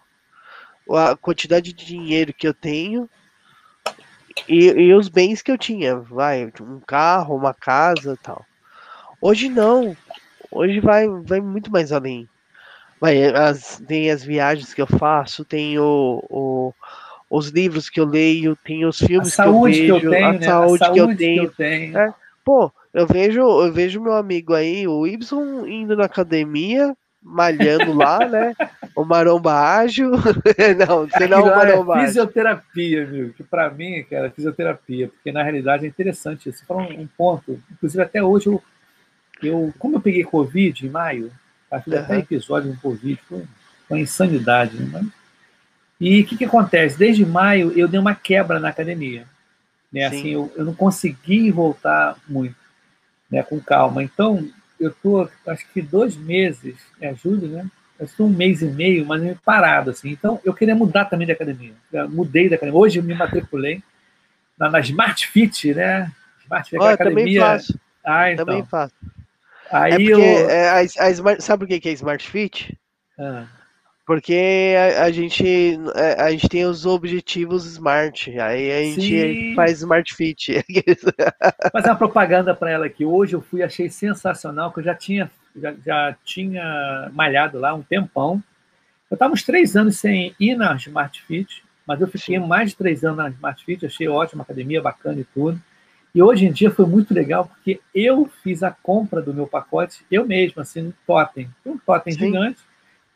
a 0.89 1.15
quantidade 1.15 1.73
de 1.73 1.85
dinheiro 1.85 2.33
que 2.33 2.47
eu 2.47 2.53
tenho 2.53 3.09
e, 4.47 4.65
e 4.67 4.93
os 4.93 5.09
bens 5.09 5.41
que 5.41 5.51
eu 5.51 5.57
tinha, 5.57 5.97
vai, 5.97 6.51
um 6.61 6.79
carro, 6.79 7.35
uma 7.35 7.53
casa, 7.53 8.17
tal. 8.21 8.45
Hoje 9.21 9.49
não. 9.49 9.95
Hoje 10.51 10.79
vai, 10.79 11.07
vai 11.07 11.41
muito 11.41 11.71
mais 11.71 11.91
além. 11.91 12.29
Vai, 12.99 13.25
as, 13.25 13.81
tem 13.87 14.09
as 14.09 14.23
viagens 14.23 14.73
que 14.73 14.81
eu 14.81 14.87
faço, 14.87 15.43
tem 15.43 15.77
o, 15.77 16.23
o 16.29 16.73
os 17.29 17.49
livros 17.49 17.89
que 17.89 17.99
eu 17.99 18.05
leio, 18.05 18.57
tem 18.63 18.85
os 18.85 18.97
filmes 18.97 19.35
que 19.35 19.41
eu 19.41 19.61
vejo, 19.61 19.99
que 19.99 20.05
eu 20.05 20.11
tenho, 20.11 20.25
a, 20.25 20.33
né? 20.33 20.41
saúde 20.41 20.83
a, 20.83 20.85
saúde 20.85 20.93
que 20.93 20.99
eu 20.99 21.17
tenho. 21.17 21.41
Que 21.41 21.47
eu 21.47 21.51
tenho. 21.51 21.97
É, 21.97 22.13
pô, 22.43 22.71
eu 22.93 23.05
vejo, 23.05 23.41
eu 23.41 23.71
vejo 23.71 24.01
meu 24.01 24.13
amigo 24.13 24.53
aí, 24.53 24.87
o 24.87 25.05
Y, 25.05 25.67
indo 25.67 25.95
na 25.95 26.05
academia, 26.05 26.95
malhando 27.21 27.93
lá, 27.93 28.19
né? 28.27 28.55
O 28.95 29.03
maromba 29.03 29.53
ágil. 29.53 30.11
não, 30.87 31.07
você 31.07 31.27
não 31.27 31.39
é 31.39 31.41
o 31.41 31.55
maromba 31.55 32.01
é 32.01 32.05
fisioterapia, 32.07 33.05
viu? 33.05 33.33
Que 33.33 33.43
para 33.43 33.69
mim, 33.69 34.03
cara, 34.09 34.27
é 34.27 34.29
fisioterapia, 34.29 35.09
porque 35.09 35.31
na 35.31 35.43
realidade 35.43 35.85
é 35.85 35.87
interessante 35.89 36.49
isso. 36.49 36.59
Você 36.59 36.65
falou 36.65 36.83
um, 36.83 37.07
ponto, 37.17 37.61
inclusive 37.71 38.01
até 38.01 38.23
hoje 38.23 38.47
eu, 38.47 38.63
eu, 39.43 39.73
como 39.77 39.97
eu 39.97 40.01
peguei 40.01 40.23
Covid 40.23 40.85
em 40.85 40.89
maio, 40.89 41.31
fiz 41.83 41.93
uhum. 41.93 41.99
até 41.99 42.17
episódio 42.19 42.71
no 42.71 42.79
Covid, 42.79 43.19
foi 43.27 43.43
uma 43.89 43.99
insanidade, 43.99 44.77
né? 44.77 44.89
Mas 44.91 45.05
e 45.99 46.21
o 46.21 46.25
que, 46.25 46.37
que 46.37 46.45
acontece? 46.45 46.97
Desde 46.97 47.25
maio 47.25 47.71
eu 47.77 47.87
dei 47.87 47.99
uma 47.99 48.13
quebra 48.13 48.59
na 48.59 48.69
academia. 48.69 49.25
Né? 49.91 50.05
Assim, 50.05 50.29
eu, 50.29 50.51
eu 50.55 50.65
não 50.65 50.73
consegui 50.73 51.49
voltar 51.49 52.17
muito, 52.27 52.55
né? 53.31 53.41
com 53.41 53.59
calma. 53.59 54.03
Então, 54.03 54.47
eu 54.79 54.89
estou, 54.89 55.29
acho 55.47 55.65
que 55.73 55.81
dois 55.81 56.15
meses, 56.15 56.75
me 56.99 57.07
ajuda, 57.07 57.47
né? 57.47 57.65
Estou 57.99 58.27
um 58.27 58.31
mês 58.31 58.61
e 58.61 58.67
meio, 58.67 59.05
mas 59.07 59.21
meio 59.21 59.39
parado, 59.43 59.89
assim. 59.89 60.11
Então, 60.11 60.39
eu 60.45 60.53
queria 60.53 60.75
mudar 60.75 61.05
também 61.05 61.25
de 61.25 61.31
academia. 61.31 61.73
Eu 61.91 62.07
mudei 62.07 62.47
da 62.47 62.55
academia. 62.55 62.79
Hoje 62.79 62.99
eu 62.99 63.03
me 63.03 63.15
matriculei 63.15 63.81
na, 64.55 64.69
na 64.69 64.79
Smart 64.81 65.25
Fit, 65.25 65.73
né? 65.73 66.11
Smart 66.43 66.69
Fit, 66.69 66.79
oh, 66.79 66.85
academia. 66.85 67.23
Também 67.23 67.39
faço. 67.39 67.79
Ah, 68.05 68.31
então. 68.31 68.45
Também 68.45 68.65
faço. 68.65 68.93
Aí 69.71 69.93
é 69.93 69.95
porque, 69.95 70.13
eu... 70.13 70.19
é, 70.21 70.69
a, 70.69 70.79
a 70.79 71.41
sabe 71.41 71.65
o 71.65 71.67
que 71.67 71.89
é 71.89 71.91
Smart 71.91 72.29
Fit? 72.29 72.77
Ah 73.17 73.47
Porque 74.07 74.73
a, 74.95 75.03
a, 75.03 75.11
gente, 75.11 75.77
a, 75.93 76.23
a, 76.23 76.31
gente 76.31 76.47
tem 76.47 76.65
os 76.65 76.85
objetivos 76.85 77.65
smart, 77.65 78.39
aí 78.39 78.71
a 78.71 78.81
gente 78.83 79.01
Sim. 79.01 79.53
faz 79.53 79.79
smart 79.79 80.15
fit. 80.15 80.63
Fazer 81.73 81.89
uma 81.89 81.97
propaganda 81.97 82.55
para 82.55 82.71
ela 82.71 82.85
aqui. 82.85 83.03
Hoje 83.03 83.35
eu 83.35 83.41
fui, 83.41 83.61
achei 83.61 83.89
sensacional, 83.89 84.71
que 84.71 84.79
eu 84.79 84.83
já 84.85 84.95
tinha, 84.95 85.29
já, 85.53 85.75
já 85.85 86.15
tinha 86.23 87.11
malhado 87.13 87.59
lá 87.59 87.73
um 87.73 87.81
tempão. 87.81 88.41
Eu 89.11 89.15
estava 89.15 89.33
uns 89.33 89.43
três 89.43 89.75
anos 89.75 89.97
sem 89.97 90.33
ir 90.39 90.55
na 90.55 90.73
Smart 90.77 91.21
Fit, 91.23 91.61
mas 91.85 91.99
eu 91.99 92.07
fiquei 92.07 92.39
Sim. 92.39 92.47
mais 92.47 92.69
de 92.69 92.77
três 92.77 93.03
anos 93.03 93.17
na 93.17 93.29
Smart 93.29 93.65
Fit, 93.65 93.85
achei 93.85 94.07
ótima 94.07 94.43
academia, 94.43 94.81
bacana 94.81 95.19
e 95.19 95.25
tudo. 95.25 95.61
E 96.15 96.23
hoje 96.23 96.45
em 96.45 96.51
dia 96.53 96.71
foi 96.71 96.85
muito 96.85 97.13
legal 97.13 97.45
porque 97.45 97.81
eu 97.93 98.31
fiz 98.41 98.63
a 98.63 98.71
compra 98.71 99.21
do 99.21 99.33
meu 99.33 99.47
pacote, 99.47 100.05
eu 100.09 100.25
mesmo, 100.25 100.61
assim, 100.61 100.81
no 100.81 100.93
totem. 101.05 101.49
Um 101.65 101.77
totem 101.77 102.13
Sim. 102.13 102.19
gigante, 102.19 102.66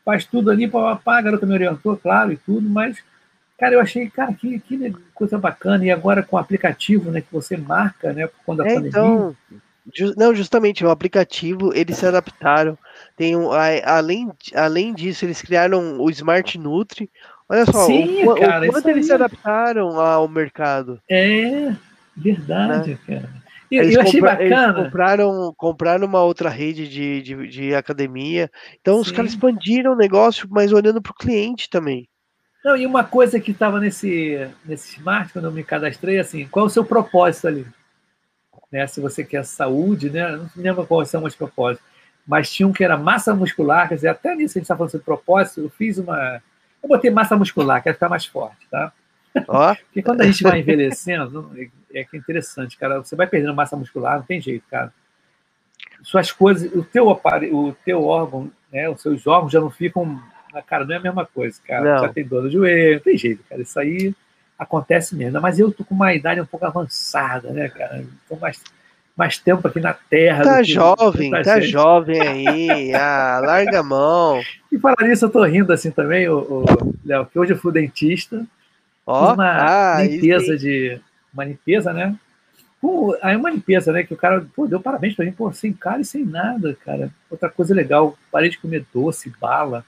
faz 0.04 0.24
tudo 0.24 0.50
ali, 0.50 0.68
pá, 0.68 0.96
pá, 0.96 1.18
a 1.18 1.22
garota 1.22 1.46
me 1.46 1.54
orientou, 1.54 1.96
claro, 1.96 2.32
e 2.32 2.36
tudo, 2.36 2.68
mas, 2.68 2.98
cara, 3.58 3.74
eu 3.74 3.80
achei, 3.80 4.08
cara, 4.10 4.32
que, 4.32 4.58
que 4.60 4.94
coisa 5.14 5.38
bacana. 5.38 5.84
E 5.84 5.90
agora 5.90 6.22
com 6.22 6.36
o 6.36 6.38
aplicativo, 6.38 7.10
né, 7.10 7.20
que 7.20 7.32
você 7.32 7.56
marca, 7.56 8.12
né, 8.12 8.28
quando 8.44 8.62
a 8.62 8.68
é, 8.68 8.74
pandemia... 8.74 8.88
Então, 8.88 9.36
não, 10.16 10.34
justamente, 10.34 10.84
o 10.84 10.90
aplicativo, 10.90 11.74
eles 11.74 11.96
se 11.96 12.06
adaptaram. 12.06 12.78
Tem 13.16 13.36
um, 13.36 13.50
além, 13.84 14.30
além 14.54 14.94
disso, 14.94 15.24
eles 15.24 15.42
criaram 15.42 16.00
o 16.00 16.08
Smart 16.08 16.56
Nutri. 16.56 17.10
Olha 17.48 17.66
só, 17.66 17.86
Sim, 17.86 18.24
o, 18.26 18.34
cara, 18.36 18.66
o 18.66 18.72
quanto 18.72 18.88
eles 18.88 19.06
se 19.06 19.12
adaptaram 19.12 20.00
ao 20.00 20.28
mercado. 20.28 21.00
É, 21.10 21.74
verdade, 22.16 22.90
né? 22.90 22.98
cara. 23.06 23.41
Eles 23.76 23.94
eu 23.94 24.02
achei 24.02 24.20
compra, 24.20 24.36
bacana. 24.36 24.84
compraram, 24.84 25.54
compraram 25.56 26.06
uma 26.06 26.22
outra 26.22 26.48
rede 26.48 26.86
de, 26.88 27.22
de, 27.22 27.48
de 27.48 27.74
academia. 27.74 28.50
Então 28.80 28.96
Sim. 28.96 29.00
os 29.00 29.12
caras 29.12 29.30
expandiram 29.32 29.92
o 29.92 29.96
negócio, 29.96 30.46
mas 30.50 30.72
olhando 30.72 31.00
para 31.00 31.12
o 31.12 31.14
cliente 31.14 31.70
também. 31.70 32.08
Não, 32.64 32.76
e 32.76 32.86
uma 32.86 33.02
coisa 33.02 33.40
que 33.40 33.50
estava 33.50 33.80
nesse, 33.80 34.48
nesse 34.64 34.96
smart, 34.96 35.32
quando 35.32 35.46
eu 35.46 35.52
me 35.52 35.64
cadastrei, 35.64 36.18
assim, 36.18 36.46
qual 36.46 36.66
é 36.66 36.68
o 36.68 36.70
seu 36.70 36.84
propósito 36.84 37.48
ali? 37.48 37.66
Né, 38.70 38.86
se 38.86 39.00
você 39.00 39.24
quer 39.24 39.44
saúde, 39.44 40.08
né? 40.08 40.30
Não 40.30 40.50
me 40.54 40.62
lembro 40.62 40.86
quais 40.86 41.10
são 41.10 41.24
os 41.24 41.34
propósitos. 41.34 41.86
Mas 42.26 42.52
tinha 42.52 42.66
um 42.66 42.72
que 42.72 42.84
era 42.84 42.96
massa 42.96 43.34
muscular, 43.34 43.88
quer 43.88 43.96
dizer, 43.96 44.08
até 44.08 44.34
nisso 44.34 44.56
a 44.56 44.60
gente 44.60 44.64
está 44.64 44.76
falando 44.76 44.90
sobre 44.90 45.04
propósito, 45.04 45.60
eu 45.60 45.70
fiz 45.70 45.98
uma. 45.98 46.40
Eu 46.82 46.88
botei 46.88 47.10
massa 47.10 47.36
muscular, 47.36 47.82
quero 47.82 47.94
ficar 47.94 48.08
mais 48.08 48.24
forte, 48.24 48.66
tá? 48.70 48.92
Oh. 49.48 49.74
Porque 49.74 50.02
quando 50.02 50.20
a 50.20 50.24
gente 50.24 50.42
vai 50.42 50.60
envelhecendo, 50.60 51.50
é 51.94 52.04
que 52.04 52.16
é 52.16 52.18
interessante, 52.18 52.76
cara. 52.76 52.98
Você 52.98 53.16
vai 53.16 53.26
perdendo 53.26 53.54
massa 53.54 53.76
muscular, 53.76 54.18
não 54.18 54.24
tem 54.24 54.40
jeito, 54.40 54.64
cara. 54.70 54.92
Suas 56.02 56.32
coisas, 56.32 56.70
o 56.74 56.82
teu 56.82 57.10
aparelho, 57.10 57.56
o 57.56 57.72
teu 57.84 58.04
órgão, 58.04 58.50
né, 58.72 58.88
os 58.88 59.00
seus 59.00 59.26
órgãos 59.26 59.52
já 59.52 59.60
não 59.60 59.70
ficam, 59.70 60.20
cara, 60.66 60.84
não 60.84 60.94
é 60.94 60.98
a 60.98 61.02
mesma 61.02 61.24
coisa, 61.24 61.58
cara. 61.66 61.94
Não. 61.94 62.06
Já 62.06 62.12
tem 62.12 62.24
dor 62.24 62.42
no 62.42 62.50
joelho, 62.50 62.96
não 62.96 63.02
tem 63.02 63.16
jeito, 63.16 63.42
cara. 63.48 63.62
Isso 63.62 63.78
aí 63.78 64.14
acontece 64.58 65.14
mesmo. 65.14 65.40
Mas 65.40 65.58
eu 65.58 65.72
tô 65.72 65.84
com 65.84 65.94
uma 65.94 66.12
idade 66.14 66.40
um 66.40 66.46
pouco 66.46 66.66
avançada, 66.66 67.50
né, 67.50 67.68
cara? 67.68 68.04
Tô 68.28 68.36
mais, 68.36 68.60
mais 69.16 69.38
tempo 69.38 69.66
aqui 69.66 69.80
na 69.80 69.92
Terra. 69.92 70.42
Tá 70.42 70.62
jovem, 70.62 71.30
tá 71.30 71.60
gente. 71.60 71.70
jovem 71.70 72.20
aí. 72.20 72.94
ah, 72.94 73.40
larga 73.44 73.80
a 73.80 73.84
mão. 73.84 74.40
E 74.72 74.78
falar 74.78 74.96
nisso, 75.02 75.26
eu 75.26 75.30
tô 75.30 75.44
rindo 75.44 75.70
assim 75.70 75.90
também, 75.90 76.26
Léo, 77.04 77.26
que 77.26 77.38
hoje 77.38 77.52
eu 77.52 77.58
fui 77.58 77.70
dentista. 77.70 78.42
Oh, 79.06 79.26
fiz 79.26 79.34
uma 79.34 79.96
ah, 79.96 80.02
limpeza 80.02 80.56
de 80.56 81.00
uma 81.32 81.44
limpeza, 81.44 81.92
né? 81.92 82.16
Pô, 82.80 83.16
aí 83.22 83.36
uma 83.36 83.50
limpeza, 83.50 83.92
né? 83.92 84.02
Que 84.02 84.14
o 84.14 84.16
cara, 84.16 84.44
pô, 84.54 84.66
deu 84.66 84.80
parabéns 84.80 85.14
pra 85.14 85.24
mim, 85.24 85.32
pô, 85.32 85.52
sem 85.52 85.72
cara 85.72 86.00
e 86.00 86.04
sem 86.04 86.24
nada, 86.24 86.76
cara. 86.84 87.10
Outra 87.30 87.48
coisa 87.48 87.74
legal, 87.74 88.16
parei 88.30 88.50
de 88.50 88.58
comer 88.58 88.84
doce, 88.92 89.32
bala, 89.40 89.84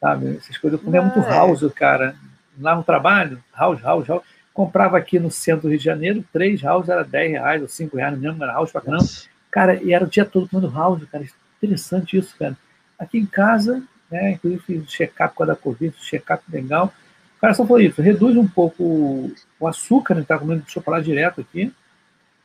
sabe? 0.00 0.36
Essas 0.36 0.58
coisas. 0.58 0.78
Eu 0.78 0.84
comia 0.84 1.00
é. 1.00 1.02
muito 1.02 1.20
house, 1.20 1.72
cara. 1.74 2.14
Lá 2.60 2.74
no 2.74 2.82
trabalho, 2.82 3.42
house, 3.56 3.80
house, 3.80 4.06
house. 4.06 4.24
Comprava 4.52 4.98
aqui 4.98 5.18
no 5.18 5.30
centro 5.30 5.62
do 5.62 5.68
Rio 5.68 5.78
de 5.78 5.84
Janeiro, 5.84 6.24
três 6.32 6.60
house 6.60 6.88
era 6.88 7.04
10 7.04 7.30
reais 7.30 7.62
ou 7.62 7.68
5 7.68 7.96
reais, 7.96 8.12
não 8.12 8.30
lembro, 8.30 8.42
era 8.42 8.54
house 8.54 8.72
pra 8.72 8.80
caramba. 8.80 9.04
Cara, 9.50 9.82
e 9.82 9.92
era 9.92 10.04
o 10.04 10.08
dia 10.08 10.24
todo 10.24 10.48
comendo 10.48 10.68
house, 10.68 11.04
cara. 11.10 11.24
Interessante 11.62 12.16
isso, 12.16 12.36
cara. 12.36 12.56
Aqui 12.98 13.18
em 13.18 13.26
casa, 13.26 13.82
né? 14.10 14.32
Inclusive 14.32 14.62
fiz 14.62 14.90
check-up 14.90 15.34
com 15.34 15.44
a 15.44 15.46
da 15.46 15.56
Covid, 15.56 15.96
check-up 15.98 16.42
legal. 16.50 16.92
O 17.38 17.40
cara 17.40 17.54
só 17.54 17.64
falou 17.64 17.80
isso, 17.80 18.02
reduz 18.02 18.36
um 18.36 18.48
pouco 18.48 19.30
o 19.60 19.68
açúcar, 19.68 20.16
né? 20.16 20.24
Tá 20.26 20.36
comendo 20.36 20.64
chocolate 20.66 21.04
direto 21.04 21.40
aqui. 21.40 21.72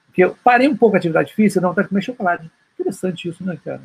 Porque 0.06 0.24
eu 0.24 0.38
parei 0.44 0.68
um 0.68 0.78
pouco 0.78 0.96
a 0.96 1.00
atividade 1.00 1.34
física, 1.34 1.60
não, 1.60 1.74
tá 1.74 1.84
comer 1.84 2.04
chocolate. 2.04 2.48
Interessante 2.80 3.28
isso, 3.28 3.44
né, 3.44 3.58
cara? 3.66 3.82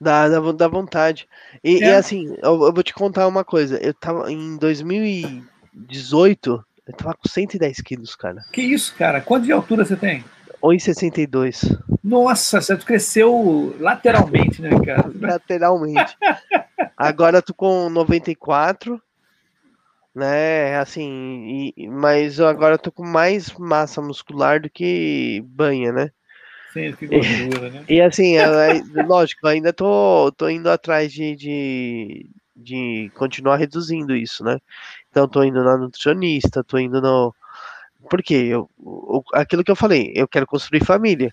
Dá, 0.00 0.28
dá, 0.28 0.38
dá 0.52 0.68
vontade. 0.68 1.28
E, 1.64 1.82
é. 1.82 1.88
e 1.88 1.92
assim, 1.92 2.36
eu, 2.40 2.62
eu, 2.62 2.72
vou 2.72 2.84
te 2.84 2.94
contar 2.94 3.26
uma 3.26 3.44
coisa. 3.44 3.78
Eu 3.78 3.92
tava 3.92 4.30
em 4.30 4.56
2018, 4.56 6.64
eu 6.86 6.94
tava 6.94 7.14
com 7.14 7.28
110 7.28 7.80
quilos, 7.80 8.14
cara. 8.14 8.44
Que 8.52 8.62
isso, 8.62 8.94
cara? 8.94 9.20
Quanto 9.20 9.44
de 9.44 9.50
altura 9.50 9.84
você 9.84 9.96
tem? 9.96 10.24
1,62. 10.62 11.82
Nossa, 12.04 12.60
você 12.60 12.76
cresceu 12.76 13.74
lateralmente, 13.80 14.62
né, 14.62 14.70
cara? 14.86 15.10
lateralmente. 15.20 16.16
Agora 16.96 17.38
eu 17.38 17.42
tô 17.42 17.52
com 17.52 17.90
94 17.90 19.02
né? 20.14 20.76
Assim, 20.78 21.72
e, 21.76 21.88
mas 21.88 22.40
agora 22.40 22.74
eu 22.74 22.78
tô 22.78 22.92
com 22.92 23.04
mais 23.04 23.52
massa 23.54 24.00
muscular 24.02 24.60
do 24.60 24.70
que 24.70 25.42
banha, 25.46 25.92
né? 25.92 26.10
Sim, 26.72 26.92
que 26.92 27.06
gordura, 27.06 27.70
né? 27.70 27.84
E 27.88 28.00
assim, 28.00 28.36
ela, 28.36 28.66
lógico, 29.06 29.46
ainda 29.46 29.72
tô, 29.72 30.32
tô 30.36 30.48
indo 30.48 30.70
atrás 30.70 31.12
de, 31.12 31.36
de, 31.36 32.30
de 32.56 33.10
continuar 33.14 33.56
reduzindo 33.56 34.16
isso, 34.16 34.42
né? 34.42 34.58
Então 35.10 35.28
tô 35.28 35.42
indo 35.42 35.62
na 35.62 35.76
nutricionista, 35.76 36.64
tô 36.64 36.78
indo 36.78 37.00
no. 37.00 37.34
Porque 38.08 38.34
eu, 38.34 38.68
aquilo 39.34 39.62
que 39.62 39.70
eu 39.70 39.76
falei, 39.76 40.12
eu 40.14 40.26
quero 40.26 40.46
construir 40.46 40.84
família. 40.84 41.32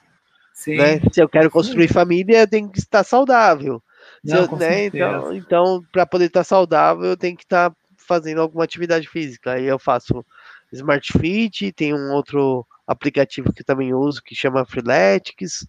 Sim. 0.54 0.76
Né? 0.76 1.00
Se 1.12 1.22
eu 1.22 1.30
quero 1.30 1.50
construir 1.50 1.88
Sim. 1.88 1.94
família, 1.94 2.42
eu 2.42 2.48
tenho 2.48 2.70
que 2.70 2.80
estar 2.80 3.04
saudável. 3.06 3.82
Não, 4.24 4.44
eu, 4.44 4.58
né? 4.58 4.86
Então, 4.86 5.34
então 5.34 5.86
para 5.92 6.06
poder 6.06 6.26
estar 6.26 6.44
saudável, 6.44 7.06
eu 7.06 7.18
tenho 7.18 7.38
que 7.38 7.44
estar 7.44 7.74
fazendo 8.10 8.42
alguma 8.42 8.64
atividade 8.64 9.08
física. 9.08 9.54
Aí 9.54 9.66
eu 9.66 9.78
faço 9.78 10.26
Smart 10.74 11.14
Fit, 11.14 11.72
tem 11.72 11.94
um 11.94 12.12
outro 12.12 12.66
aplicativo 12.88 13.54
que 13.54 13.62
eu 13.62 13.66
também 13.66 13.94
uso 13.94 14.24
que 14.24 14.34
chama 14.34 14.66
Freeletics, 14.66 15.68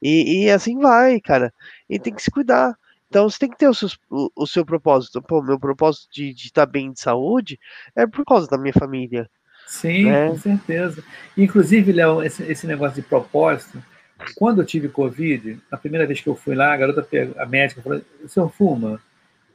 e, 0.00 0.44
e 0.44 0.50
assim 0.50 0.78
vai, 0.78 1.20
cara. 1.20 1.52
E 1.88 1.98
tem 1.98 2.14
que 2.14 2.22
se 2.22 2.30
cuidar. 2.30 2.74
Então 3.08 3.28
você 3.28 3.38
tem 3.38 3.50
que 3.50 3.58
ter 3.58 3.68
o 3.68 3.74
seu, 3.74 3.90
o, 4.10 4.30
o 4.34 4.46
seu 4.46 4.64
propósito. 4.64 5.20
Pô, 5.22 5.42
meu 5.42 5.60
propósito 5.60 6.08
de 6.10 6.30
estar 6.30 6.66
tá 6.66 6.72
bem 6.72 6.90
de 6.90 7.00
saúde 7.00 7.60
é 7.94 8.06
por 8.06 8.24
causa 8.24 8.48
da 8.48 8.56
minha 8.56 8.72
família. 8.72 9.30
Sim, 9.66 10.06
né? 10.06 10.28
com 10.28 10.38
certeza. 10.38 11.04
Inclusive, 11.36 11.92
Léo, 11.92 12.22
esse, 12.22 12.42
esse 12.44 12.66
negócio 12.66 12.96
de 12.96 13.06
propósito, 13.06 13.82
quando 14.36 14.62
eu 14.62 14.66
tive 14.66 14.88
Covid, 14.88 15.58
a 15.70 15.76
primeira 15.76 16.06
vez 16.06 16.20
que 16.20 16.28
eu 16.28 16.34
fui 16.34 16.54
lá, 16.54 16.72
a 16.72 16.76
garota, 16.76 17.06
a 17.36 17.46
médica 17.46 17.82
falou: 17.82 18.00
o 18.22 18.28
senhor 18.28 18.50
fuma? 18.50 19.00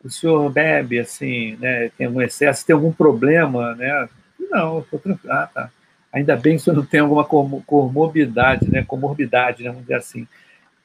O 0.04 0.10
senhor 0.10 0.50
bebe, 0.52 1.00
assim, 1.00 1.56
né, 1.58 1.89
tem 1.97 2.08
algum 2.08 2.22
excesso, 2.22 2.66
tem 2.66 2.74
algum 2.74 2.91
problema, 2.91 3.76
né? 3.76 4.08
Não, 4.50 4.80
estou 4.80 5.00
tranquilo. 5.00 5.34
Ah, 5.34 5.50
tá. 5.54 5.70
Ainda 6.12 6.36
bem 6.36 6.56
que 6.56 6.62
o 6.62 6.64
senhor 6.64 6.78
não 6.78 6.86
tem 6.86 7.02
alguma 7.02 7.24
comorbidade, 7.26 8.70
né, 8.72 8.84
comorbidade, 8.84 9.64
né, 9.64 9.70
vamos 9.70 9.84
dizer 9.84 9.95
assim. 9.95 10.28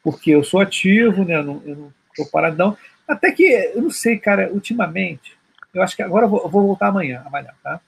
Porque 0.03 0.33
eu 0.33 0.45
sou 0.45 0.61
ativo, 0.61 1.25
né, 1.25 1.37
eu 1.37 1.45
não, 1.45 1.93
estou 2.11 2.27
paradão. 2.31 2.77
Até 3.07 3.31
que, 3.31 3.45
eu 3.45 3.83
não 3.83 3.91
sei, 3.91 4.19
cara, 4.19 4.51
ultimamente, 4.53 5.37
eu 5.73 5.83
acho 5.83 5.97
que 5.97 6.03
agora 6.03 6.27
eu 6.27 6.31
vou, 6.31 6.43
eu 6.43 6.49
vou 6.49 6.67
voltar 6.67 6.89
amanhã, 6.89 7.23
amanhã, 7.25 7.51
tá? 7.63 7.81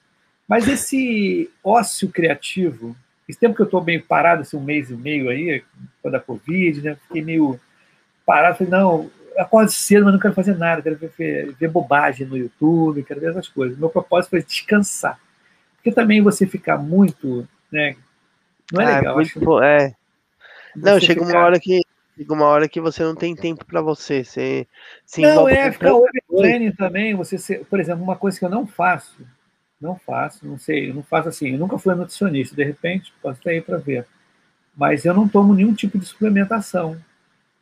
Mas 0.47 0.67
esse 0.67 1.49
ócio 1.63 2.09
criativo, 2.09 2.95
esse 3.27 3.37
tempo 3.37 3.55
que 3.55 3.61
eu 3.61 3.65
estou 3.65 3.83
meio 3.83 4.01
parado, 4.03 4.41
assim, 4.41 4.55
um 4.55 4.63
mês 4.63 4.89
e 4.89 4.95
meio 4.95 5.29
aí, 5.29 5.63
quando 6.01 6.15
a 6.15 6.19
Covid, 6.19 6.81
né, 6.81 6.97
fiquei 7.07 7.21
meio 7.21 7.59
parado, 8.25 8.57
falei, 8.57 8.71
não, 8.71 9.09
acordo 9.37 9.71
cedo, 9.71 10.05
mas 10.05 10.13
não 10.13 10.19
quero 10.19 10.33
fazer 10.33 10.57
nada, 10.57 10.81
quero 10.81 10.97
ver, 10.97 11.53
ver, 11.53 11.69
bobagem 11.69 12.25
no 12.27 12.37
YouTube, 12.37 13.03
quero 13.03 13.19
ver 13.19 13.31
essas 13.31 13.47
coisas. 13.47 13.77
Meu 13.77 13.89
propósito 13.89 14.31
foi 14.31 14.43
descansar. 14.43 15.19
Porque 15.75 15.91
também 15.91 16.21
você 16.21 16.45
ficar 16.45 16.77
muito, 16.77 17.47
né? 17.71 17.95
Não 18.71 18.81
é 18.81 18.85
ah, 18.85 18.97
legal. 18.97 19.15
Muito, 19.15 19.37
acho, 19.37 19.63
é. 19.63 19.95
Não, 20.75 20.99
chega 20.99 21.25
ficar... 21.25 21.37
uma 21.37 21.45
hora 21.45 21.59
que 21.59 21.81
chega 22.17 22.33
uma 22.33 22.45
hora 22.45 22.67
que 22.67 22.81
você 22.81 23.03
não 23.03 23.15
tem 23.15 23.35
tempo 23.35 23.65
para 23.65 23.81
você. 23.81 24.23
Você 24.23 24.67
se 25.05 25.21
Não, 25.21 25.47
é, 25.47 25.71
ficar 25.71 25.93
overtraining 25.93 26.71
também. 26.71 27.15
Você, 27.15 27.59
por 27.65 27.79
exemplo, 27.79 28.03
uma 28.03 28.15
coisa 28.15 28.37
que 28.37 28.45
eu 28.45 28.49
não 28.49 28.65
faço, 28.65 29.25
não 29.79 29.95
faço, 29.95 30.45
não 30.45 30.57
sei, 30.57 30.89
eu 30.89 30.95
não 30.95 31.03
faço 31.03 31.29
assim. 31.29 31.51
Eu 31.53 31.59
nunca 31.59 31.77
fui 31.77 31.93
nutricionista, 31.95 32.55
de 32.55 32.63
repente, 32.63 33.13
posso 33.21 33.41
ter 33.41 33.51
aí 33.51 33.61
para 33.61 33.77
ver. 33.77 34.05
Mas 34.75 35.05
eu 35.05 35.13
não 35.13 35.27
tomo 35.27 35.53
nenhum 35.53 35.73
tipo 35.73 35.97
de 35.97 36.05
suplementação. 36.05 36.97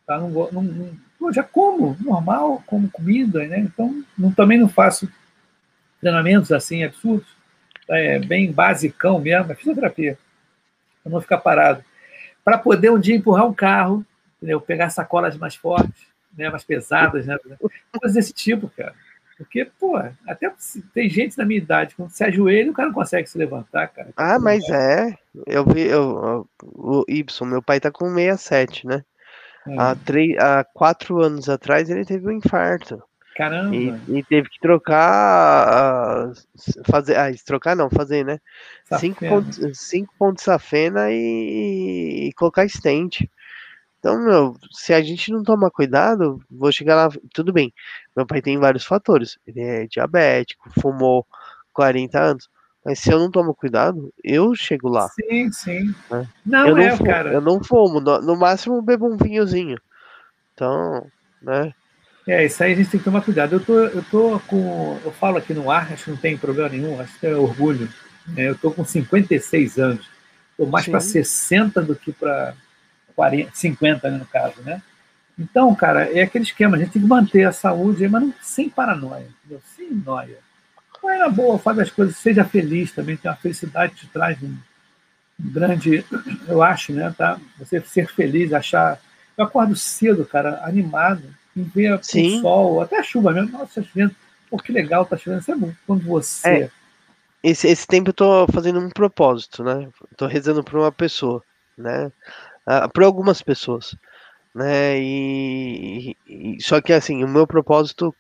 Tá? 0.06 0.18
Não, 0.18 0.30
não, 0.30 0.62
não, 0.62 0.98
eu 1.28 1.34
já 1.34 1.44
como 1.44 1.98
normal, 2.00 2.64
como 2.66 2.90
comida, 2.90 3.46
né? 3.48 3.60
Então, 3.60 4.04
não, 4.18 4.32
também 4.32 4.58
não 4.58 4.70
faço 4.70 5.10
treinamentos 6.00 6.52
assim 6.52 6.84
absurdos, 6.84 7.28
é 7.90 8.20
bem 8.20 8.52
basicão 8.52 9.20
mesmo, 9.20 9.52
é 9.52 9.56
fisioterapia, 9.56 10.18
para 11.04 11.12
não 11.12 11.22
ficar 11.22 11.38
parado. 11.38 11.84
Para 12.44 12.58
poder 12.58 12.92
um 12.92 13.00
dia 13.00 13.16
empurrar 13.16 13.46
um 13.48 13.54
carro, 13.54 14.06
entendeu? 14.38 14.62
pegar 14.62 14.90
sacolas 14.90 15.38
mais 15.38 15.56
fortes, 15.56 16.08
né, 16.38 16.50
mais 16.50 16.64
pesadas, 16.64 17.26
né? 17.26 17.38
coisas 17.92 18.14
desse 18.14 18.34
tipo, 18.34 18.70
cara. 18.70 18.94
Porque, 19.38 19.66
pô, 19.80 19.98
até 20.28 20.52
tem 20.94 21.10
gente 21.10 21.38
na 21.38 21.44
minha 21.44 21.58
idade, 21.58 21.96
quando 21.96 22.12
se 22.12 22.24
ajoelha, 22.24 22.72
o 22.72 22.74
cara 22.74 22.88
não 22.88 22.96
consegue 22.96 23.30
se 23.30 23.38
levantar, 23.38 23.88
cara. 23.90 24.10
Ah, 24.16 24.40
mas 24.40 24.64
é. 24.70 25.14
Eu 25.46 25.66
vi, 25.66 25.82
eu, 25.82 26.48
o 26.64 27.04
Y, 27.08 27.46
meu 27.46 27.62
pai 27.62 27.82
tá 27.82 27.92
com 27.92 28.14
67, 28.14 28.88
né? 28.88 29.04
É. 29.68 29.76
Há, 29.78 29.96
três, 29.96 30.38
há 30.38 30.64
quatro 30.64 31.22
anos 31.22 31.50
atrás 31.50 31.90
ele 31.90 32.06
teve 32.06 32.28
um 32.28 32.32
infarto. 32.32 33.02
Caramba! 33.36 33.76
E, 33.76 34.20
e 34.20 34.24
teve 34.24 34.50
que 34.50 34.60
trocar. 34.60 36.32
Fazer. 36.86 37.16
Ah, 37.18 37.30
trocar 37.46 37.76
não, 37.76 37.90
fazer, 37.90 38.24
né? 38.24 38.40
Cinco 38.98 39.28
pontos, 39.28 39.60
cinco 39.74 40.14
pontos 40.18 40.44
safena 40.44 41.12
e, 41.12 42.30
e 42.30 42.34
colocar 42.34 42.64
estente. 42.64 43.30
Então, 44.00 44.24
meu, 44.24 44.56
se 44.72 44.94
a 44.94 45.02
gente 45.02 45.32
não 45.32 45.44
tomar 45.44 45.72
cuidado, 45.72 46.40
vou 46.50 46.72
chegar 46.72 46.96
lá. 46.96 47.10
Tudo 47.34 47.52
bem, 47.52 47.74
meu 48.16 48.26
pai 48.26 48.42
tem 48.42 48.58
vários 48.58 48.86
fatores. 48.86 49.38
Ele 49.46 49.60
é 49.60 49.88
diabético, 49.88 50.70
fumou 50.80 51.26
40 51.74 52.20
anos. 52.20 52.50
Mas 52.86 53.00
se 53.00 53.12
eu 53.12 53.18
não 53.18 53.32
tomo 53.32 53.56
cuidado, 53.56 54.14
eu 54.24 54.54
chego 54.54 54.88
lá. 54.88 55.10
Sim, 55.10 55.52
sim. 55.52 55.96
Né? 56.12 56.28
Não, 56.46 56.68
eu 56.68 56.76
não 56.76 56.84
é, 56.84 56.96
fumo, 56.96 57.10
cara. 57.10 57.34
Eu 57.34 57.42
não 57.42 57.64
fumo, 57.64 58.00
no, 58.00 58.22
no, 58.22 58.38
máximo 58.38 58.80
bebo 58.80 59.12
um 59.12 59.18
vinhozinho. 59.18 59.80
Então, 60.54 61.08
né? 61.42 61.74
É, 62.28 62.46
isso 62.46 62.64
aí 62.64 62.74
a 62.74 62.76
gente 62.76 62.92
tem 62.92 63.00
que 63.00 63.04
tomar 63.04 63.24
cuidado. 63.24 63.54
Eu 63.54 63.60
tô, 63.60 63.80
eu 63.80 64.04
tô 64.04 64.40
com. 64.42 65.00
Eu 65.04 65.12
falo 65.12 65.38
aqui 65.38 65.52
no 65.52 65.72
ar, 65.72 65.92
acho 65.92 66.06
que 66.06 66.12
não 66.12 66.18
tem 66.18 66.38
problema 66.38 66.70
nenhum, 66.70 67.02
acho 67.02 67.20
que 67.20 67.26
é 67.26 67.36
orgulho. 67.36 67.90
Né? 68.28 68.50
Eu 68.50 68.56
tô 68.56 68.70
com 68.70 68.86
56 68.86 69.80
anos. 69.80 70.08
Tô 70.56 70.68
mais 70.68 70.88
para 70.88 71.00
60 71.00 71.82
do 71.82 71.96
que 71.96 72.14
para 72.14 72.54
40, 73.16 73.52
50, 73.54 74.12
né, 74.12 74.18
no 74.20 74.26
caso, 74.26 74.62
né? 74.62 74.82
Então, 75.38 75.74
cara, 75.76 76.10
é 76.10 76.22
aquele 76.22 76.46
esquema, 76.46 76.78
a 76.78 76.80
gente 76.80 76.92
tem 76.92 77.02
que 77.02 77.08
manter 77.08 77.44
a 77.44 77.52
saúde, 77.52 78.08
mas 78.08 78.22
não, 78.22 78.34
sem 78.42 78.70
paranoia, 78.70 79.28
entendeu? 79.40 79.62
sem 79.76 79.92
noia. 79.92 80.45
Vai 81.06 81.18
na 81.18 81.30
boa, 81.30 81.60
faz 81.60 81.80
as 81.80 81.90
coisas, 81.90 82.18
seja 82.18 82.44
feliz 82.44 82.92
também, 82.92 83.16
tem 83.16 83.30
uma 83.30 83.38
felicidade 83.38 83.94
que 83.94 84.02
te 84.02 84.08
traz 84.08 84.42
um, 84.42 84.58
grande, 85.40 86.06
eu 86.48 86.62
acho, 86.62 86.92
né, 86.92 87.14
tá? 87.18 87.40
Você 87.58 87.80
ser 87.82 88.08
feliz, 88.08 88.52
achar. 88.52 89.00
Eu 89.38 89.46
acordo 89.46 89.76
cedo, 89.76 90.26
cara, 90.26 90.62
animado, 90.64 91.24
em 91.56 91.64
ver 91.64 91.94
o 91.94 92.04
sol, 92.42 92.82
até 92.82 93.00
a 93.00 93.04
chuva 93.04 93.32
mesmo, 93.32 93.52
nossa, 93.52 93.82
tá 93.82 93.88
chovendo, 93.88 94.16
pô, 94.50 94.58
que 94.58 94.72
legal, 94.72 95.06
tá 95.06 95.18
chovendo, 95.18 95.42
isso 95.42 95.52
é 95.52 95.56
bom. 95.56 95.74
Quando 95.86 96.06
você. 96.06 96.48
É. 96.50 96.70
Esse, 97.44 97.68
esse 97.68 97.86
tempo 97.86 98.10
eu 98.10 98.14
tô 98.14 98.48
fazendo 98.48 98.80
um 98.80 98.90
propósito, 98.90 99.64
né? 99.64 99.88
Tô 100.18 100.26
rezando 100.26 100.64
para 100.64 100.80
uma 100.80 100.92
pessoa, 100.92 101.44
né? 101.78 102.12
uh, 102.66 102.90
para 102.92 103.06
algumas 103.06 103.42
pessoas, 103.42 103.96
né? 104.54 105.00
E, 105.00 106.18
e, 106.28 106.58
só 106.62 106.82
que 106.82 106.92
assim, 106.94 107.24
o 107.24 107.28
meu 107.28 107.46
propósito, 107.46 108.14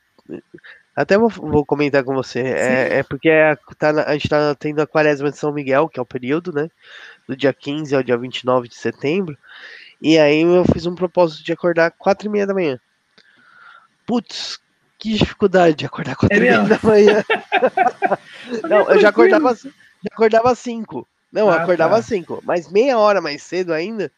até 0.95 1.17
vou, 1.17 1.29
vou 1.29 1.65
comentar 1.65 2.03
com 2.03 2.13
você, 2.13 2.39
é, 2.39 2.99
é, 2.99 3.03
porque 3.03 3.29
é, 3.29 3.57
tá 3.77 3.89
a 3.89 4.13
gente 4.13 4.25
está 4.25 4.55
tendo 4.55 4.81
a 4.81 4.87
quaresma 4.87 5.29
de 5.29 5.37
São 5.37 5.51
Miguel, 5.51 5.89
que 5.89 5.99
é 5.99 6.01
o 6.01 6.05
período, 6.05 6.53
né? 6.53 6.69
Do 7.27 7.35
dia 7.35 7.51
15 7.51 7.93
ao 7.95 8.01
dia 8.01 8.17
29 8.17 8.69
de 8.69 8.75
setembro. 8.75 9.37
E 10.01 10.17
aí 10.17 10.41
eu 10.41 10.63
fiz 10.71 10.85
um 10.85 10.95
propósito 10.95 11.43
de 11.43 11.51
acordar 11.51 11.91
quatro 11.91 12.27
e 12.27 12.31
meia 12.31 12.47
da 12.47 12.53
manhã. 12.53 12.79
Putz, 14.05 14.59
que 14.97 15.13
dificuldade 15.13 15.75
de 15.75 15.85
acordar 15.85 16.15
quatro 16.15 16.35
é 16.35 16.39
e 16.39 16.41
meia 16.41 16.61
da 16.61 16.79
manhã. 16.81 17.23
Não, 18.69 18.89
eu 18.89 18.99
já 18.99 19.09
acordava, 19.09 19.53
já 19.53 19.69
acordava 20.11 20.55
cinco. 20.55 21.05
Não, 21.31 21.49
ah, 21.49 21.55
eu 21.55 21.61
acordava 21.61 21.97
tá. 21.97 22.03
cinco, 22.03 22.41
mas 22.45 22.71
meia 22.71 22.97
hora 22.97 23.19
mais 23.19 23.43
cedo 23.43 23.73
ainda, 23.73 24.09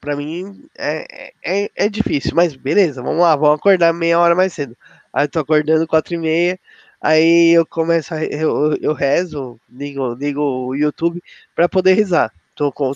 para 0.00 0.14
mim 0.14 0.64
é, 0.78 1.32
é, 1.44 1.70
é 1.74 1.88
difícil, 1.88 2.32
mas 2.36 2.54
beleza, 2.54 3.02
vamos 3.02 3.20
lá, 3.20 3.34
vamos 3.34 3.58
acordar 3.58 3.92
meia 3.92 4.20
hora 4.20 4.36
mais 4.36 4.52
cedo. 4.52 4.76
Aí 5.12 5.24
eu 5.24 5.28
tô 5.28 5.40
acordando 5.40 5.86
quatro 5.86 6.14
e 6.14 6.18
meia, 6.18 6.58
aí 7.00 7.50
eu 7.50 7.66
começo, 7.66 8.14
a, 8.14 8.24
eu, 8.24 8.76
eu 8.80 8.92
rezo, 8.92 9.60
ligo, 9.68 10.14
ligo 10.14 10.40
o 10.40 10.74
YouTube 10.74 11.22
para 11.54 11.68
poder 11.68 11.94
rezar. 11.94 12.32
Tô, 12.54 12.70
tô, 12.70 12.94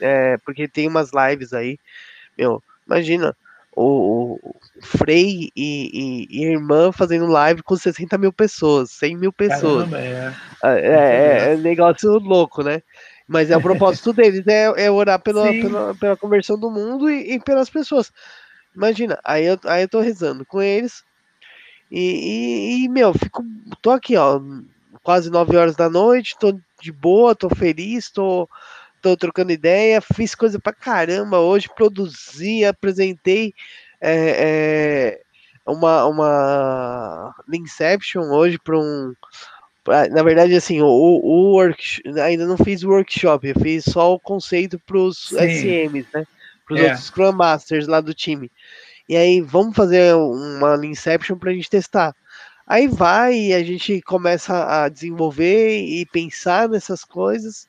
é, 0.00 0.36
porque 0.38 0.68
tem 0.68 0.86
umas 0.86 1.10
lives 1.12 1.52
aí, 1.52 1.78
meu, 2.36 2.62
imagina, 2.86 3.34
o, 3.74 4.38
o 4.42 4.58
Frei 4.82 5.50
e, 5.56 6.26
e, 6.26 6.26
e, 6.28 6.44
irmã 6.44 6.90
fazendo 6.92 7.26
live 7.26 7.62
com 7.62 7.76
60 7.76 8.18
mil 8.18 8.32
pessoas, 8.32 8.90
100 8.90 9.16
mil 9.16 9.32
pessoas. 9.32 9.88
Caramba, 9.88 10.00
é. 10.00 10.34
É, 10.64 11.50
é, 11.50 11.52
é 11.52 11.56
negócio 11.56 12.18
louco, 12.18 12.62
né? 12.62 12.82
Mas 13.26 13.50
é 13.50 13.56
o 13.56 13.60
propósito 13.60 14.12
deles, 14.12 14.46
é, 14.46 14.64
é 14.84 14.90
orar 14.90 15.20
pela, 15.20 15.52
pela, 15.52 15.94
pela, 15.94 16.16
conversão 16.16 16.58
do 16.58 16.70
mundo 16.70 17.10
e, 17.10 17.34
e, 17.34 17.40
pelas 17.40 17.68
pessoas. 17.68 18.10
Imagina, 18.74 19.18
aí 19.22 19.44
eu, 19.44 19.58
aí 19.64 19.82
eu 19.82 19.88
tô 19.88 20.00
rezando 20.00 20.44
com 20.46 20.62
eles. 20.62 21.04
E, 21.90 22.00
e, 22.00 22.84
e, 22.84 22.88
meu, 22.88 23.12
fico. 23.14 23.44
Tô 23.80 23.90
aqui, 23.90 24.16
ó, 24.16 24.40
quase 25.02 25.30
9 25.30 25.56
horas 25.56 25.76
da 25.76 25.88
noite, 25.88 26.36
tô 26.38 26.58
de 26.80 26.92
boa, 26.92 27.34
tô 27.34 27.48
feliz, 27.48 28.10
tô, 28.10 28.48
tô 29.00 29.16
trocando 29.16 29.52
ideia, 29.52 30.00
fiz 30.00 30.34
coisa 30.34 30.58
pra 30.58 30.72
caramba 30.72 31.38
hoje, 31.38 31.68
produzi, 31.74 32.64
apresentei 32.64 33.54
é, 34.00 35.20
é, 35.66 35.70
uma, 35.70 36.04
uma 36.06 37.34
Inception 37.52 38.30
hoje 38.30 38.58
para 38.58 38.78
um 38.78 39.14
ah, 39.90 40.06
na 40.08 40.22
verdade, 40.22 40.54
assim, 40.54 40.82
o, 40.82 40.86
o 40.86 41.52
work, 41.52 42.02
ainda 42.22 42.46
não 42.46 42.58
fiz 42.58 42.84
workshop, 42.84 43.48
eu 43.48 43.54
fiz 43.60 43.84
só 43.84 44.12
o 44.12 44.20
conceito 44.20 44.78
para 44.78 44.98
os 44.98 45.32
SMs, 45.32 46.06
né? 46.12 46.26
Para 46.66 46.74
os 46.74 46.80
é. 46.80 46.84
outros 46.84 47.04
Scrum 47.04 47.32
Masters 47.32 47.86
lá 47.86 48.00
do 48.00 48.12
time. 48.12 48.50
E 49.08 49.16
aí, 49.16 49.40
vamos 49.40 49.74
fazer 49.74 50.14
uma 50.14 50.84
Inception 50.84 51.38
para 51.38 51.50
a 51.50 51.54
gente 51.54 51.70
testar. 51.70 52.14
Aí 52.66 52.86
vai 52.86 53.34
e 53.34 53.54
a 53.54 53.64
gente 53.64 54.02
começa 54.02 54.84
a 54.84 54.88
desenvolver 54.88 55.80
e 55.80 56.04
pensar 56.04 56.68
nessas 56.68 57.02
coisas. 57.02 57.66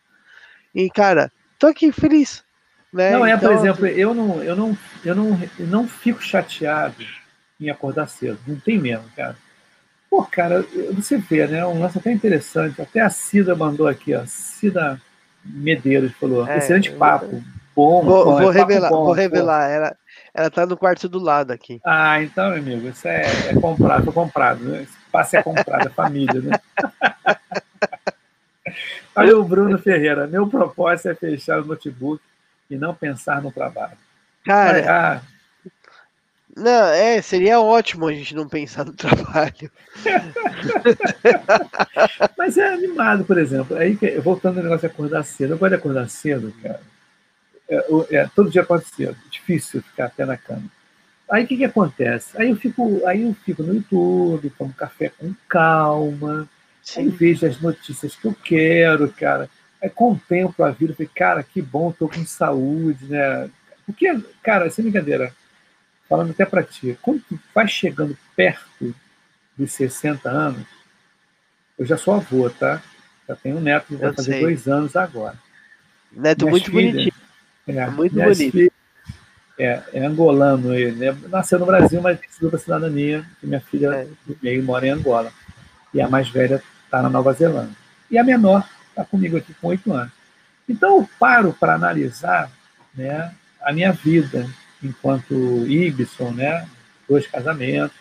E, 0.75 0.89
cara, 0.89 1.31
tô 1.57 1.67
aqui 1.67 1.91
feliz. 1.91 2.43
Né? 2.91 3.11
Não, 3.11 3.25
é, 3.25 3.31
então, 3.31 3.53
por 3.53 3.59
exemplo, 3.59 3.87
eu 3.87 4.13
não, 4.13 4.43
eu, 4.43 4.55
não, 4.55 4.77
eu, 5.05 5.15
não, 5.15 5.41
eu 5.57 5.67
não 5.67 5.87
fico 5.87 6.21
chateado 6.21 7.05
em 7.59 7.69
acordar 7.69 8.07
cedo. 8.07 8.39
Não 8.45 8.57
tem 8.57 8.77
mesmo, 8.77 9.05
cara. 9.15 9.37
Pô, 10.09 10.23
cara, 10.23 10.65
você 10.93 11.17
vê, 11.17 11.45
né? 11.45 11.65
Um 11.65 11.79
lance 11.79 11.97
até 11.97 12.11
interessante. 12.11 12.81
Até 12.81 12.99
a 12.99 13.09
Cida 13.09 13.55
mandou 13.55 13.87
aqui, 13.87 14.15
ó. 14.15 14.23
Cida 14.25 14.99
Medeiros 15.45 16.11
falou. 16.13 16.47
É, 16.47 16.57
excelente 16.57 16.91
papo. 16.91 17.43
Bom, 17.75 18.03
vou, 18.03 18.25
bom, 18.25 18.41
vou 18.41 18.51
é 18.51 18.55
revelar, 18.55 18.89
bom, 18.89 19.05
vou 19.05 19.13
revelar. 19.13 19.69
Ela, 19.69 19.95
ela 20.33 20.49
tá 20.49 20.65
no 20.65 20.77
quarto 20.77 21.09
do 21.09 21.19
lado 21.19 21.51
aqui. 21.51 21.79
Ah, 21.85 22.21
então, 22.21 22.49
meu 22.49 22.57
amigo, 22.57 22.87
isso 22.87 23.07
é, 23.07 23.21
é 23.49 23.53
comprado, 23.53 24.03
foi 24.03 24.13
comprado, 24.13 24.63
né? 24.63 24.83
Esse 24.83 24.97
passe 25.11 25.37
é 25.37 25.43
comprado, 25.43 25.87
é 25.87 25.91
família, 25.91 26.41
né? 26.41 26.59
Olha 29.15 29.37
o 29.37 29.43
Bruno 29.43 29.77
Ferreira. 29.77 30.27
Meu 30.27 30.47
propósito 30.47 31.09
é 31.09 31.15
fechar 31.15 31.59
o 31.59 31.65
notebook 31.65 32.21
e 32.69 32.77
não 32.77 32.93
pensar 32.93 33.41
no 33.41 33.51
trabalho. 33.51 33.97
Cara, 34.45 34.85
ah, 34.89 35.21
não, 36.59 36.87
é, 36.87 37.21
seria 37.21 37.61
ótimo 37.61 38.07
a 38.07 38.13
gente 38.13 38.35
não 38.35 38.47
pensar 38.47 38.83
no 38.83 38.93
trabalho. 38.93 39.71
Mas 42.37 42.57
é 42.57 42.73
animado, 42.73 43.23
por 43.23 43.37
exemplo. 43.37 43.77
Aí, 43.77 43.97
voltando 44.21 44.57
ao 44.57 44.63
negócio 44.63 44.87
de 44.87 44.93
acordar 44.93 45.23
cedo, 45.23 45.53
eu 45.53 45.57
gosto 45.57 45.69
de 45.69 45.77
acordar 45.77 46.09
cedo, 46.09 46.53
cara. 46.61 46.81
É, 47.69 48.15
é, 48.17 48.29
todo 48.35 48.49
dia 48.49 48.63
acordo 48.63 48.85
cedo. 48.85 49.15
Difícil 49.29 49.81
ficar 49.83 50.05
até 50.05 50.25
na 50.25 50.35
cama. 50.35 50.69
Aí 51.29 51.43
o 51.43 51.47
que, 51.47 51.57
que 51.57 51.65
acontece? 51.65 52.35
Aí 52.35 52.49
eu 52.49 52.55
fico, 52.55 53.05
aí 53.05 53.21
eu 53.21 53.35
fico 53.45 53.61
no 53.61 53.75
YouTube, 53.75 54.49
tomo 54.57 54.73
café 54.73 55.09
com 55.09 55.33
calma, 55.47 56.49
aí 56.97 57.07
vejo 57.07 57.45
as 57.45 57.61
notícias 57.61 58.15
que 58.15 58.25
eu 58.25 58.33
quero, 58.33 59.07
cara. 59.13 59.47
Aí 59.81 59.89
contemplo 59.89 60.65
a 60.65 60.71
vida, 60.71 60.93
falei, 60.95 61.09
cara, 61.13 61.43
que 61.43 61.61
bom, 61.61 61.91
tô 61.91 62.09
com 62.09 62.25
saúde, 62.25 63.05
né? 63.05 63.49
Porque, 63.85 64.07
cara, 64.41 64.69
sem 64.71 64.83
brincadeira, 64.83 65.31
falando 66.09 66.31
até 66.31 66.45
para 66.45 66.63
ti, 66.63 66.97
quando 67.01 67.21
tu 67.29 67.39
vai 67.53 67.67
chegando 67.67 68.17
perto 68.35 68.95
dos 69.55 69.71
60 69.71 70.27
anos, 70.29 70.65
eu 71.77 71.85
já 71.85 71.95
sou 71.95 72.15
avô, 72.15 72.49
tá? 72.49 72.81
Já 73.27 73.35
tenho 73.35 73.57
um 73.57 73.61
neto 73.61 73.87
que 73.87 73.95
vai 73.95 74.11
fazer 74.13 74.33
sei. 74.33 74.41
dois 74.41 74.67
anos 74.67 74.95
agora. 74.95 75.37
Neto 76.11 76.45
Minhas 76.45 76.51
muito 76.51 76.71
filhas, 76.71 76.93
bonitinho. 76.93 77.28
É, 77.77 77.89
muito 77.89 78.15
bonito. 78.15 78.71
É, 79.57 79.81
é, 79.93 80.05
angolano 80.05 80.73
ele, 80.73 80.95
né? 80.95 81.17
Nasceu 81.27 81.59
no 81.59 81.65
Brasil, 81.65 82.01
mas 82.01 82.17
precisou 82.17 82.49
da 82.49 82.57
cidadania, 82.57 83.25
minha 83.43 83.59
filha 83.59 83.89
é. 83.89 84.07
meio 84.41 84.63
mora 84.63 84.87
em 84.87 84.91
Angola. 84.91 85.31
E 85.93 86.01
a 86.01 86.07
mais 86.07 86.29
velha 86.29 86.63
está 86.85 87.01
na 87.01 87.09
Nova 87.09 87.33
Zelândia. 87.33 87.75
E 88.09 88.17
a 88.17 88.23
menor 88.23 88.67
está 88.89 89.03
comigo 89.03 89.37
aqui 89.37 89.53
com 89.55 89.67
oito 89.67 89.91
anos. 89.91 90.13
Então 90.67 90.97
eu 90.97 91.09
paro 91.19 91.51
para 91.51 91.75
analisar 91.75 92.49
né, 92.95 93.33
a 93.61 93.73
minha 93.73 93.91
vida, 93.91 94.47
enquanto 94.81 95.33
Ibson, 95.67 96.31
né? 96.31 96.67
Dois 97.07 97.27
casamentos. 97.27 97.97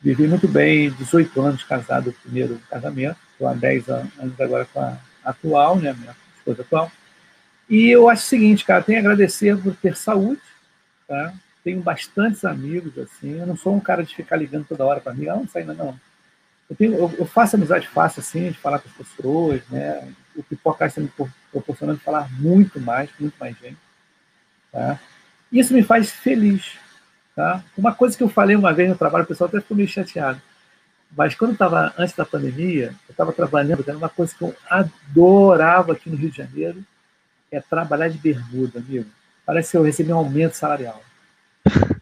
Vivi 0.00 0.26
muito 0.26 0.48
bem, 0.48 0.90
18 0.90 1.40
anos 1.40 1.62
casado, 1.62 2.10
o 2.10 2.12
primeiro 2.12 2.60
casamento. 2.68 3.16
Estou 3.32 3.46
há 3.46 3.54
10 3.54 3.88
anos 3.88 4.40
agora 4.40 4.66
com 4.72 4.80
a 4.80 4.96
atual, 5.24 5.76
né? 5.76 5.94
Minha 5.96 6.16
esposa 6.38 6.62
atual. 6.62 6.90
E 7.68 7.88
eu 7.88 8.08
acho 8.08 8.24
o 8.24 8.28
seguinte, 8.28 8.64
cara, 8.64 8.82
tenho 8.82 8.98
a 8.98 9.00
agradecer 9.00 9.56
por 9.56 9.74
ter 9.76 9.96
saúde, 9.96 10.40
tá? 11.06 11.32
Tenho 11.64 11.80
bastantes 11.80 12.44
amigos, 12.44 12.98
assim. 12.98 13.38
Eu 13.38 13.46
não 13.46 13.56
sou 13.56 13.74
um 13.74 13.80
cara 13.80 14.02
de 14.02 14.14
ficar 14.14 14.36
ligando 14.36 14.66
toda 14.66 14.84
hora 14.84 15.00
para 15.00 15.14
mim, 15.14 15.28
ah, 15.28 15.36
não 15.36 15.48
sai 15.48 15.62
ainda 15.62 15.74
não. 15.74 15.98
eu, 16.68 16.76
tenho, 16.76 16.94
eu, 16.94 17.14
eu, 17.18 17.26
faço 17.26 17.56
amizade 17.56 17.86
fácil, 17.88 18.20
assim, 18.20 18.50
de 18.50 18.58
falar 18.58 18.78
com 18.78 18.88
as 18.88 18.94
pessoas, 18.94 19.62
né? 19.68 20.12
O 20.34 20.42
Pipoca 20.42 20.86
está 20.86 21.00
me 21.00 21.10
proporcionando 21.50 22.00
falar 22.00 22.30
muito 22.32 22.80
mais, 22.80 23.10
muito 23.18 23.34
mais 23.38 23.56
gente. 23.58 23.78
Tá? 24.72 24.98
Isso 25.50 25.74
me 25.74 25.82
faz 25.82 26.10
feliz. 26.10 26.78
Tá? 27.36 27.62
Uma 27.76 27.94
coisa 27.94 28.16
que 28.16 28.22
eu 28.22 28.28
falei 28.28 28.56
uma 28.56 28.72
vez 28.72 28.88
no 28.88 28.96
trabalho, 28.96 29.24
o 29.24 29.26
pessoal 29.26 29.48
até 29.48 29.60
ficou 29.60 29.76
meio 29.76 29.88
chateado. 29.88 30.40
Mas 31.14 31.34
quando 31.34 31.52
estava 31.52 31.92
antes 31.98 32.14
da 32.14 32.24
pandemia, 32.24 32.94
eu 33.06 33.12
estava 33.12 33.32
trabalhando, 33.32 33.84
era 33.86 33.96
uma 33.96 34.08
coisa 34.08 34.34
que 34.34 34.42
eu 34.42 34.54
adorava 34.68 35.92
aqui 35.92 36.08
no 36.08 36.16
Rio 36.16 36.30
de 36.30 36.38
Janeiro, 36.38 36.82
é 37.52 37.60
trabalhar 37.60 38.08
de 38.08 38.16
bermuda, 38.16 38.78
amigo. 38.78 39.08
Parece 39.44 39.72
que 39.72 39.76
eu 39.76 39.82
recebi 39.82 40.12
um 40.12 40.16
aumento 40.16 40.54
salarial. 40.54 41.02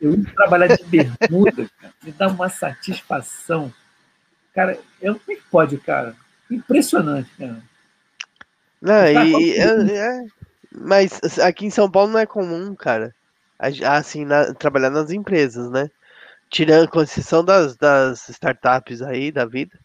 Eu 0.01 0.15
ir 0.15 0.33
trabalhar 0.33 0.69
de 0.69 0.85
bermuda, 0.85 1.69
cara, 1.81 1.93
me 2.03 2.13
dá 2.13 2.29
uma 2.29 2.49
satisfação. 2.49 3.73
Cara, 4.55 4.79
eu, 5.03 5.19
como 5.19 5.33
é 5.33 5.35
que 5.35 5.43
pode, 5.51 5.77
cara? 5.79 6.15
Impressionante, 6.51 7.29
cara. 7.37 7.61
Não, 8.81 9.07
e, 9.07 9.59
é, 9.59 9.97
é, 9.99 10.27
mas 10.73 11.39
aqui 11.41 11.67
em 11.67 11.71
São 11.71 11.91
Paulo 11.91 12.13
não 12.13 12.21
é 12.21 12.27
comum, 12.27 12.75
cara. 12.75 13.15
Assim, 13.87 14.25
na, 14.25 14.55
trabalhar 14.55 14.91
nas 14.91 15.11
empresas, 15.11 15.71
né? 15.71 15.91
Tirando 16.49 16.89
com 16.89 17.03
exceção 17.03 17.45
das, 17.45 17.77
das 17.77 18.29
startups 18.29 19.03
aí 19.03 19.31
da 19.31 19.45
vida. 19.45 19.79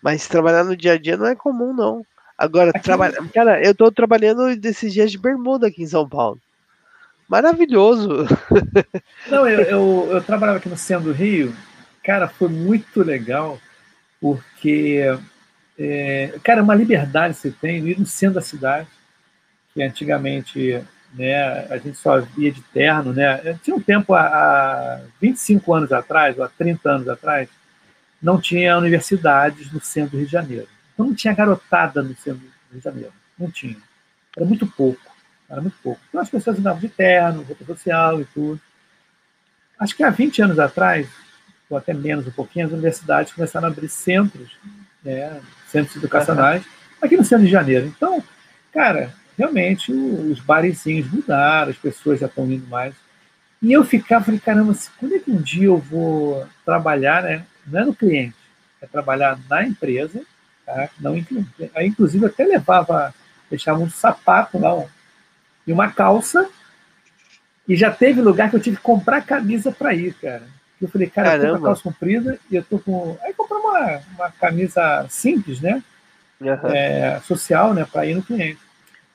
Mas 0.00 0.28
trabalhar 0.28 0.64
no 0.64 0.76
dia 0.76 0.92
a 0.92 0.98
dia 0.98 1.16
não 1.16 1.26
é 1.26 1.34
comum, 1.34 1.74
não. 1.74 2.04
Agora, 2.36 2.72
trabalhar. 2.72 3.16
Cara, 3.32 3.64
eu 3.64 3.74
tô 3.74 3.90
trabalhando 3.90 4.56
desses 4.56 4.92
dias 4.92 5.10
de 5.10 5.18
bermuda 5.18 5.68
aqui 5.68 5.82
em 5.82 5.86
São 5.86 6.08
Paulo. 6.08 6.40
Maravilhoso! 7.28 8.26
Não, 9.28 9.48
eu, 9.48 9.60
eu, 9.60 10.08
eu 10.12 10.22
trabalhava 10.22 10.58
aqui 10.58 10.68
no 10.68 10.76
centro 10.76 11.04
do 11.04 11.12
Rio. 11.12 11.54
Cara, 12.02 12.28
foi 12.28 12.48
muito 12.48 13.02
legal, 13.02 13.58
porque, 14.20 15.00
é, 15.78 16.34
cara, 16.42 16.62
uma 16.62 16.74
liberdade 16.74 17.34
você 17.34 17.50
tem 17.50 17.86
ir 17.86 17.98
no 17.98 18.04
centro 18.04 18.34
da 18.34 18.42
cidade, 18.42 18.88
que 19.72 19.82
antigamente 19.82 20.82
né, 21.14 21.66
a 21.70 21.78
gente 21.78 21.96
só 21.96 22.20
via 22.20 22.52
de 22.52 22.60
terno. 22.60 23.12
Né? 23.12 23.58
Tinha 23.62 23.74
um 23.74 23.80
tempo, 23.80 24.12
há, 24.12 24.22
há 24.26 25.00
25 25.20 25.72
anos 25.72 25.92
atrás, 25.92 26.36
ou 26.36 26.44
há 26.44 26.48
30 26.48 26.90
anos 26.90 27.08
atrás, 27.08 27.48
não 28.20 28.40
tinha 28.40 28.76
universidades 28.76 29.72
no 29.72 29.80
centro 29.80 30.12
do 30.12 30.16
Rio 30.18 30.26
de 30.26 30.32
Janeiro. 30.32 30.68
Então 30.94 31.06
não 31.06 31.14
tinha 31.14 31.34
garotada 31.34 32.02
no 32.02 32.16
centro 32.16 32.40
Rio 32.70 32.78
de 32.78 32.84
Janeiro. 32.84 33.12
Não 33.38 33.50
tinha. 33.50 33.76
Era 34.36 34.46
muito 34.46 34.66
pouco. 34.66 35.00
Era 35.48 35.60
muito 35.60 35.76
pouco. 35.82 36.00
Então 36.08 36.20
as 36.20 36.30
pessoas 36.30 36.58
andavam 36.58 36.80
de 36.80 36.88
terno, 36.88 37.42
roupa 37.42 37.64
social 37.64 38.20
e 38.20 38.24
tudo. 38.24 38.60
Acho 39.78 39.96
que 39.96 40.02
há 40.02 40.10
20 40.10 40.42
anos 40.42 40.58
atrás, 40.58 41.08
ou 41.68 41.76
até 41.76 41.92
menos 41.92 42.26
um 42.26 42.30
pouquinho, 42.30 42.66
as 42.66 42.72
universidades 42.72 43.32
começaram 43.32 43.66
a 43.66 43.70
abrir 43.70 43.88
centros, 43.88 44.56
né, 45.02 45.40
centros 45.68 45.96
educacionais, 45.96 46.64
aqui 47.02 47.16
no 47.16 47.24
centro 47.24 47.44
de 47.44 47.50
Janeiro. 47.50 47.86
Então, 47.86 48.22
cara, 48.72 49.12
realmente 49.36 49.92
os 49.92 50.40
barizinhos 50.40 51.10
mudaram, 51.10 51.70
as 51.70 51.76
pessoas 51.76 52.20
já 52.20 52.26
estão 52.26 52.50
indo 52.50 52.66
mais. 52.68 52.94
E 53.60 53.72
eu 53.72 53.84
ficava, 53.84 54.24
falei, 54.24 54.40
caramba, 54.40 54.74
quando 54.98 55.14
é 55.14 55.18
que 55.18 55.30
um 55.30 55.40
dia 55.40 55.66
eu 55.66 55.78
vou 55.78 56.46
trabalhar, 56.64 57.22
né? 57.22 57.44
Não 57.66 57.80
é 57.80 57.84
no 57.84 57.94
cliente, 57.94 58.36
é 58.80 58.86
trabalhar 58.86 59.38
na 59.48 59.66
empresa 59.66 60.20
Tá? 60.64 60.88
Não, 60.98 61.16
inclusive, 61.16 62.26
até 62.26 62.44
levava, 62.44 63.14
deixava 63.50 63.80
um 63.80 63.90
sapato 63.90 64.58
lá 64.58 64.86
e 65.66 65.72
uma 65.72 65.90
calça. 65.90 66.48
E 67.66 67.76
já 67.76 67.90
teve 67.90 68.20
lugar 68.20 68.50
que 68.50 68.56
eu 68.56 68.60
tive 68.60 68.76
que 68.76 68.82
comprar 68.82 69.22
camisa 69.22 69.72
para 69.72 69.94
ir, 69.94 70.14
cara. 70.14 70.42
Eu 70.80 70.88
falei, 70.88 71.08
cara, 71.08 71.30
Caramba. 71.30 71.46
eu 71.46 71.52
tô 71.52 71.58
com 71.58 71.64
a 71.64 71.68
calça 71.68 71.82
comprida 71.82 72.38
e 72.50 72.56
eu 72.56 72.62
tô 72.62 72.78
com. 72.78 73.18
Aí 73.22 73.32
comprei 73.32 73.58
uma, 73.58 74.02
uma 74.14 74.30
camisa 74.32 75.06
simples, 75.08 75.60
né? 75.60 75.82
Uhum. 76.40 76.70
É, 76.70 77.20
social, 77.20 77.72
né? 77.72 77.86
Para 77.90 78.06
ir 78.06 78.14
no 78.14 78.22
cliente. 78.22 78.60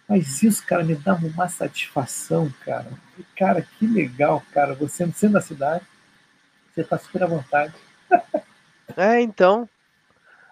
Mas 0.07 0.41
isso, 0.41 0.65
cara, 0.65 0.83
me 0.83 0.95
dava 0.95 1.27
uma 1.27 1.47
satisfação, 1.47 2.51
cara. 2.65 2.87
E, 3.17 3.23
cara, 3.37 3.61
que 3.61 3.85
legal, 3.85 4.43
cara. 4.51 4.73
Você 4.73 5.07
sendo 5.13 5.33
da 5.33 5.41
cidade, 5.41 5.85
você 6.73 6.83
tá 6.83 6.97
super 6.97 7.23
à 7.23 7.27
vontade. 7.27 7.73
É, 8.97 9.21
então. 9.21 9.69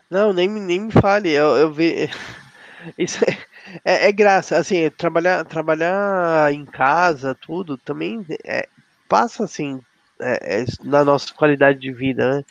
Não, 0.09 0.31
nem, 0.31 0.47
nem 0.47 0.81
me 0.81 0.91
fale. 0.91 1.29
Eu, 1.29 1.55
eu 1.57 1.71
vi. 1.71 2.09
Isso 2.97 3.23
é, 3.25 3.37
é, 3.83 4.07
é, 4.07 4.11
graça. 4.11 4.57
Assim, 4.57 4.89
trabalhar, 4.89 5.43
trabalhar 5.45 6.53
em 6.53 6.65
casa, 6.65 7.35
tudo, 7.35 7.77
também 7.77 8.25
é, 8.45 8.67
passa 9.09 9.43
assim 9.43 9.81
é, 10.19 10.61
é 10.61 10.65
na 10.83 11.03
nossa 11.03 11.33
qualidade 11.33 11.79
de 11.79 11.91
vida, 11.91 12.37
né? 12.37 12.45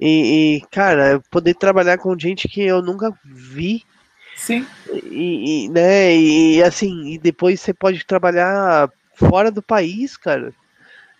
E, 0.00 0.56
e, 0.56 0.60
cara, 0.72 1.22
poder 1.30 1.54
trabalhar 1.54 1.98
com 1.98 2.18
gente 2.18 2.48
que 2.48 2.62
eu 2.62 2.82
nunca 2.82 3.12
vi. 3.24 3.84
Sim. 4.36 4.66
E, 4.92 5.66
e, 5.66 5.68
né, 5.68 6.14
e 6.16 6.62
assim, 6.62 7.12
e 7.12 7.18
depois 7.18 7.60
você 7.60 7.72
pode 7.72 8.04
trabalhar 8.04 8.90
fora 9.14 9.50
do 9.52 9.62
país, 9.62 10.16
cara. 10.16 10.52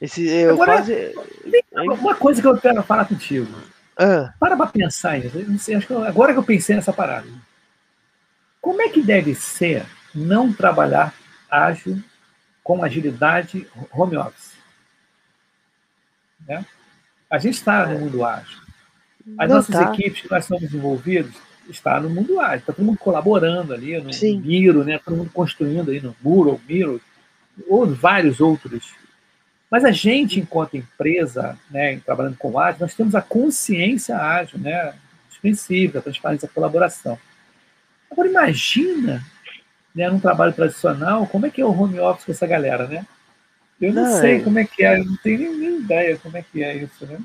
Esse, 0.01 0.27
eu 0.27 0.55
Agora, 0.55 0.73
quase... 0.73 1.15
Uma 1.73 2.15
coisa 2.17 2.43
que 2.43 2.49
eu 2.49 2.59
quero 2.59 2.83
falar 2.83 3.05
contigo. 3.05 3.47
Ah. 3.97 4.35
Para 4.39 4.57
para 4.57 4.67
pensar 4.67 5.19
isso. 5.19 5.39
Acho 5.77 5.87
que 5.87 5.95
agora 5.95 6.33
que 6.33 6.39
eu 6.39 6.45
pensei 6.45 6.77
nessa 6.77 6.93
parada. 6.93 7.29
Como 8.61 8.81
é 8.83 8.89
que 8.89 9.03
deve 9.03 9.35
ser 9.35 9.85
não 10.15 10.53
trabalhar 10.53 11.15
ágil 11.51 12.03
com 12.63 12.83
agilidade 12.83 13.67
home 13.93 14.17
office? 14.17 14.55
Né? 16.47 16.65
A 17.31 17.39
gente 17.39 17.55
está 17.55 17.87
no 17.87 18.01
mundo 18.01 18.25
ágil. 18.25 18.59
As 19.39 19.49
não 19.49 19.57
nossas 19.57 19.75
tá. 19.75 19.93
equipes 19.93 20.23
que 20.23 20.31
nós 20.31 20.45
somos 20.45 20.73
envolvidos 20.73 21.35
está 21.69 22.01
no 22.01 22.11
mundo 22.11 22.41
ágil. 22.41 22.59
Está 22.59 22.73
todo 22.73 22.85
mundo 22.85 22.99
colaborando 22.99 23.73
ali 23.73 24.01
no 24.01 24.13
Sim. 24.13 24.41
Miro, 24.41 24.85
né? 24.85 24.99
todo 24.99 25.17
mundo 25.17 25.31
construindo 25.33 25.91
aí 25.91 26.01
no 26.01 26.17
Muro, 26.23 26.61
Miro, 26.69 27.01
ou 27.69 27.87
vários 27.87 28.41
outros 28.41 28.93
mas 29.75 29.85
a 29.85 29.91
gente, 29.91 30.39
enquanto 30.39 30.77
empresa, 30.77 31.59
né, 31.69 31.99
trabalhando 32.07 32.37
com 32.37 32.57
ágil, 32.57 32.83
nós 32.83 32.95
temos 32.95 33.13
a 33.17 33.21
consciência 33.21 34.17
ágil, 34.17 34.57
né, 34.61 34.95
os 35.29 35.37
princípios, 35.39 35.97
a 35.97 36.01
transparência, 36.01 36.47
a 36.47 36.55
colaboração. 36.55 37.19
Agora, 38.09 38.29
imagina, 38.29 39.21
né, 39.93 40.09
num 40.09 40.21
trabalho 40.21 40.53
tradicional, 40.53 41.27
como 41.27 41.47
é 41.47 41.51
que 41.51 41.61
é 41.61 41.65
o 41.65 41.77
home 41.77 41.99
office 41.99 42.25
com 42.25 42.31
essa 42.31 42.47
galera, 42.47 42.87
né? 42.87 43.05
Eu 43.81 43.93
não, 43.93 44.05
não 44.05 44.21
sei 44.21 44.37
é... 44.37 44.41
como 44.43 44.61
é 44.61 44.65
que 44.65 44.85
é, 44.85 45.01
eu 45.01 45.07
não 45.07 45.17
tenho 45.17 45.59
nem 45.59 45.81
ideia 45.81 46.19
como 46.19 46.37
é 46.37 46.43
que 46.43 46.63
é 46.63 46.77
isso, 46.77 47.05
né? 47.05 47.19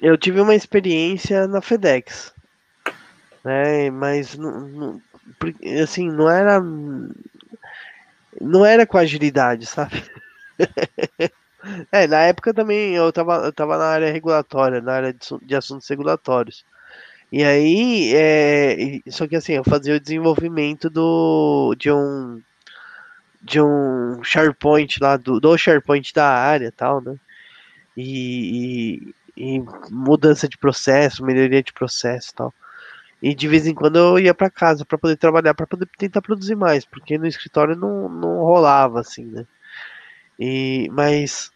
Eu 0.00 0.16
tive 0.16 0.40
uma 0.40 0.54
experiência 0.54 1.48
na 1.48 1.60
FedEx, 1.60 2.32
né, 3.42 3.90
mas 3.90 4.38
não, 4.38 4.60
não, 4.60 5.02
assim, 5.82 6.08
não 6.08 6.30
era 6.30 6.62
não 8.40 8.64
era 8.64 8.86
com 8.86 8.96
agilidade, 8.96 9.66
sabe? 9.66 10.04
É, 11.92 12.06
na 12.06 12.22
época 12.22 12.54
também 12.54 12.94
eu 12.94 13.12
tava, 13.12 13.36
eu 13.46 13.52
tava 13.52 13.78
na 13.78 13.86
área 13.86 14.12
regulatória, 14.12 14.80
na 14.80 14.92
área 14.92 15.12
de, 15.12 15.18
de 15.42 15.56
assuntos 15.56 15.88
regulatórios. 15.88 16.64
E 17.32 17.42
aí, 17.44 18.12
é, 18.14 19.00
só 19.10 19.26
que 19.26 19.36
assim, 19.36 19.54
eu 19.54 19.64
fazia 19.64 19.96
o 19.96 20.00
desenvolvimento 20.00 20.88
do, 20.88 21.74
de 21.78 21.90
um 21.90 22.40
de 23.42 23.60
um 23.60 24.22
SharePoint 24.24 24.98
lá, 25.00 25.16
do, 25.16 25.38
do 25.40 25.56
SharePoint 25.56 26.12
da 26.12 26.28
área 26.28 26.72
tal, 26.72 27.00
né? 27.00 27.16
E, 27.96 29.14
e, 29.36 29.56
e 29.56 29.64
mudança 29.90 30.48
de 30.48 30.58
processo, 30.58 31.24
melhoria 31.24 31.62
de 31.62 31.72
processo 31.72 32.34
tal. 32.34 32.54
E 33.22 33.34
de 33.34 33.48
vez 33.48 33.66
em 33.66 33.74
quando 33.74 33.96
eu 33.98 34.18
ia 34.18 34.34
para 34.34 34.50
casa 34.50 34.84
para 34.84 34.98
poder 34.98 35.16
trabalhar, 35.16 35.54
para 35.54 35.66
poder 35.66 35.88
tentar 35.96 36.22
produzir 36.22 36.56
mais, 36.56 36.84
porque 36.84 37.18
no 37.18 37.26
escritório 37.26 37.76
não, 37.76 38.08
não 38.08 38.38
rolava 38.40 39.00
assim, 39.00 39.24
né? 39.26 39.46
E, 40.38 40.88
mas 40.92 41.50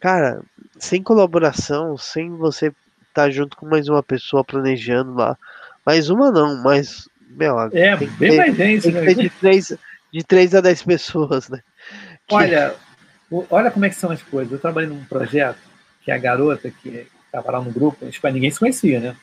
Cara, 0.00 0.42
sem 0.78 1.02
colaboração, 1.02 1.96
sem 1.96 2.30
você 2.30 2.66
estar 2.66 2.76
tá 3.14 3.30
junto 3.30 3.56
com 3.56 3.66
mais 3.66 3.88
uma 3.88 4.02
pessoa 4.02 4.44
planejando 4.44 5.14
lá. 5.14 5.36
Mais 5.84 6.08
uma 6.08 6.30
não, 6.30 6.62
mas. 6.62 7.08
Meu, 7.30 7.58
é, 7.72 7.96
bem 7.96 8.08
ter, 8.18 8.36
mais 8.36 8.56
gente, 8.56 8.90
né? 8.90 9.14
De 9.14 9.30
três, 9.30 9.76
de 10.12 10.24
três 10.24 10.54
a 10.54 10.60
dez 10.60 10.82
pessoas, 10.82 11.48
né? 11.48 11.60
Que... 12.26 12.34
Olha, 12.34 12.74
olha 13.50 13.70
como 13.70 13.84
é 13.84 13.88
que 13.88 13.96
são 13.96 14.10
as 14.10 14.22
coisas. 14.22 14.52
Eu 14.52 14.58
trabalhei 14.58 14.88
num 14.88 15.04
projeto 15.04 15.58
que 16.02 16.10
a 16.10 16.18
garota 16.18 16.70
que 16.70 17.06
estava 17.26 17.52
lá 17.52 17.60
no 17.60 17.70
grupo, 17.70 18.06
tipo, 18.08 18.28
ninguém 18.28 18.50
se 18.50 18.58
conhecia, 18.58 19.00
né? 19.00 19.16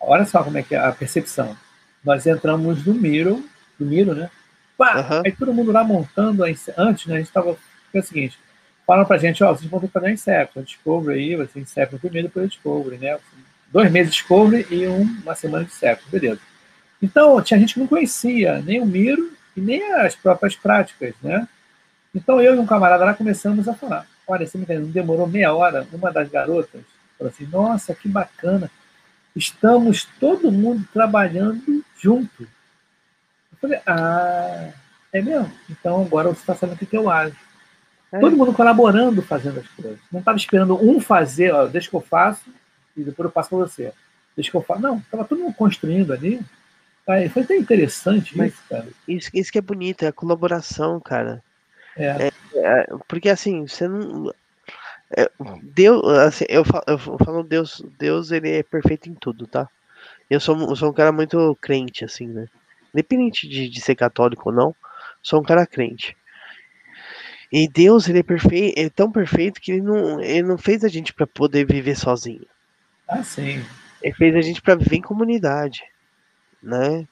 Olha 0.00 0.24
só 0.24 0.42
como 0.42 0.58
é 0.58 0.62
que 0.62 0.74
é 0.74 0.78
a 0.78 0.92
percepção. 0.92 1.56
Nós 2.04 2.26
entramos 2.26 2.84
no 2.84 2.94
Miro, 2.94 3.44
no 3.78 3.86
Miro, 3.86 4.14
né? 4.14 4.30
Pá, 4.76 5.00
uhum. 5.00 5.22
Aí 5.24 5.32
todo 5.32 5.54
mundo 5.54 5.72
lá 5.72 5.82
montando, 5.82 6.44
antes, 6.44 7.06
né? 7.06 7.14
A 7.14 7.18
gente 7.18 7.28
estava. 7.28 7.56
É 7.94 7.98
o 7.98 8.02
seguinte, 8.02 8.38
falam 8.86 9.04
pra 9.04 9.18
gente, 9.18 9.42
ó, 9.42 9.52
vocês 9.52 9.68
vão 9.68 9.80
ter 9.80 9.88
que 9.88 9.92
fazer 9.92 10.06
um 10.06 10.10
Inception, 10.10 10.62
Discovery 10.62 11.18
aí, 11.18 11.36
vai 11.36 11.46
ser 11.46 11.86
primeiro, 11.98 12.28
depois 12.28 12.50
Discovery, 12.50 12.98
né? 12.98 13.18
Dois 13.72 13.90
meses 13.90 14.12
de 14.12 14.18
Discovery 14.18 14.66
e 14.70 14.86
um, 14.86 15.02
uma 15.22 15.34
semana 15.34 15.64
de 15.64 15.70
Inception, 15.70 16.08
beleza. 16.10 16.40
Então, 17.02 17.42
tinha 17.42 17.58
gente 17.58 17.74
que 17.74 17.80
não 17.80 17.86
conhecia 17.86 18.62
nem 18.62 18.80
o 18.80 18.86
Miro 18.86 19.32
e 19.56 19.60
nem 19.60 19.92
as 19.94 20.14
próprias 20.14 20.54
práticas, 20.54 21.14
né? 21.22 21.46
Então, 22.14 22.40
eu 22.40 22.54
e 22.54 22.58
um 22.58 22.66
camarada 22.66 23.04
lá 23.04 23.12
começamos 23.12 23.68
a 23.68 23.74
falar, 23.74 24.06
olha, 24.26 24.46
você 24.46 24.56
me 24.56 24.64
entende, 24.64 24.90
demorou 24.90 25.26
meia 25.26 25.52
hora, 25.52 25.86
uma 25.92 26.12
das 26.12 26.28
garotas 26.30 26.82
falou 27.18 27.32
assim, 27.32 27.46
nossa, 27.46 27.94
que 27.94 28.08
bacana, 28.08 28.70
estamos 29.34 30.04
todo 30.20 30.52
mundo 30.52 30.86
trabalhando 30.92 31.84
junto. 31.98 32.42
Eu 32.42 33.58
falei, 33.60 33.80
ah, 33.86 34.70
é 35.12 35.22
mesmo? 35.22 35.50
Então 35.68 36.02
agora 36.02 36.28
você 36.28 36.40
está 36.40 36.54
sabendo 36.54 36.82
o 36.82 36.86
que 36.86 36.96
eu 36.96 37.10
acho. 37.10 37.45
É. 38.12 38.20
Todo 38.20 38.36
mundo 38.36 38.52
colaborando, 38.52 39.20
fazendo 39.22 39.60
as 39.60 39.68
coisas. 39.68 39.98
Não 40.12 40.20
estava 40.20 40.38
esperando 40.38 40.82
um 40.82 41.00
fazer, 41.00 41.52
ó, 41.52 41.66
deixa 41.66 41.90
que 41.90 41.96
eu 41.96 42.00
faço 42.00 42.50
e 42.96 43.02
depois 43.02 43.26
eu 43.26 43.32
passo 43.32 43.50
para 43.50 43.58
você. 43.58 43.92
Deixa 44.34 44.50
que 44.50 44.56
eu 44.56 44.62
faço. 44.62 44.80
Não, 44.80 44.98
estava 44.98 45.24
todo 45.24 45.40
mundo 45.40 45.54
construindo 45.54 46.12
ali. 46.12 46.40
Aí, 47.08 47.28
foi 47.28 47.42
até 47.42 47.56
interessante 47.56 48.36
Mas 48.36 48.52
isso, 48.52 48.62
cara. 48.68 48.86
Isso, 49.06 49.30
isso 49.32 49.52
que 49.52 49.58
é 49.58 49.62
bonito, 49.62 50.04
é 50.04 50.08
a 50.08 50.12
colaboração, 50.12 51.00
cara. 51.00 51.42
É. 51.96 52.28
É, 52.28 52.32
é, 52.56 52.86
porque 53.08 53.28
assim, 53.28 53.66
você 53.66 53.88
não. 53.88 54.32
É, 55.16 55.30
Deus, 55.62 56.04
assim, 56.18 56.44
eu 56.48 56.64
falo, 56.64 56.84
eu 56.86 56.98
falo 56.98 57.42
Deus, 57.44 57.82
Deus 57.96 58.32
ele 58.32 58.50
é 58.50 58.62
perfeito 58.62 59.08
em 59.08 59.14
tudo, 59.14 59.46
tá? 59.46 59.68
Eu 60.28 60.40
sou, 60.40 60.58
eu 60.68 60.74
sou 60.74 60.90
um 60.90 60.92
cara 60.92 61.12
muito 61.12 61.56
crente, 61.60 62.04
assim, 62.04 62.26
né? 62.26 62.48
Independente 62.92 63.48
de, 63.48 63.68
de 63.68 63.80
ser 63.80 63.94
católico 63.94 64.50
ou 64.50 64.54
não, 64.54 64.74
sou 65.22 65.40
um 65.40 65.44
cara 65.44 65.64
crente. 65.64 66.16
E 67.52 67.68
Deus, 67.68 68.08
ele 68.08 68.20
é 68.20 68.22
perfeito, 68.22 68.78
é 68.78 68.88
tão 68.88 69.10
perfeito 69.10 69.60
que 69.60 69.72
ele 69.72 69.82
não, 69.82 70.20
ele 70.20 70.42
não 70.42 70.58
fez 70.58 70.84
a 70.84 70.88
gente 70.88 71.12
para 71.12 71.26
poder 71.26 71.64
viver 71.64 71.96
sozinho. 71.96 72.46
Ah, 73.08 73.22
sim. 73.22 73.64
Ele 74.02 74.14
fez 74.14 74.34
a 74.34 74.40
gente 74.40 74.60
para 74.60 74.74
viver 74.74 74.96
em 74.96 75.02
comunidade, 75.02 75.82
né? 76.62 77.06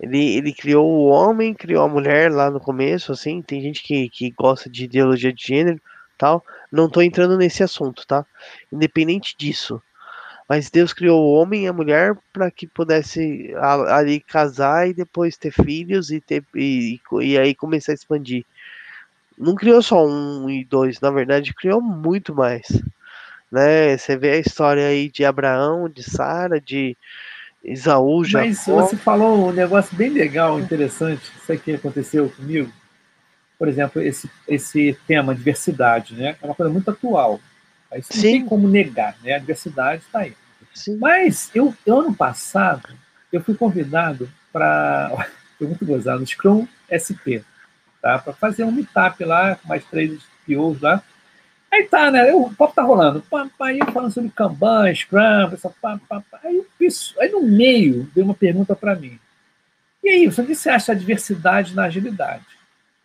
Ele, 0.00 0.36
ele 0.36 0.52
criou 0.52 0.88
o 0.88 1.06
homem, 1.06 1.54
criou 1.54 1.84
a 1.84 1.88
mulher 1.88 2.30
lá 2.30 2.50
no 2.50 2.60
começo, 2.60 3.12
assim. 3.12 3.42
Tem 3.42 3.60
gente 3.60 3.82
que, 3.82 4.08
que 4.08 4.30
gosta 4.30 4.70
de 4.70 4.84
ideologia 4.84 5.32
de 5.32 5.44
gênero, 5.44 5.80
tal. 6.16 6.44
Não 6.70 6.88
tô 6.88 7.02
entrando 7.02 7.36
nesse 7.36 7.62
assunto, 7.62 8.06
tá? 8.06 8.24
Independente 8.72 9.34
disso. 9.36 9.82
Mas 10.48 10.70
Deus 10.70 10.94
criou 10.94 11.20
o 11.20 11.32
homem 11.32 11.64
e 11.64 11.68
a 11.68 11.72
mulher 11.72 12.16
para 12.32 12.50
que 12.50 12.66
pudesse 12.66 13.52
ali 13.88 14.20
casar 14.20 14.88
e 14.88 14.94
depois 14.94 15.36
ter 15.36 15.50
filhos 15.50 16.10
e 16.10 16.20
ter 16.20 16.42
e, 16.54 16.98
e 17.20 17.38
aí 17.38 17.54
começar 17.54 17.92
a 17.92 17.94
expandir. 17.94 18.46
Não 19.38 19.54
criou 19.54 19.80
só 19.80 20.04
um 20.04 20.50
e 20.50 20.64
dois, 20.64 21.00
na 21.00 21.10
verdade 21.10 21.54
criou 21.54 21.80
muito 21.80 22.34
mais. 22.34 22.66
Né? 23.50 23.96
Você 23.96 24.16
vê 24.16 24.32
a 24.32 24.38
história 24.38 24.86
aí 24.86 25.08
de 25.08 25.24
Abraão, 25.24 25.88
de 25.88 26.02
Sara, 26.02 26.60
de 26.60 26.96
Isaú, 27.64 28.24
Jacó. 28.24 28.46
Mas 28.46 28.66
você 28.66 28.96
falou 28.96 29.48
um 29.48 29.52
negócio 29.52 29.96
bem 29.96 30.10
legal, 30.10 30.58
interessante. 30.60 31.22
Isso 31.40 31.52
aqui 31.52 31.74
aconteceu 31.74 32.28
comigo. 32.30 32.72
Por 33.58 33.68
exemplo, 33.68 34.00
esse, 34.00 34.30
esse 34.46 34.96
tema 35.06 35.34
diversidade, 35.34 36.14
né? 36.14 36.36
É 36.40 36.46
uma 36.46 36.54
coisa 36.54 36.72
muito 36.72 36.90
atual. 36.90 37.40
Isso 37.96 38.10
não 38.14 38.20
Sim. 38.20 38.32
tem 38.32 38.44
como 38.44 38.68
negar, 38.68 39.16
né? 39.22 39.34
A 39.34 39.38
diversidade 39.38 40.02
está 40.02 40.20
aí. 40.20 40.34
Sim. 40.74 40.96
Mas 40.98 41.50
eu, 41.54 41.74
ano 41.86 42.14
passado, 42.14 42.88
eu 43.32 43.42
fui 43.42 43.54
convidado 43.54 44.28
para. 44.52 45.10
Foi 45.58 45.66
muito 45.66 45.84
gozado, 45.84 46.24
Scrum 46.24 46.68
SP, 46.86 47.42
tá? 48.00 48.18
Para 48.18 48.32
fazer 48.32 48.64
um 48.64 48.72
meetup 48.72 49.24
lá, 49.24 49.56
com 49.56 49.68
mais 49.68 49.84
três 49.84 50.22
POs 50.46 50.80
lá. 50.80 51.02
Aí 51.70 51.84
tá, 51.84 52.10
né? 52.10 52.32
O 52.32 52.50
papo 52.50 52.74
tá 52.74 52.82
rolando. 52.82 53.22
Aí 53.60 53.78
falando 53.92 54.12
sobre 54.12 54.30
Kanban, 54.30 54.94
Scrum, 54.94 55.52
essa 55.52 55.68
pá, 55.68 56.00
pá, 56.08 56.22
pá. 56.30 56.40
Aí, 56.44 56.64
aí 57.20 57.30
no 57.30 57.42
meio 57.42 58.10
veio 58.14 58.24
uma 58.24 58.34
pergunta 58.34 58.74
para 58.74 58.94
mim. 58.94 59.18
E 60.02 60.08
aí, 60.08 60.28
o 60.28 60.32
que 60.32 60.54
você 60.54 60.70
acha 60.70 60.94
da 60.94 60.98
diversidade 60.98 61.74
na 61.74 61.84
agilidade? 61.84 62.46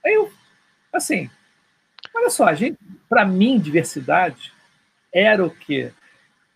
Aí 0.06 0.14
eu, 0.14 0.32
assim, 0.94 1.30
olha 2.16 2.30
só, 2.30 2.46
a 2.46 2.54
gente, 2.54 2.78
para 3.10 3.26
mim, 3.26 3.60
diversidade 3.60 4.54
era 5.12 5.46
o 5.46 5.50
quê? 5.50 5.92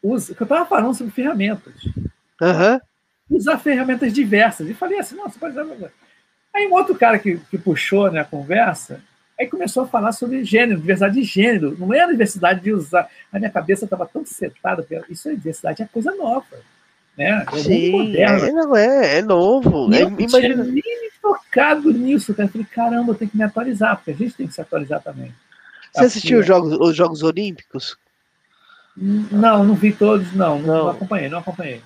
Usa, 0.01 0.33
que 0.33 0.41
eu 0.41 0.45
estava 0.45 0.65
falando 0.65 0.93
sobre 0.93 1.11
ferramentas. 1.11 1.73
Uhum. 2.41 2.79
Usar 3.29 3.57
ferramentas 3.57 4.13
diversas. 4.13 4.69
E 4.69 4.73
falei 4.73 4.99
assim, 4.99 5.15
nossa, 5.15 5.37
pode 5.37 5.59
usar. 5.59 5.91
Aí 6.57 6.67
um 6.67 6.73
outro 6.73 6.95
cara 6.95 7.19
que, 7.19 7.37
que 7.51 7.57
puxou 7.57 8.11
né, 8.11 8.21
a 8.21 8.25
conversa, 8.25 8.99
Aí 9.39 9.47
começou 9.47 9.83
a 9.83 9.87
falar 9.87 10.11
sobre 10.13 10.43
gênero, 10.43 10.79
diversidade 10.79 11.13
de 11.13 11.23
gênero. 11.23 11.77
Não 11.77 11.93
é 11.93 11.99
a 11.99 12.07
diversidade 12.07 12.59
de 12.59 12.71
usar. 12.73 13.07
A 13.31 13.37
minha 13.37 13.51
cabeça 13.51 13.85
estava 13.85 14.05
tão 14.07 14.25
setada. 14.25 14.85
Isso 15.09 15.29
é 15.29 15.35
diversidade, 15.35 15.83
é 15.83 15.85
coisa 15.85 16.11
nova. 16.15 16.57
Né? 17.15 17.45
É 17.53 17.57
Sim, 17.57 17.91
moderno. 17.91 18.45
É, 18.45 18.51
não 18.51 18.75
é, 18.75 19.17
é 19.19 19.21
novo. 19.21 19.93
É, 19.93 20.01
imagina... 20.01 20.63
nem 20.63 20.83
tocado 21.21 21.93
nisso. 21.93 22.33
Cara. 22.33 22.47
Eu 22.47 22.51
falei, 22.51 22.67
caramba, 22.73 23.11
eu 23.11 23.15
tenho 23.15 23.29
que 23.29 23.37
me 23.37 23.43
atualizar, 23.43 23.97
porque 23.97 24.11
a 24.11 24.15
gente 24.15 24.33
tem 24.33 24.47
que 24.47 24.53
se 24.55 24.61
atualizar 24.61 25.03
também. 25.03 25.31
Você 25.93 26.05
assistiu 26.05 26.39
os 26.39 26.45
Jogos, 26.45 26.73
os 26.73 26.95
Jogos 26.95 27.21
Olímpicos? 27.21 27.95
Não, 28.95 29.63
não 29.63 29.75
vi 29.75 29.91
todos, 29.91 30.33
não. 30.33 30.59
Não, 30.59 30.85
não 30.85 30.89
acompanhei, 30.89 31.29
não 31.29 31.39
acompanhei. 31.39 31.81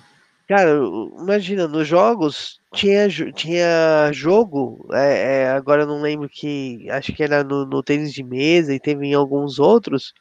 Cara, 0.52 0.70
imagina, 1.18 1.66
nos 1.66 1.88
jogos 1.88 2.60
tinha, 2.74 3.08
tinha 3.08 4.10
jogo, 4.12 4.86
é, 4.92 5.44
é, 5.44 5.48
agora 5.48 5.84
eu 5.84 5.86
não 5.86 6.02
lembro 6.02 6.28
que, 6.28 6.90
acho 6.90 7.10
que 7.14 7.22
era 7.22 7.42
no, 7.42 7.64
no, 7.64 7.82
tênis 7.82 8.12
de 8.12 8.22
mesa 8.22 8.74
e 8.74 8.78
teve 8.78 9.06
em 9.06 9.14
alguns 9.14 9.58
outros, 9.58 10.12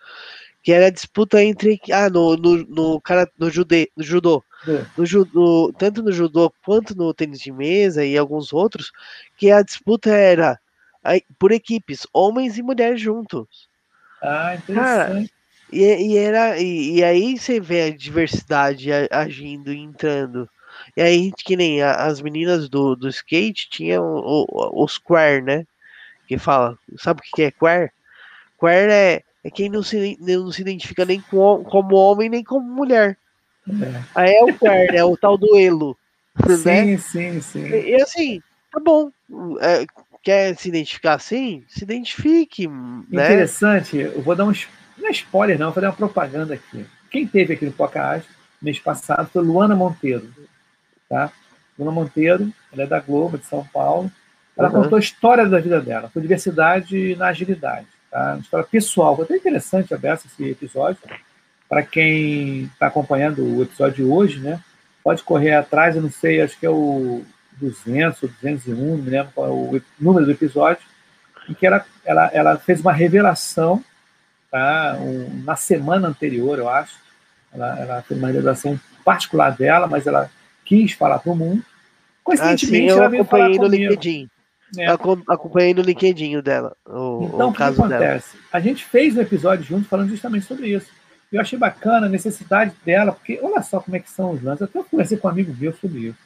que 0.64 0.72
era 0.72 0.90
disputa 0.90 1.44
entre, 1.44 1.82
ah, 1.92 2.10
no, 2.10 2.38
no, 2.38 2.66
no, 2.66 3.02
cara, 3.02 3.30
no, 3.38 3.50
jude, 3.50 3.92
no 3.94 4.02
judô, 4.02 4.42
é. 4.66 4.86
no 4.98 5.06
judô, 5.06 5.74
tanto 5.78 6.02
no 6.02 6.14
judô 6.14 6.50
quanto 6.64 6.96
no 6.96 7.14
tênis 7.14 7.42
de 7.42 7.52
mesa 7.52 8.06
e 8.06 8.18
alguns 8.18 8.54
outros, 8.54 8.94
que 9.36 9.52
a 9.52 9.62
disputa 9.62 10.12
era 10.12 10.58
por 11.38 11.52
equipes, 11.52 12.08
homens 12.14 12.58
e 12.58 12.64
mulheres 12.64 13.02
juntos. 13.02 13.68
Ah, 14.24 14.56
interessante. 14.56 15.28
Cara, 15.30 15.41
e, 15.72 15.84
e, 15.84 16.18
era, 16.18 16.60
e, 16.60 16.98
e, 16.98 17.04
aí 17.04 17.38
você 17.38 17.60
vê 17.60 17.84
a 17.84 17.96
diversidade 17.96 18.90
agindo 19.10 19.72
e 19.72 19.80
entrando. 19.80 20.50
E 20.96 21.02
aí, 21.02 21.32
que 21.32 21.56
nem 21.56 21.82
as 21.82 22.22
meninas 22.22 22.68
do, 22.68 22.96
do 22.96 23.08
skate 23.08 23.70
tinham 23.70 24.04
o, 24.04 24.46
o, 24.50 24.84
os 24.84 24.98
queer, 24.98 25.44
né? 25.44 25.66
Que 26.28 26.38
fala, 26.38 26.78
sabe 26.98 27.22
o 27.22 27.36
que 27.36 27.44
é 27.44 27.52
queer? 27.52 27.94
Queer 28.60 28.90
é, 28.90 29.24
é 29.44 29.50
quem 29.50 29.70
não 29.70 29.84
se, 29.84 30.18
não 30.20 30.52
se 30.52 30.62
identifica 30.62 31.06
nem 31.06 31.22
com, 31.22 31.64
como 31.64 31.96
homem 31.96 32.30
nem 32.30 32.44
como 32.44 32.66
mulher. 32.66 33.18
É. 33.70 34.02
Aí 34.16 34.34
é 34.36 34.44
o 34.44 34.58
queer, 34.58 34.96
é 34.96 35.04
o 35.04 35.16
tal 35.16 35.38
do 35.38 35.58
elo. 35.58 35.98
Sim, 36.58 36.64
né? 36.64 36.98
sim, 36.98 37.42
sim. 37.42 37.66
E, 37.66 37.92
e 37.92 38.02
assim, 38.02 38.42
tá 38.72 38.80
bom. 38.80 39.12
É, 39.60 39.86
quer 40.24 40.56
se 40.58 40.70
identificar 40.70 41.16
assim? 41.16 41.64
Se 41.68 41.84
identifique. 41.84 42.68
Né? 42.68 43.26
Interessante, 43.26 43.98
eu 43.98 44.22
vou 44.22 44.36
dar 44.36 44.46
um 44.46 44.54
não 45.02 45.10
é 45.10 45.12
spoiler, 45.12 45.60
não, 45.60 45.68
vou 45.68 45.74
fazer 45.74 45.88
uma 45.88 45.94
propaganda 45.94 46.54
aqui. 46.54 46.86
Quem 47.10 47.28
teve 47.28 47.54
aqui 47.54 47.66
no 47.66 47.72
podcast 47.72 48.28
mês 48.62 48.80
passado 48.80 49.30
foi 49.32 49.44
Luana 49.44 49.76
Monteiro. 49.76 50.30
Tá? 51.10 51.32
Luana 51.78 51.92
Monteiro, 51.94 52.54
ela 52.72 52.84
é 52.84 52.88
da 52.88 53.00
Globo, 53.00 53.38
de 53.38 53.46
São 53.46 53.66
Paulo. 53.66 54.12
Ela 54.56 54.70
uhum. 54.70 54.84
contou 54.84 54.98
a 54.98 55.00
história 55.00 55.46
da 55.48 55.60
vida 55.60 55.82
dela, 55.82 56.12
com 56.14 56.22
diversidade 56.22 57.16
na 57.16 57.28
agilidade. 57.28 57.88
Tá? 58.12 58.34
Uma 58.34 58.42
história 58.42 58.68
pessoal. 58.70 59.16
Foi 59.16 59.26
até 59.26 59.36
interessante 59.38 59.94
aberto 59.94 60.26
esse 60.26 60.50
episódio. 60.50 61.02
Para 61.68 61.84
quem 61.84 62.64
está 62.66 62.88
acompanhando 62.88 63.44
o 63.44 63.64
episódio 63.64 63.96
de 63.96 64.04
hoje, 64.04 64.40
né? 64.40 64.60
Pode 65.04 65.24
correr 65.24 65.56
atrás, 65.56 65.96
eu 65.96 66.02
não 66.02 66.12
sei, 66.12 66.42
acho 66.42 66.60
que 66.60 66.66
é 66.66 66.70
o 66.70 67.24
200 67.54 68.22
ou 68.22 68.30
201, 68.42 68.76
não 68.76 68.98
me 68.98 69.10
lembro 69.10 69.32
qual 69.34 69.48
é 69.48 69.50
o 69.50 69.82
número 70.00 70.26
do 70.26 70.32
episódio, 70.32 70.84
em 71.50 71.54
que 71.54 71.66
ela, 71.66 71.84
ela, 72.06 72.30
ela 72.34 72.58
fez 72.58 72.82
uma 72.82 72.92
revelação 72.92 73.84
tá? 74.52 74.98
Um, 75.00 75.44
na 75.44 75.56
semana 75.56 76.10
anterior, 76.10 76.60
eu 76.60 76.70
acho. 76.70 77.00
Ela, 77.54 77.80
ela 77.80 78.02
fez 78.02 78.20
uma 78.20 78.28
revelação 78.28 78.80
particular 79.04 79.56
dela, 79.56 79.88
mas 79.88 80.06
ela 80.06 80.30
quis 80.66 80.92
falar 80.92 81.20
para 81.20 81.32
o 81.32 81.36
mundo. 81.36 81.64
Coincidentemente, 82.24 82.92
ah, 82.92 82.94
sim, 82.94 83.00
eu 83.00 83.04
acompanhei 83.04 83.58
no 83.58 83.68
LinkedIn. 83.68 84.30
É. 84.78 84.88
Acompanhei 84.88 85.74
no 85.74 85.82
LinkedIn 85.82 86.40
dela. 86.42 86.76
O, 86.86 87.32
então, 87.34 87.50
o, 87.50 87.54
que 87.54 87.64
acontece? 87.64 88.34
Dela. 88.34 88.44
A 88.54 88.60
gente 88.60 88.86
fez 88.86 89.18
um 89.18 89.22
episódio 89.22 89.66
junto 89.66 89.88
falando 89.88 90.10
justamente 90.10 90.46
sobre 90.46 90.68
isso. 90.68 90.88
Eu 91.32 91.42
achei 91.42 91.58
bacana 91.58 92.06
a 92.06 92.10
necessidade 92.10 92.74
dela, 92.86 93.14
porque 93.14 93.40
olha 93.42 93.62
só 93.62 93.80
como 93.80 93.96
é 93.96 94.00
que 94.00 94.10
são 94.10 94.32
os 94.32 94.44
lances. 94.44 94.62
Eu 94.62 94.82
até 94.82 94.90
conversei 94.90 95.18
com 95.18 95.28
um 95.28 95.32
amigo 95.32 95.56
meu 95.58 95.74
sobre 95.74 96.08
isso. 96.08 96.18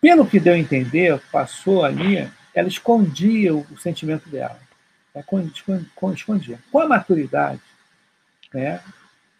Pelo 0.00 0.26
que 0.26 0.40
deu 0.40 0.54
a 0.54 0.58
entender, 0.58 1.20
passou 1.30 1.84
ali, 1.84 2.28
ela 2.54 2.68
escondia 2.68 3.54
o, 3.54 3.64
o 3.70 3.78
sentimento 3.78 4.28
dela 4.28 4.58
né, 5.14 5.84
escondia. 6.14 6.58
Com 6.70 6.78
a 6.78 6.88
maturidade, 6.88 7.60
né, 8.52 8.80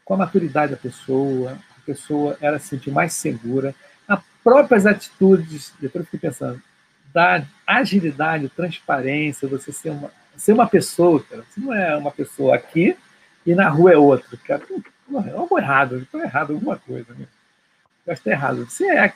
com 0.05 0.15
a 0.15 0.17
maturidade 0.17 0.73
da 0.73 0.79
pessoa, 0.79 1.59
a 1.77 1.81
pessoa 1.85 2.37
era 2.41 2.59
se 2.59 2.69
sentir 2.69 2.91
mais 2.91 3.15
segura, 3.15 3.75
as 4.07 4.21
próprias 4.43 4.87
atitudes, 4.87 5.73
depois 5.81 6.03
eu 6.03 6.11
fiquei 6.11 6.21
pensando, 6.21 6.61
da 7.13 7.45
agilidade, 7.67 8.49
transparência, 8.49 9.49
você 9.49 9.73
ser 9.73 9.91
uma, 9.91 10.11
ser 10.37 10.53
uma 10.53 10.67
pessoa, 10.67 11.23
cara, 11.23 11.45
você 11.49 11.61
não 11.61 11.75
é 11.75 11.97
uma 11.97 12.11
pessoa 12.11 12.55
aqui 12.57 12.97
e 13.45 13.55
na 13.55 13.69
rua 13.69 13.93
é 13.93 13.97
outra, 13.97 14.37
cara, 14.39 14.63
é 15.27 15.31
algo 15.33 15.59
errado, 15.59 15.99
estou 15.99 16.23
errado 16.23 16.53
alguma 16.53 16.77
coisa, 16.77 17.13
né? 17.15 17.27
Eu 18.07 18.13
acho 18.13 18.23
que 18.23 18.29
está 18.29 18.31
errado. 18.31 18.65
Você 18.65 18.87
é, 18.87 19.13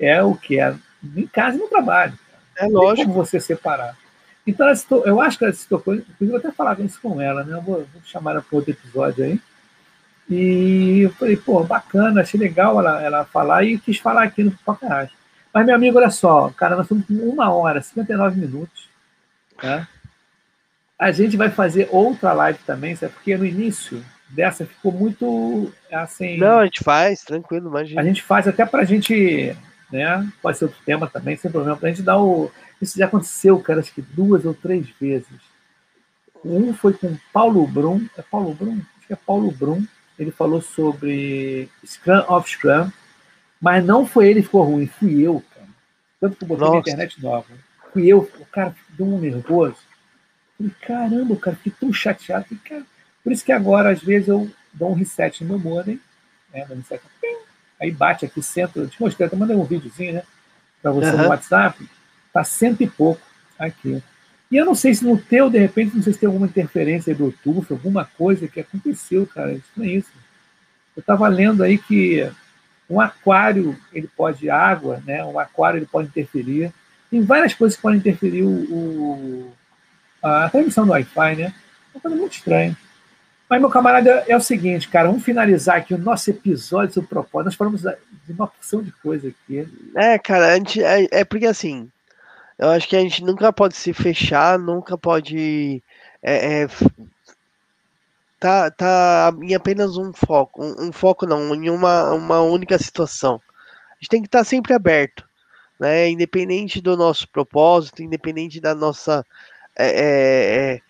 é 0.00 0.22
o 0.22 0.34
que 0.34 0.58
é 0.58 0.74
em 1.16 1.26
casa 1.26 1.56
e 1.56 1.60
no 1.60 1.68
trabalho. 1.68 2.18
Cara. 2.30 2.66
É 2.66 2.70
lógico. 2.70 3.08
como 3.08 3.24
você 3.24 3.38
separar. 3.38 3.96
Então, 4.46 4.66
eu 5.04 5.20
acho 5.20 5.38
que 5.38 5.44
ela 5.44 5.52
se 5.52 5.66
tocou, 5.66 5.94
inclusive 5.94 6.32
eu 6.32 6.36
até 6.36 6.52
falava 6.52 6.82
isso 6.82 7.00
com 7.00 7.20
ela, 7.20 7.44
né? 7.44 7.56
Eu 7.56 7.62
vou, 7.62 7.76
vou 7.76 8.02
chamar 8.04 8.32
ela 8.32 8.42
para 8.42 8.56
outro 8.56 8.72
episódio 8.72 9.24
aí. 9.24 9.40
E 10.28 11.00
eu 11.00 11.10
falei, 11.10 11.36
pô, 11.36 11.62
bacana, 11.62 12.22
achei 12.22 12.38
legal 12.38 12.78
ela, 12.78 13.02
ela 13.02 13.24
falar 13.24 13.64
e 13.64 13.78
quis 13.78 13.98
falar 13.98 14.24
aqui 14.24 14.42
no 14.42 14.50
Pipoca 14.50 15.10
Mas, 15.52 15.66
meu 15.66 15.74
amigo, 15.74 15.98
olha 15.98 16.10
só, 16.10 16.50
cara, 16.50 16.76
nós 16.76 16.86
estamos 16.86 17.06
com 17.06 17.14
uma 17.14 17.52
hora, 17.52 17.82
59 17.82 18.40
minutos. 18.40 18.88
Né? 19.62 19.86
A 20.98 21.10
gente 21.12 21.36
vai 21.36 21.50
fazer 21.50 21.88
outra 21.90 22.32
live 22.32 22.58
também, 22.66 22.96
sabe? 22.96 23.12
Porque 23.12 23.36
no 23.36 23.44
início 23.44 24.02
dessa 24.28 24.64
ficou 24.64 24.92
muito 24.92 25.72
assim. 25.92 26.38
Não, 26.38 26.60
a 26.60 26.64
gente 26.64 26.82
faz, 26.82 27.22
tranquilo, 27.22 27.68
imagina. 27.68 28.00
A 28.00 28.04
gente 28.04 28.22
faz 28.22 28.48
até 28.48 28.64
para 28.64 28.82
a 28.82 28.84
gente, 28.84 29.56
né? 29.92 30.26
Pode 30.40 30.58
ser 30.58 30.64
outro 30.66 30.80
tema 30.84 31.06
também, 31.06 31.36
sem 31.36 31.50
problema, 31.50 31.76
para 31.76 31.88
a 31.88 31.92
gente 31.92 32.02
dar 32.02 32.18
o. 32.18 32.50
Isso 32.80 32.98
já 32.98 33.06
aconteceu, 33.06 33.58
cara, 33.60 33.80
acho 33.80 33.92
que 33.92 34.02
duas 34.02 34.44
ou 34.44 34.54
três 34.54 34.88
vezes. 35.00 35.28
Um 36.44 36.74
foi 36.74 36.92
com 36.92 37.16
Paulo 37.32 37.66
Brum, 37.66 38.06
é 38.16 38.22
Paulo 38.22 38.54
Brum? 38.54 38.80
Acho 38.98 39.06
que 39.06 39.12
é 39.12 39.16
Paulo 39.16 39.50
Brum. 39.50 39.86
Ele 40.18 40.30
falou 40.30 40.60
sobre 40.60 41.68
Scrum 41.84 42.24
of 42.28 42.48
Scrum, 42.48 42.90
mas 43.60 43.84
não 43.84 44.06
foi 44.06 44.28
ele 44.28 44.40
que 44.40 44.46
ficou 44.46 44.62
ruim, 44.62 44.86
fui 44.86 45.22
eu, 45.22 45.42
cara. 45.54 45.68
Tanto 46.20 46.36
que 46.36 46.44
eu 46.44 46.48
botei 46.48 46.66
Nossa. 46.66 46.74
na 46.74 46.80
internet 46.80 47.22
nova. 47.22 47.46
Fui 47.92 48.06
eu, 48.06 48.18
o 48.38 48.46
cara 48.46 48.74
deu 48.90 49.06
um 49.06 49.18
nervoso. 49.18 49.76
Falei, 50.56 50.72
caramba, 50.80 51.36
cara, 51.36 51.56
fiquei 51.56 51.72
tão 51.80 51.92
chateado. 51.92 52.44
Falei, 52.44 52.62
cara, 52.64 52.86
por 53.22 53.32
isso 53.32 53.44
que 53.44 53.52
agora, 53.52 53.90
às 53.90 54.02
vezes, 54.02 54.28
eu 54.28 54.50
dou 54.72 54.90
um 54.90 54.94
reset 54.94 55.42
no 55.42 55.50
meu 55.50 55.58
modem, 55.58 56.00
né? 56.52 56.64
Reset, 56.64 57.00
aí 57.80 57.90
bate 57.90 58.24
aqui, 58.24 58.42
centro. 58.42 58.82
Eu 58.82 58.88
te 58.88 59.00
mostrei, 59.00 59.26
até 59.26 59.36
mandei 59.36 59.56
um 59.56 59.64
videozinho, 59.64 60.14
né? 60.14 60.22
Para 60.82 60.92
você 60.92 61.10
uhum. 61.10 61.22
no 61.22 61.28
WhatsApp. 61.28 61.88
Tá 62.34 62.44
cento 62.44 62.82
e 62.82 62.86
pouco 62.86 63.22
aqui. 63.58 64.02
E 64.50 64.56
eu 64.56 64.66
não 64.66 64.74
sei 64.74 64.94
se 64.94 65.04
no 65.04 65.16
teu, 65.16 65.48
de 65.48 65.58
repente, 65.58 65.96
não 65.96 66.02
sei 66.02 66.12
se 66.12 66.18
tem 66.18 66.26
alguma 66.26 66.46
interferência 66.46 67.14
do 67.14 67.26
YouTube, 67.26 67.66
alguma 67.70 68.04
coisa 68.04 68.46
que 68.46 68.60
aconteceu, 68.60 69.26
cara. 69.26 69.52
Isso 69.52 69.70
não 69.76 69.84
é 69.84 69.88
isso. 69.88 70.10
Eu 70.96 71.00
estava 71.00 71.26
lendo 71.28 71.62
aí 71.62 71.78
que 71.78 72.30
um 72.90 73.00
aquário, 73.00 73.78
ele 73.92 74.08
pode 74.16 74.50
água, 74.50 75.02
né? 75.06 75.24
Um 75.24 75.38
aquário, 75.38 75.78
ele 75.78 75.86
pode 75.86 76.08
interferir. 76.08 76.72
Tem 77.10 77.22
várias 77.22 77.54
coisas 77.54 77.76
que 77.76 77.82
podem 77.82 77.98
interferir 77.98 78.42
o, 78.42 78.50
o 78.50 79.52
a 80.22 80.48
transmissão 80.48 80.84
do 80.84 80.90
Wi-Fi, 80.90 81.36
né? 81.36 81.44
É 81.44 81.96
uma 81.96 82.00
coisa 82.00 82.16
muito 82.16 82.32
estranha. 82.32 82.76
Mas, 83.48 83.60
meu 83.60 83.70
camarada, 83.70 84.24
é 84.26 84.36
o 84.36 84.40
seguinte, 84.40 84.88
cara, 84.88 85.06
vamos 85.08 85.22
finalizar 85.22 85.76
aqui 85.76 85.94
o 85.94 85.98
nosso 85.98 86.30
episódio 86.30 86.94
sobre 86.94 87.08
propósito. 87.08 87.46
Nós 87.46 87.54
falamos 87.54 87.82
de 87.82 88.32
uma 88.32 88.46
porção 88.46 88.82
de 88.82 88.90
coisa 88.90 89.28
aqui. 89.28 89.68
É, 89.94 90.18
cara, 90.18 90.52
a 90.52 90.56
gente, 90.56 90.82
é, 90.82 91.06
é, 91.10 91.24
porque 91.24 91.46
assim, 91.46 91.90
eu 92.58 92.68
acho 92.70 92.88
que 92.88 92.96
a 92.96 93.00
gente 93.00 93.22
nunca 93.22 93.52
pode 93.52 93.76
se 93.76 93.92
fechar, 93.92 94.58
nunca 94.58 94.96
pode. 94.96 95.82
É, 96.22 96.62
é, 96.62 96.68
tá, 98.38 98.70
tá 98.70 99.32
em 99.42 99.54
apenas 99.54 99.96
um 99.96 100.12
foco. 100.12 100.64
Um, 100.64 100.88
um, 100.88 100.92
foco 100.92 101.26
não, 101.26 101.54
em 101.54 101.68
uma, 101.70 102.12
uma 102.12 102.40
única 102.40 102.78
situação. 102.78 103.40
A 103.90 103.94
gente 104.00 104.08
tem 104.08 104.22
que 104.22 104.28
estar 104.28 104.44
sempre 104.44 104.72
aberto, 104.72 105.26
né? 105.78 106.08
Independente 106.08 106.80
do 106.80 106.96
nosso 106.96 107.28
propósito, 107.28 108.02
independente 108.02 108.60
da 108.60 108.74
nossa 108.74 109.24
é, 109.76 109.86
é, 109.86 110.74
é, 110.74 110.80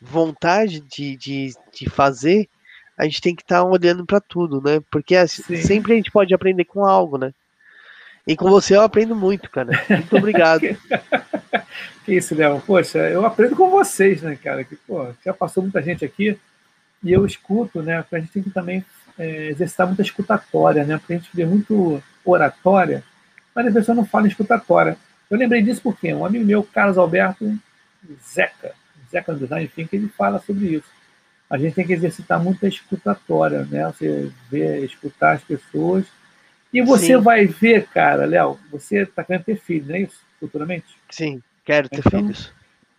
vontade 0.00 0.80
de, 0.80 1.16
de, 1.16 1.54
de 1.72 1.88
fazer, 1.88 2.48
a 2.98 3.04
gente 3.04 3.20
tem 3.20 3.34
que 3.34 3.42
estar 3.42 3.62
tá 3.62 3.64
olhando 3.64 4.04
para 4.04 4.20
tudo, 4.20 4.60
né? 4.60 4.80
Porque 4.90 5.14
assim, 5.14 5.56
sempre 5.56 5.92
a 5.92 5.96
gente 5.96 6.10
pode 6.10 6.34
aprender 6.34 6.64
com 6.64 6.84
algo, 6.84 7.16
né? 7.16 7.32
E 8.26 8.36
com 8.36 8.48
você 8.48 8.76
eu 8.76 8.82
aprendo 8.82 9.16
muito, 9.16 9.50
cara. 9.50 9.72
Muito 9.88 10.16
obrigado. 10.16 10.62
que 12.04 12.14
isso, 12.14 12.34
Léo. 12.34 12.60
Poxa, 12.60 12.98
eu 12.98 13.24
aprendo 13.26 13.56
com 13.56 13.68
vocês, 13.70 14.22
né, 14.22 14.36
cara? 14.36 14.62
Que, 14.62 14.76
pô, 14.76 15.08
já 15.24 15.32
passou 15.32 15.62
muita 15.62 15.82
gente 15.82 16.04
aqui 16.04 16.38
e 17.02 17.12
eu 17.12 17.26
escuto, 17.26 17.82
né? 17.82 18.00
Porque 18.02 18.16
a 18.16 18.20
gente 18.20 18.32
tem 18.32 18.42
que 18.42 18.50
também 18.50 18.84
é, 19.18 19.48
exercitar 19.48 19.86
muita 19.86 20.02
escutatória, 20.02 20.84
né? 20.84 20.98
Porque 20.98 21.14
a 21.14 21.16
gente 21.16 21.30
vê 21.34 21.44
muito 21.44 22.02
oratória, 22.24 23.02
mas 23.54 23.66
a 23.66 23.72
pessoa 23.72 23.94
não 23.94 24.04
fala 24.04 24.28
escutatória. 24.28 24.96
Eu 25.28 25.36
lembrei 25.36 25.62
disso 25.62 25.80
porque 25.82 26.12
um 26.14 26.24
amigo 26.24 26.44
meu, 26.44 26.62
Carlos 26.62 26.98
Alberto, 26.98 27.58
Zeca, 28.24 28.72
Zeca 29.10 29.34
Design 29.34 29.66
Thinking, 29.66 29.96
ele 29.96 30.08
fala 30.08 30.40
sobre 30.40 30.76
isso. 30.76 30.86
A 31.50 31.58
gente 31.58 31.74
tem 31.74 31.86
que 31.86 31.92
exercitar 31.92 32.42
muito 32.42 32.64
a 32.64 32.68
escutatória, 32.68 33.64
né? 33.64 33.84
Você 33.86 34.30
ver, 34.50 34.84
escutar 34.84 35.32
as 35.32 35.42
pessoas. 35.42 36.06
E 36.72 36.80
você 36.80 37.08
Sim. 37.08 37.18
vai 37.18 37.46
ver, 37.46 37.86
cara, 37.88 38.24
Léo, 38.24 38.58
você 38.70 39.02
está 39.02 39.22
querendo 39.22 39.44
ter 39.44 39.56
filhos, 39.56 39.88
não 39.88 39.94
é 39.94 40.00
isso? 40.00 40.20
Futuramente? 40.40 40.86
Sim, 41.10 41.42
quero 41.64 41.88
ter 41.88 41.98
então, 41.98 42.20
filhos. 42.20 42.52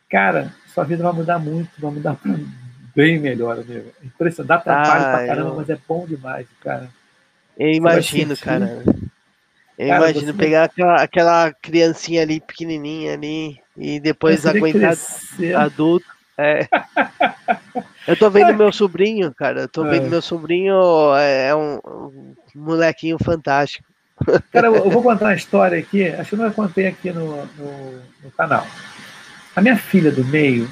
Cara, 0.10 0.54
sua 0.68 0.84
vida 0.84 1.04
vai 1.04 1.14
mudar 1.14 1.40
muito, 1.40 1.72
vai 1.80 1.92
mudar 1.92 2.18
bem 2.96 3.20
melhor, 3.20 3.60
amigo. 3.60 3.92
Impressionante, 4.04 4.48
dá 4.48 4.58
trabalho 4.60 5.06
ah, 5.06 5.10
pra 5.10 5.28
caramba, 5.28 5.50
eu... 5.50 5.56
mas 5.56 5.70
é 5.70 5.78
bom 5.88 6.06
demais, 6.06 6.48
cara. 6.62 6.88
Eu 7.58 7.72
imagino, 7.72 8.38
cara. 8.38 8.84
Eu 9.78 9.88
cara, 9.88 10.12
imagino 10.12 10.34
pegar 10.36 10.66
aquela, 10.66 11.02
aquela 11.02 11.54
criancinha 11.54 12.22
ali, 12.22 12.40
pequenininha 12.40 13.14
ali, 13.14 13.60
e 13.76 14.00
depois 14.00 14.46
aguentar 14.46 14.96
crescer. 14.96 15.56
adulto. 15.56 16.06
É. 16.38 16.68
Eu 18.08 18.18
tô 18.18 18.30
vendo 18.30 18.54
meu 18.58 18.72
sobrinho, 18.72 19.34
cara. 19.34 19.62
Eu 19.62 19.68
tô 19.68 19.86
é. 19.86 19.92
vendo 19.92 20.10
meu 20.10 20.22
sobrinho, 20.22 20.76
é, 21.16 21.50
é 21.50 21.56
um, 21.56 21.80
um 21.84 22.36
molequinho 22.56 23.18
fantástico. 23.24 23.94
Cara, 24.52 24.68
eu 24.68 24.90
vou 24.90 25.02
contar 25.04 25.26
uma 25.26 25.36
história 25.36 25.80
aqui, 25.80 26.08
acho 26.08 26.30
que 26.30 26.36
eu 26.36 26.40
não 26.40 26.52
contei 26.52 26.88
aqui 26.88 27.12
no, 27.12 27.46
no, 27.46 28.02
no, 28.24 28.32
canal. 28.38 28.66
A 29.56 29.62
minha 29.62 29.78
filha 29.78 30.12
do 30.12 30.24
meio, 30.24 30.70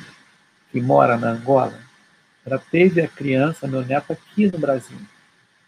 que 0.72 0.82
mora 0.82 1.18
na 1.18 1.32
Angola, 1.32 1.74
ela 2.46 2.62
teve 2.72 3.02
a 3.02 3.08
criança, 3.08 3.68
meu 3.68 3.84
neto, 3.86 4.14
aqui 4.14 4.52
no 4.52 4.58
Brasil, 4.58 4.98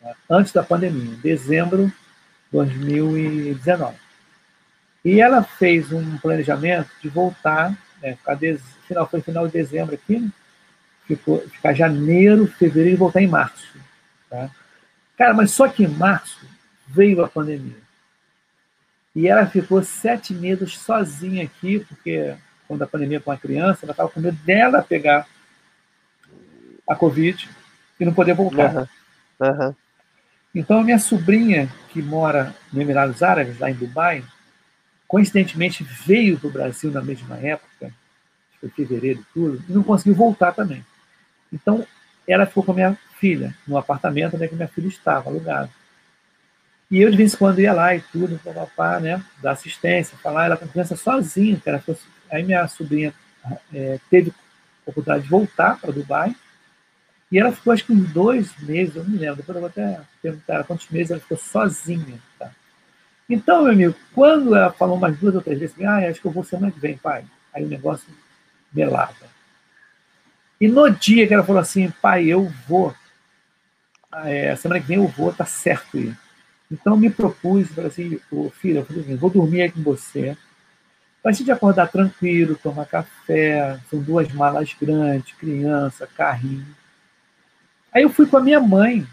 né, 0.01 0.13
antes 0.29 0.51
da 0.53 0.63
pandemia, 0.63 1.13
em 1.13 1.19
dezembro 1.19 1.87
de 1.87 1.93
2019. 2.51 3.95
E 5.05 5.19
ela 5.19 5.43
fez 5.43 5.91
um 5.91 6.17
planejamento 6.17 6.89
de 7.01 7.09
voltar, 7.09 7.75
né, 8.01 8.17
final, 8.87 9.07
foi 9.07 9.21
final 9.21 9.45
de 9.47 9.53
dezembro 9.53 9.95
aqui, 9.95 10.19
né, 10.19 10.29
ficou, 11.05 11.39
ficar 11.49 11.73
janeiro, 11.73 12.47
fevereiro 12.47 12.95
e 12.95 12.99
voltar 12.99 13.21
em 13.21 13.27
março. 13.27 13.77
Tá? 14.29 14.49
Cara, 15.17 15.33
mas 15.33 15.51
só 15.51 15.67
que 15.67 15.83
em 15.83 15.87
março 15.87 16.45
veio 16.87 17.23
a 17.23 17.27
pandemia. 17.27 17.81
E 19.15 19.27
ela 19.27 19.45
ficou 19.45 19.83
sete 19.83 20.33
meses 20.33 20.77
sozinha 20.77 21.43
aqui, 21.43 21.79
porque 21.79 22.35
quando 22.67 22.81
a 22.81 22.87
pandemia 22.87 23.19
com 23.19 23.31
a 23.31 23.37
criança, 23.37 23.85
ela 23.85 23.91
estava 23.91 24.09
com 24.09 24.19
medo 24.19 24.37
dela 24.43 24.81
pegar 24.81 25.27
a 26.87 26.95
Covid 26.95 27.49
e 27.99 28.05
não 28.05 28.13
poder 28.13 28.33
voltar. 28.33 28.75
Uhum. 28.75 28.87
Uhum. 29.47 29.75
Então, 30.55 30.79
a 30.79 30.83
minha 30.83 30.99
sobrinha, 30.99 31.69
que 31.89 32.01
mora 32.01 32.55
no 32.71 32.81
Emirados 32.81 33.23
Árabes, 33.23 33.59
lá 33.59 33.69
em 33.69 33.75
Dubai, 33.75 34.23
coincidentemente 35.07 35.83
veio 35.83 36.39
para 36.39 36.47
o 36.47 36.51
Brasil 36.51 36.91
na 36.91 37.01
mesma 37.01 37.37
época, 37.37 37.93
foi 38.59 38.69
fevereiro 38.69 39.19
e 39.19 39.33
tudo, 39.33 39.63
e 39.67 39.71
não 39.71 39.83
conseguiu 39.83 40.15
voltar 40.15 40.53
também. 40.53 40.85
Então, 41.53 41.85
ela 42.27 42.45
ficou 42.45 42.63
com 42.63 42.71
a 42.71 42.75
minha 42.75 42.97
filha, 43.19 43.55
no 43.67 43.77
apartamento 43.77 44.35
onde 44.35 44.45
é 44.45 44.49
minha 44.51 44.67
filha 44.67 44.87
estava, 44.87 45.29
alugado. 45.29 45.69
E 46.89 47.01
eu, 47.01 47.09
de 47.09 47.17
vez 47.17 47.33
em 47.33 47.37
quando, 47.37 47.59
ia 47.59 47.73
lá 47.73 47.95
e 47.95 48.01
tudo, 48.01 48.39
papá, 48.43 48.99
né, 48.99 49.23
dar 49.41 49.51
assistência, 49.51 50.17
falar, 50.17 50.45
ela 50.45 50.57
com 50.57 50.67
criança 50.67 50.95
sozinha, 50.95 51.61
cara. 51.63 51.83
Aí 52.31 52.43
minha 52.43 52.67
sobrinha 52.67 53.13
é, 53.73 53.99
teve 54.09 54.33
oportunidade 54.85 55.23
de 55.23 55.29
voltar 55.29 55.79
para 55.79 55.91
Dubai, 55.91 56.35
e 57.31 57.39
ela 57.39 57.51
ficou, 57.51 57.73
acho 57.73 57.85
que 57.85 57.93
uns 57.93 58.11
dois 58.11 58.55
meses, 58.59 58.95
eu 58.95 59.03
não 59.03 59.09
me 59.09 59.17
lembro, 59.17 59.37
depois 59.37 59.55
eu 59.55 59.61
vou 59.61 59.69
até 59.69 59.99
perguntar 60.21 60.63
quantos 60.65 60.87
meses 60.89 61.09
ela 61.09 61.19
ficou 61.19 61.37
sozinha. 61.37 62.19
Tá? 62.37 62.51
Então, 63.27 63.63
meu 63.63 63.71
amigo, 63.71 63.95
quando 64.13 64.55
ela 64.55 64.71
falou 64.71 64.97
umas 64.97 65.17
duas 65.17 65.33
ou 65.33 65.41
três 65.41 65.59
vezes, 65.59 65.75
ah, 65.81 65.97
acho 66.07 66.21
que 66.21 66.27
eu 66.27 66.31
vou 66.31 66.43
semana 66.43 66.71
que 66.71 66.79
vem, 66.79 66.95
pai. 66.95 67.25
Aí 67.51 67.63
o 67.63 67.67
negócio 67.67 68.07
melava. 68.71 69.32
E 70.63 70.67
no 70.69 70.89
dia 70.89 71.27
que 71.27 71.33
ela 71.33 71.43
falou 71.43 71.61
assim, 71.61 71.91
pai, 72.01 72.23
eu 72.23 72.49
vou, 72.69 72.95
é, 74.23 74.55
semana 74.55 74.79
que 74.79 74.87
vem 74.87 74.95
eu 74.95 75.09
vou, 75.09 75.33
tá 75.33 75.43
certo 75.43 75.97
aí. 75.97 76.13
Então 76.71 76.95
me 76.95 77.09
propus, 77.09 77.67
falei 77.67 77.89
assim, 77.89 78.17
filho, 78.53 78.77
eu 78.77 78.85
falei 78.85 79.03
assim, 79.03 79.17
vou 79.17 79.29
dormir 79.29 79.63
aí 79.63 79.69
com 79.69 79.83
você, 79.83 80.37
para 81.21 81.31
a 81.31 81.33
gente 81.33 81.51
acordar 81.51 81.91
tranquilo, 81.91 82.55
tomar 82.55 82.85
café, 82.85 83.77
são 83.89 83.99
duas 83.99 84.31
malas 84.31 84.73
grandes, 84.81 85.33
criança, 85.33 86.07
carrinho. 86.07 86.65
Aí 87.91 88.03
eu 88.03 88.09
fui 88.09 88.25
com 88.25 88.37
a 88.37 88.41
minha 88.41 88.61
mãe, 88.61 89.05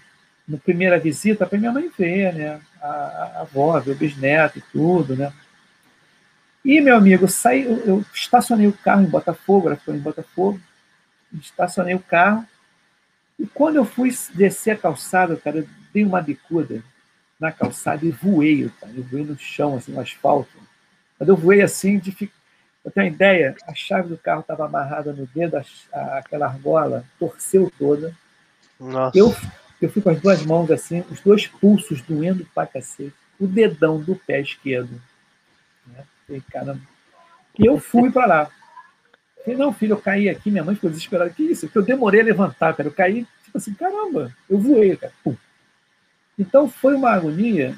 na 0.46 0.57
primeira 0.57 1.01
visita, 1.01 1.46
para 1.46 1.59
minha 1.59 1.72
mãe 1.72 1.90
ver, 1.98 2.32
né, 2.32 2.61
a, 2.80 2.86
a 2.86 3.40
avó, 3.40 3.80
ver 3.80 3.90
o 3.90 3.96
bisneto 3.96 4.61
e 4.61 4.62
tudo, 4.70 5.16
né. 5.16 5.32
E, 6.64 6.80
meu 6.80 6.94
amigo, 6.94 7.26
saí, 7.26 7.64
eu, 7.64 7.76
eu 7.78 8.05
estacionei 8.14 8.68
o 8.68 8.72
carro 8.72 9.03
em 9.03 9.11
Botafogo, 9.11 9.66
ela 9.66 9.76
ficou 9.76 9.96
em 9.96 9.98
Botafogo, 9.98 10.61
estacionei 11.35 11.95
o 11.95 12.01
carro, 12.01 12.47
e 13.39 13.47
quando 13.47 13.76
eu 13.76 13.85
fui 13.85 14.14
descer 14.35 14.72
a 14.72 14.78
calçada, 14.78 15.37
cara, 15.37 15.59
eu 15.59 15.68
dei 15.93 16.05
uma 16.05 16.20
bicuda 16.20 16.83
na 17.39 17.51
calçada 17.51 18.05
e 18.05 18.11
voei, 18.11 18.70
cara, 18.81 18.93
eu 18.95 19.03
voei 19.03 19.24
no 19.24 19.39
chão, 19.39 19.76
assim, 19.76 19.93
no 19.93 20.01
asfalto. 20.01 20.51
Quando 21.16 21.31
eu 21.31 21.37
voei 21.37 21.62
assim, 21.62 21.99
de 21.99 22.12
ficar 22.12 22.41
eu 22.85 22.91
tenho 22.91 23.07
uma 23.07 23.12
ideia, 23.12 23.55
a 23.66 23.74
chave 23.74 24.09
do 24.09 24.16
carro 24.16 24.41
estava 24.41 24.64
amarrada 24.64 25.12
no 25.12 25.26
dedo, 25.26 25.57
a, 25.57 25.64
a, 25.93 26.18
aquela 26.18 26.47
argola 26.47 27.05
torceu 27.18 27.70
toda. 27.78 28.14
Nossa. 28.78 29.18
Eu, 29.18 29.35
Eu 29.81 29.91
fui 29.91 30.03
com 30.03 30.11
as 30.11 30.20
duas 30.20 30.45
mãos 30.45 30.70
assim, 30.70 31.05
os 31.11 31.20
dois 31.20 31.47
pulsos 31.47 32.03
doendo 32.03 32.47
pra 32.55 32.66
cacete, 32.66 33.14
o 33.39 33.47
dedão 33.47 33.99
do 33.99 34.14
pé 34.14 34.41
esquerdo. 34.41 35.01
Né? 35.87 36.05
Falei, 36.26 36.43
caramba. 36.51 36.81
E 37.59 37.66
eu 37.66 37.78
fui 37.78 38.11
para 38.11 38.26
lá. 38.26 38.51
Falei, 39.45 39.59
não, 39.59 39.72
filho, 39.72 39.93
eu 39.93 40.01
caí 40.01 40.28
aqui, 40.28 40.51
minha 40.51 40.64
mãe 40.64 40.74
ficou 40.74 40.91
desesperada. 40.91 41.30
Que 41.30 41.43
isso? 41.43 41.66
Porque 41.66 41.78
eu 41.78 41.82
demorei 41.82 42.20
a 42.20 42.24
levantar, 42.24 42.74
cara. 42.74 42.88
Eu 42.88 42.93
caí, 42.93 43.26
tipo 43.45 43.57
assim, 43.57 43.74
caramba, 43.74 44.34
eu 44.49 44.59
voei, 44.59 44.97
cara. 44.97 45.12
Pum. 45.24 45.36
Então 46.38 46.68
foi 46.68 46.95
uma 46.95 47.11
agonia. 47.11 47.74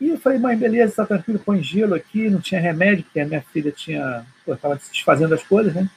E 0.00 0.10
eu 0.10 0.18
falei, 0.18 0.38
mãe, 0.38 0.56
beleza, 0.56 0.94
tá 0.94 1.06
tranquilo, 1.06 1.38
põe 1.38 1.62
gelo 1.62 1.94
aqui, 1.94 2.28
não 2.28 2.40
tinha 2.40 2.60
remédio, 2.60 3.04
porque 3.04 3.20
a 3.20 3.26
minha 3.26 3.42
filha 3.52 3.72
tinha. 3.72 4.26
Pô, 4.44 4.54
tava 4.56 4.78
se 4.78 4.90
desfazendo 4.90 5.30
das 5.30 5.42
coisas, 5.42 5.74
né? 5.74 5.88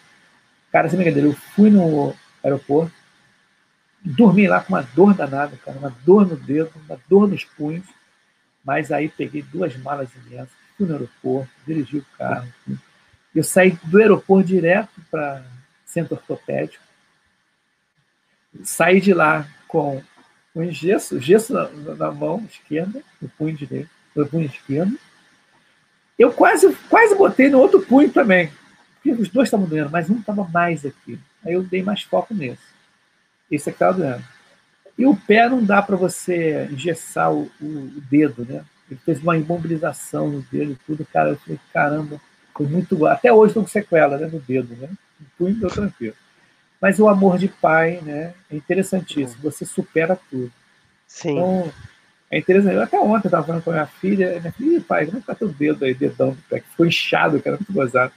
Cara, 0.71 0.87
sem 0.87 0.97
brincadeira, 0.97 1.27
eu 1.27 1.33
fui 1.33 1.69
no 1.69 2.15
aeroporto, 2.43 2.93
dormi 4.03 4.47
lá 4.47 4.61
com 4.61 4.73
uma 4.73 4.83
dor 4.83 5.13
danada, 5.13 5.57
cara, 5.65 5.77
uma 5.77 5.93
dor 6.05 6.27
no 6.27 6.35
dedo, 6.35 6.71
uma 6.87 6.99
dor 7.09 7.27
nos 7.27 7.43
punhos, 7.43 7.85
mas 8.63 8.91
aí 8.91 9.09
peguei 9.09 9.41
duas 9.41 9.75
malas 9.77 10.09
imensas, 10.15 10.53
fui 10.77 10.85
no 10.85 10.93
aeroporto, 10.93 11.49
dirigi 11.65 11.97
o 11.97 12.05
carro. 12.17 12.47
Eu 13.33 13.43
saí 13.43 13.77
do 13.83 13.99
aeroporto 13.99 14.47
direto 14.47 15.01
para 15.11 15.43
centro 15.85 16.15
ortopédico, 16.15 16.83
saí 18.63 18.99
de 18.99 19.13
lá 19.13 19.47
com 19.67 20.01
um 20.55 20.71
gesso, 20.71 21.19
gesso 21.19 21.53
na, 21.53 21.69
na, 21.95 22.11
mão 22.11 22.45
esquerda, 22.49 23.01
no 23.21 23.29
punho 23.29 23.55
direito, 23.55 23.89
no 24.15 24.25
punho 24.27 24.45
esquerdo. 24.45 24.97
Eu 26.17 26.33
quase, 26.33 26.73
quase 26.89 27.15
botei 27.15 27.49
no 27.49 27.59
outro 27.59 27.81
punho 27.81 28.11
também, 28.11 28.51
porque 28.95 29.11
os 29.11 29.29
dois 29.29 29.47
estavam 29.47 29.67
doendo, 29.67 29.89
mas 29.89 30.09
um 30.09 30.19
estava 30.19 30.43
mais 30.45 30.85
aqui. 30.85 31.19
Aí 31.45 31.53
eu 31.53 31.63
dei 31.63 31.81
mais 31.81 32.01
foco 32.03 32.33
nesse. 32.33 32.61
Esse 33.49 33.69
aqui 33.69 33.77
estava 33.77 33.97
doendo. 33.97 34.23
E 34.97 35.05
o 35.05 35.15
pé 35.15 35.47
não 35.47 35.63
dá 35.63 35.81
para 35.81 35.95
você 35.95 36.67
engessar 36.69 37.31
o, 37.31 37.49
o, 37.61 37.65
o, 37.65 38.01
dedo, 38.09 38.45
né? 38.45 38.65
Ele 38.91 38.99
fez 39.05 39.21
uma 39.21 39.37
imobilização 39.37 40.29
no 40.29 40.41
dedo 40.41 40.73
e 40.73 40.75
tudo. 40.85 41.05
Cara, 41.05 41.29
eu 41.29 41.37
falei, 41.37 41.59
caramba, 41.71 42.19
foi 42.59 42.67
muito. 42.67 43.05
Até 43.05 43.31
hoje 43.31 43.51
estou 43.51 43.63
com 43.63 43.69
sequela 43.69 44.17
né, 44.17 44.27
no 44.27 44.41
dedo, 44.41 44.75
né? 44.75 44.89
O 45.21 45.25
punho 45.37 45.55
deu 45.55 45.69
tranquilo. 45.69 46.13
Mas 46.81 46.99
o 46.99 47.07
amor 47.07 47.37
de 47.37 47.47
pai, 47.47 48.01
né? 48.01 48.33
É 48.51 48.55
interessantíssimo. 48.57 49.41
Você 49.43 49.65
supera 49.65 50.19
tudo. 50.29 50.51
Sim. 51.07 51.31
Então, 51.31 51.71
é 52.29 52.37
interessante. 52.37 52.75
Eu 52.75 52.83
até 52.83 52.99
ontem 52.99 53.27
estava 53.27 53.45
falando 53.45 53.63
com 53.63 53.69
a 53.69 53.73
minha 53.73 53.87
filha. 53.87 54.39
Minha 54.41 54.51
filha, 54.51 54.81
pai, 54.81 55.05
como 55.05 55.19
é 55.19 55.21
que 55.21 55.27
tá 55.27 55.35
teu 55.35 55.47
dedo 55.47 55.85
aí, 55.85 55.93
dedão 55.93 56.31
do 56.31 56.41
pé? 56.49 56.59
Que 56.59 56.67
ficou 56.67 56.85
inchado, 56.85 57.41
cara, 57.41 57.55
muito 57.55 57.71
gozado. 57.71 58.11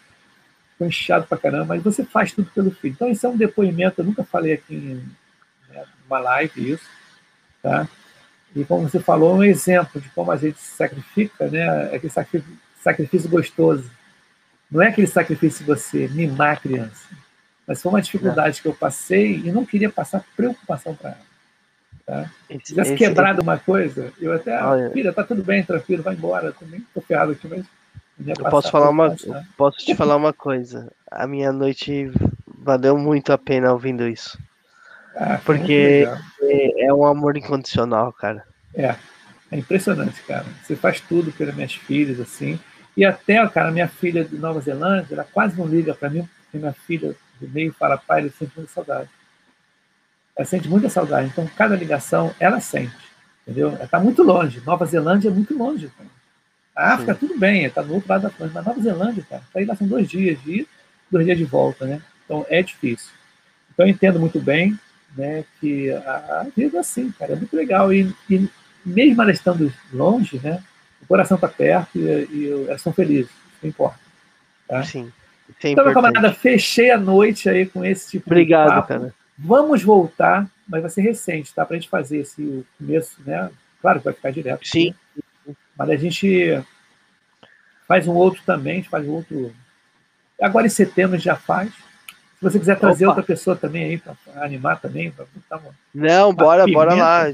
Ficou 0.72 0.88
inchado 0.88 1.26
pra 1.28 1.38
caramba, 1.38 1.66
mas 1.66 1.82
você 1.84 2.04
faz 2.04 2.32
tudo 2.32 2.50
pelo 2.50 2.72
filho. 2.72 2.94
Então, 2.94 3.08
isso 3.08 3.24
é 3.24 3.28
um 3.28 3.36
depoimento. 3.36 4.00
Eu 4.00 4.06
nunca 4.06 4.24
falei 4.24 4.54
aqui 4.54 4.74
em 4.74 5.72
né, 5.72 5.84
uma 6.08 6.18
live 6.18 6.72
isso, 6.72 6.88
tá? 7.62 7.86
E 8.56 8.64
como 8.64 8.88
você 8.88 8.98
falou, 8.98 9.36
um 9.36 9.44
exemplo 9.44 10.00
de 10.00 10.08
como 10.10 10.32
a 10.32 10.36
gente 10.36 10.58
se 10.58 10.76
sacrifica, 10.76 11.48
né? 11.48 11.92
É 11.92 11.96
aquele 11.96 12.12
sacrifício 12.82 13.30
gostoso. 13.30 13.88
Não 14.72 14.82
é 14.82 14.88
aquele 14.88 15.06
sacrifício 15.06 15.60
de 15.60 15.66
você 15.66 16.08
mimar 16.08 16.54
a 16.54 16.56
criança 16.56 17.22
mas 17.66 17.80
foi 17.80 17.90
uma 17.90 18.02
dificuldade 18.02 18.60
que 18.60 18.68
eu 18.68 18.74
passei 18.74 19.36
e 19.36 19.52
não 19.52 19.64
queria 19.64 19.90
passar 19.90 20.24
preocupação 20.36 20.94
para 20.94 21.10
ela. 21.10 21.32
Tá? 22.04 22.30
Se 22.48 22.58
tivesse 22.58 22.94
quebrado 22.94 23.40
uma 23.40 23.58
coisa, 23.58 24.12
eu 24.20 24.32
até, 24.32 24.62
Olha, 24.62 24.90
filha, 24.90 25.12
tá 25.12 25.22
tudo 25.22 25.42
bem, 25.42 25.62
tranquilo, 25.62 26.02
vai 26.02 26.14
embora, 26.14 26.52
também 26.52 26.84
tô 26.92 27.00
ferrado 27.00 27.32
aqui, 27.32 27.46
mas. 27.48 27.64
Eu 28.26 28.50
posso 28.50 28.70
falar 28.70 28.90
uma, 28.90 29.16
posso 29.56 29.78
te 29.78 29.94
falar 29.94 30.16
uma 30.16 30.32
coisa. 30.32 30.92
A 31.10 31.26
minha 31.26 31.50
noite 31.50 32.10
valeu 32.46 32.98
muito 32.98 33.32
a 33.32 33.38
pena 33.38 33.72
ouvindo 33.72 34.06
isso. 34.06 34.38
Ah, 35.16 35.40
porque 35.44 36.06
é, 36.42 36.86
é 36.86 36.94
um 36.94 37.06
amor 37.06 37.36
incondicional, 37.36 38.12
cara. 38.12 38.44
É, 38.74 38.94
é 39.50 39.58
impressionante, 39.58 40.22
cara. 40.22 40.44
Você 40.62 40.76
faz 40.76 41.00
tudo 41.00 41.32
pelas 41.32 41.54
minhas 41.54 41.74
filhas, 41.74 42.20
assim. 42.20 42.60
E 42.96 43.04
até, 43.04 43.46
cara, 43.48 43.70
minha 43.70 43.88
filha 43.88 44.24
de 44.24 44.36
Nova 44.36 44.60
Zelândia, 44.60 45.14
ela 45.14 45.24
quase 45.24 45.56
não 45.56 45.66
liga 45.66 45.94
para 45.94 46.10
mim, 46.10 46.28
porque 46.44 46.58
minha 46.58 46.72
filha 46.72 47.16
do 47.40 47.48
meio 47.48 47.72
para 47.72 47.96
pai, 47.96 48.20
ele 48.20 48.30
sente 48.30 48.52
muita 48.56 48.72
saudade. 48.72 49.08
Ela 50.36 50.46
sente 50.46 50.68
muita 50.68 50.88
saudade. 50.88 51.28
Então, 51.28 51.46
cada 51.56 51.74
ligação, 51.74 52.34
ela 52.38 52.60
sente. 52.60 52.94
Entendeu? 53.42 53.70
Ela 53.70 53.84
está 53.84 53.98
muito 53.98 54.22
longe. 54.22 54.62
Nova 54.64 54.84
Zelândia 54.84 55.28
é 55.28 55.32
muito 55.32 55.56
longe. 55.56 55.90
Cara. 55.96 56.08
A 56.74 56.94
África, 56.94 57.14
Sim. 57.14 57.20
tudo 57.20 57.38
bem, 57.38 57.64
está 57.64 57.82
do 57.82 57.94
outro 57.94 58.08
lado 58.08 58.22
da 58.22 58.28
Atlântica. 58.28 58.62
Mas 58.62 58.66
Nova 58.66 58.80
Zelândia, 58.80 59.26
cara, 59.28 59.42
para 59.52 59.62
ir 59.62 59.64
lá 59.66 59.74
são 59.74 59.86
dois 59.86 60.08
dias 60.08 60.40
de 60.42 60.60
ir, 60.60 60.68
dois 61.10 61.24
dias 61.24 61.38
de 61.38 61.44
volta, 61.44 61.86
né? 61.86 62.00
Então, 62.24 62.46
é 62.48 62.62
difícil. 62.62 63.10
Então, 63.72 63.86
eu 63.86 63.90
entendo 63.90 64.20
muito 64.20 64.40
bem 64.40 64.78
né, 65.16 65.44
que 65.60 65.90
a, 65.90 66.40
a 66.40 66.46
vida 66.56 66.78
é 66.78 66.80
assim, 66.80 67.10
cara, 67.12 67.32
é 67.32 67.36
muito 67.36 67.54
legal. 67.54 67.92
E, 67.92 68.14
e 68.30 68.48
mesmo 68.84 69.20
ela 69.20 69.30
estando 69.30 69.72
longe, 69.92 70.40
né, 70.42 70.62
o 71.02 71.06
coração 71.06 71.34
está 71.34 71.48
perto 71.48 71.98
e, 71.98 72.28
e 72.30 72.66
elas 72.68 72.80
são 72.80 72.92
felizes. 72.92 73.30
Que 73.60 73.68
importa. 73.68 73.98
Tá? 74.68 74.82
Sim. 74.82 75.12
É 75.62 75.68
então, 75.70 75.84
meu 75.84 75.92
camarada, 75.92 76.32
fechei 76.32 76.90
a 76.90 76.98
noite 76.98 77.48
aí 77.48 77.66
com 77.66 77.84
esse 77.84 78.12
tipo 78.12 78.28
Obrigado, 78.28 78.68
de 78.68 78.74
papo. 78.74 78.88
cara. 78.88 79.14
Vamos 79.38 79.82
voltar, 79.82 80.48
mas 80.68 80.82
vai 80.82 80.90
ser 80.90 81.02
recente, 81.02 81.54
tá? 81.54 81.64
Pra 81.64 81.76
gente 81.76 81.88
fazer 81.88 82.18
esse 82.18 82.64
começo, 82.78 83.16
né? 83.24 83.50
Claro 83.80 83.98
que 83.98 84.04
vai 84.04 84.14
ficar 84.14 84.30
direto. 84.30 84.66
Sim. 84.66 84.94
Né? 85.46 85.54
Mas 85.76 85.90
a 85.90 85.96
gente 85.96 86.62
faz 87.86 88.06
um 88.06 88.14
outro 88.14 88.42
também, 88.44 88.74
a 88.74 88.76
gente 88.76 88.88
faz 88.88 89.06
um 89.06 89.12
outro. 89.12 89.52
Agora 90.40 90.66
em 90.66 90.70
setembro 90.70 91.14
a 91.14 91.18
gente 91.18 91.26
já 91.26 91.36
faz. 91.36 91.72
Se 92.42 92.50
você 92.50 92.58
quiser 92.58 92.76
trazer 92.76 93.04
Opa. 93.04 93.12
outra 93.12 93.22
pessoa 93.22 93.54
também 93.54 93.84
aí 93.84 93.98
para 93.98 94.16
animar 94.42 94.80
também, 94.80 95.12
pra 95.12 95.24
botar 95.32 95.58
uma, 95.58 95.70
Não, 95.94 96.30
uma 96.30 96.34
bora, 96.34 96.64
pimenta, 96.64 96.86
bora 96.86 96.94
lá. 96.96 97.32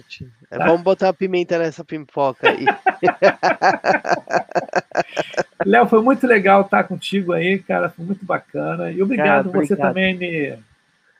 Tá? 0.50 0.66
Vamos 0.66 0.82
botar 0.82 1.06
uma 1.06 1.14
pimenta 1.14 1.58
nessa 1.58 1.82
pipoca 1.82 2.46
aí. 2.46 2.66
Léo, 5.64 5.88
foi 5.88 6.02
muito 6.02 6.26
legal 6.26 6.60
estar 6.60 6.84
contigo 6.84 7.32
aí, 7.32 7.58
cara. 7.58 7.88
Foi 7.88 8.04
muito 8.04 8.22
bacana. 8.22 8.90
E 8.90 9.02
obrigado, 9.02 9.50
cara, 9.50 9.64
você 9.64 9.74
também 9.74 10.14
me, 10.14 10.58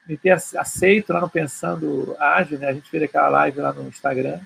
me 0.06 0.18
ter 0.18 0.32
aceito 0.32 1.14
lá 1.14 1.22
no 1.22 1.30
Pensando 1.30 2.14
Ágil, 2.20 2.58
né? 2.58 2.68
A 2.68 2.74
gente 2.74 2.90
fez 2.90 3.02
aquela 3.02 3.30
live 3.30 3.58
lá 3.58 3.72
no 3.72 3.88
Instagram. 3.88 4.38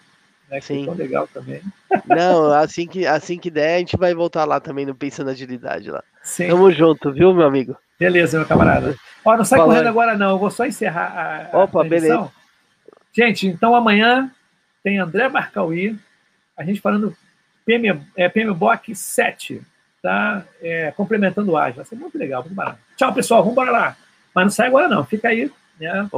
Né, 0.48 0.60
que 0.60 0.66
Sim. 0.66 0.76
foi 0.76 0.84
tão 0.84 0.94
legal 0.94 1.28
também. 1.34 1.60
Não, 2.06 2.52
assim 2.52 2.86
que, 2.86 3.04
assim 3.04 3.40
que 3.40 3.50
der, 3.50 3.74
a 3.74 3.78
gente 3.80 3.96
vai 3.96 4.14
voltar 4.14 4.44
lá 4.44 4.60
também 4.60 4.86
no 4.86 4.94
Pensando 4.94 5.30
Agilidade 5.30 5.90
lá. 5.90 6.04
Sim. 6.22 6.46
Tamo 6.46 6.70
junto, 6.70 7.12
viu, 7.12 7.34
meu 7.34 7.46
amigo? 7.46 7.76
Beleza, 7.98 8.38
meu 8.38 8.46
camarada. 8.46 8.94
Ó, 9.24 9.36
não 9.36 9.44
sai 9.44 9.58
Falando. 9.58 9.74
correndo 9.74 9.88
agora, 9.88 10.16
não. 10.16 10.30
Eu 10.30 10.38
vou 10.38 10.50
só 10.50 10.64
encerrar 10.64 11.50
a. 11.52 11.58
Opa, 11.62 11.84
a 11.84 11.88
beleza. 11.88 12.30
Gente, 13.12 13.46
então 13.46 13.74
amanhã 13.74 14.30
tem 14.82 14.98
André 14.98 15.28
Barcauí, 15.28 15.96
a 16.56 16.64
gente 16.64 16.80
falando 16.80 17.14
PM, 17.64 18.02
é, 18.16 18.28
PMBOK 18.28 18.94
7, 18.94 19.62
tá? 20.02 20.44
É, 20.60 20.90
complementando 20.92 21.52
o 21.52 21.56
ágil. 21.56 21.76
Vai 21.76 21.84
ser 21.84 21.94
muito 21.94 22.18
legal, 22.18 22.42
muito 22.42 22.54
barato. 22.54 22.78
Tchau, 22.96 23.12
pessoal. 23.12 23.40
Vamos 23.40 23.52
embora 23.52 23.70
lá. 23.70 23.96
Mas 24.34 24.44
não 24.44 24.50
sai 24.50 24.66
agora, 24.66 24.88
não. 24.88 25.04
Fica 25.04 25.28
aí. 25.28 25.50
Né? 25.78 26.08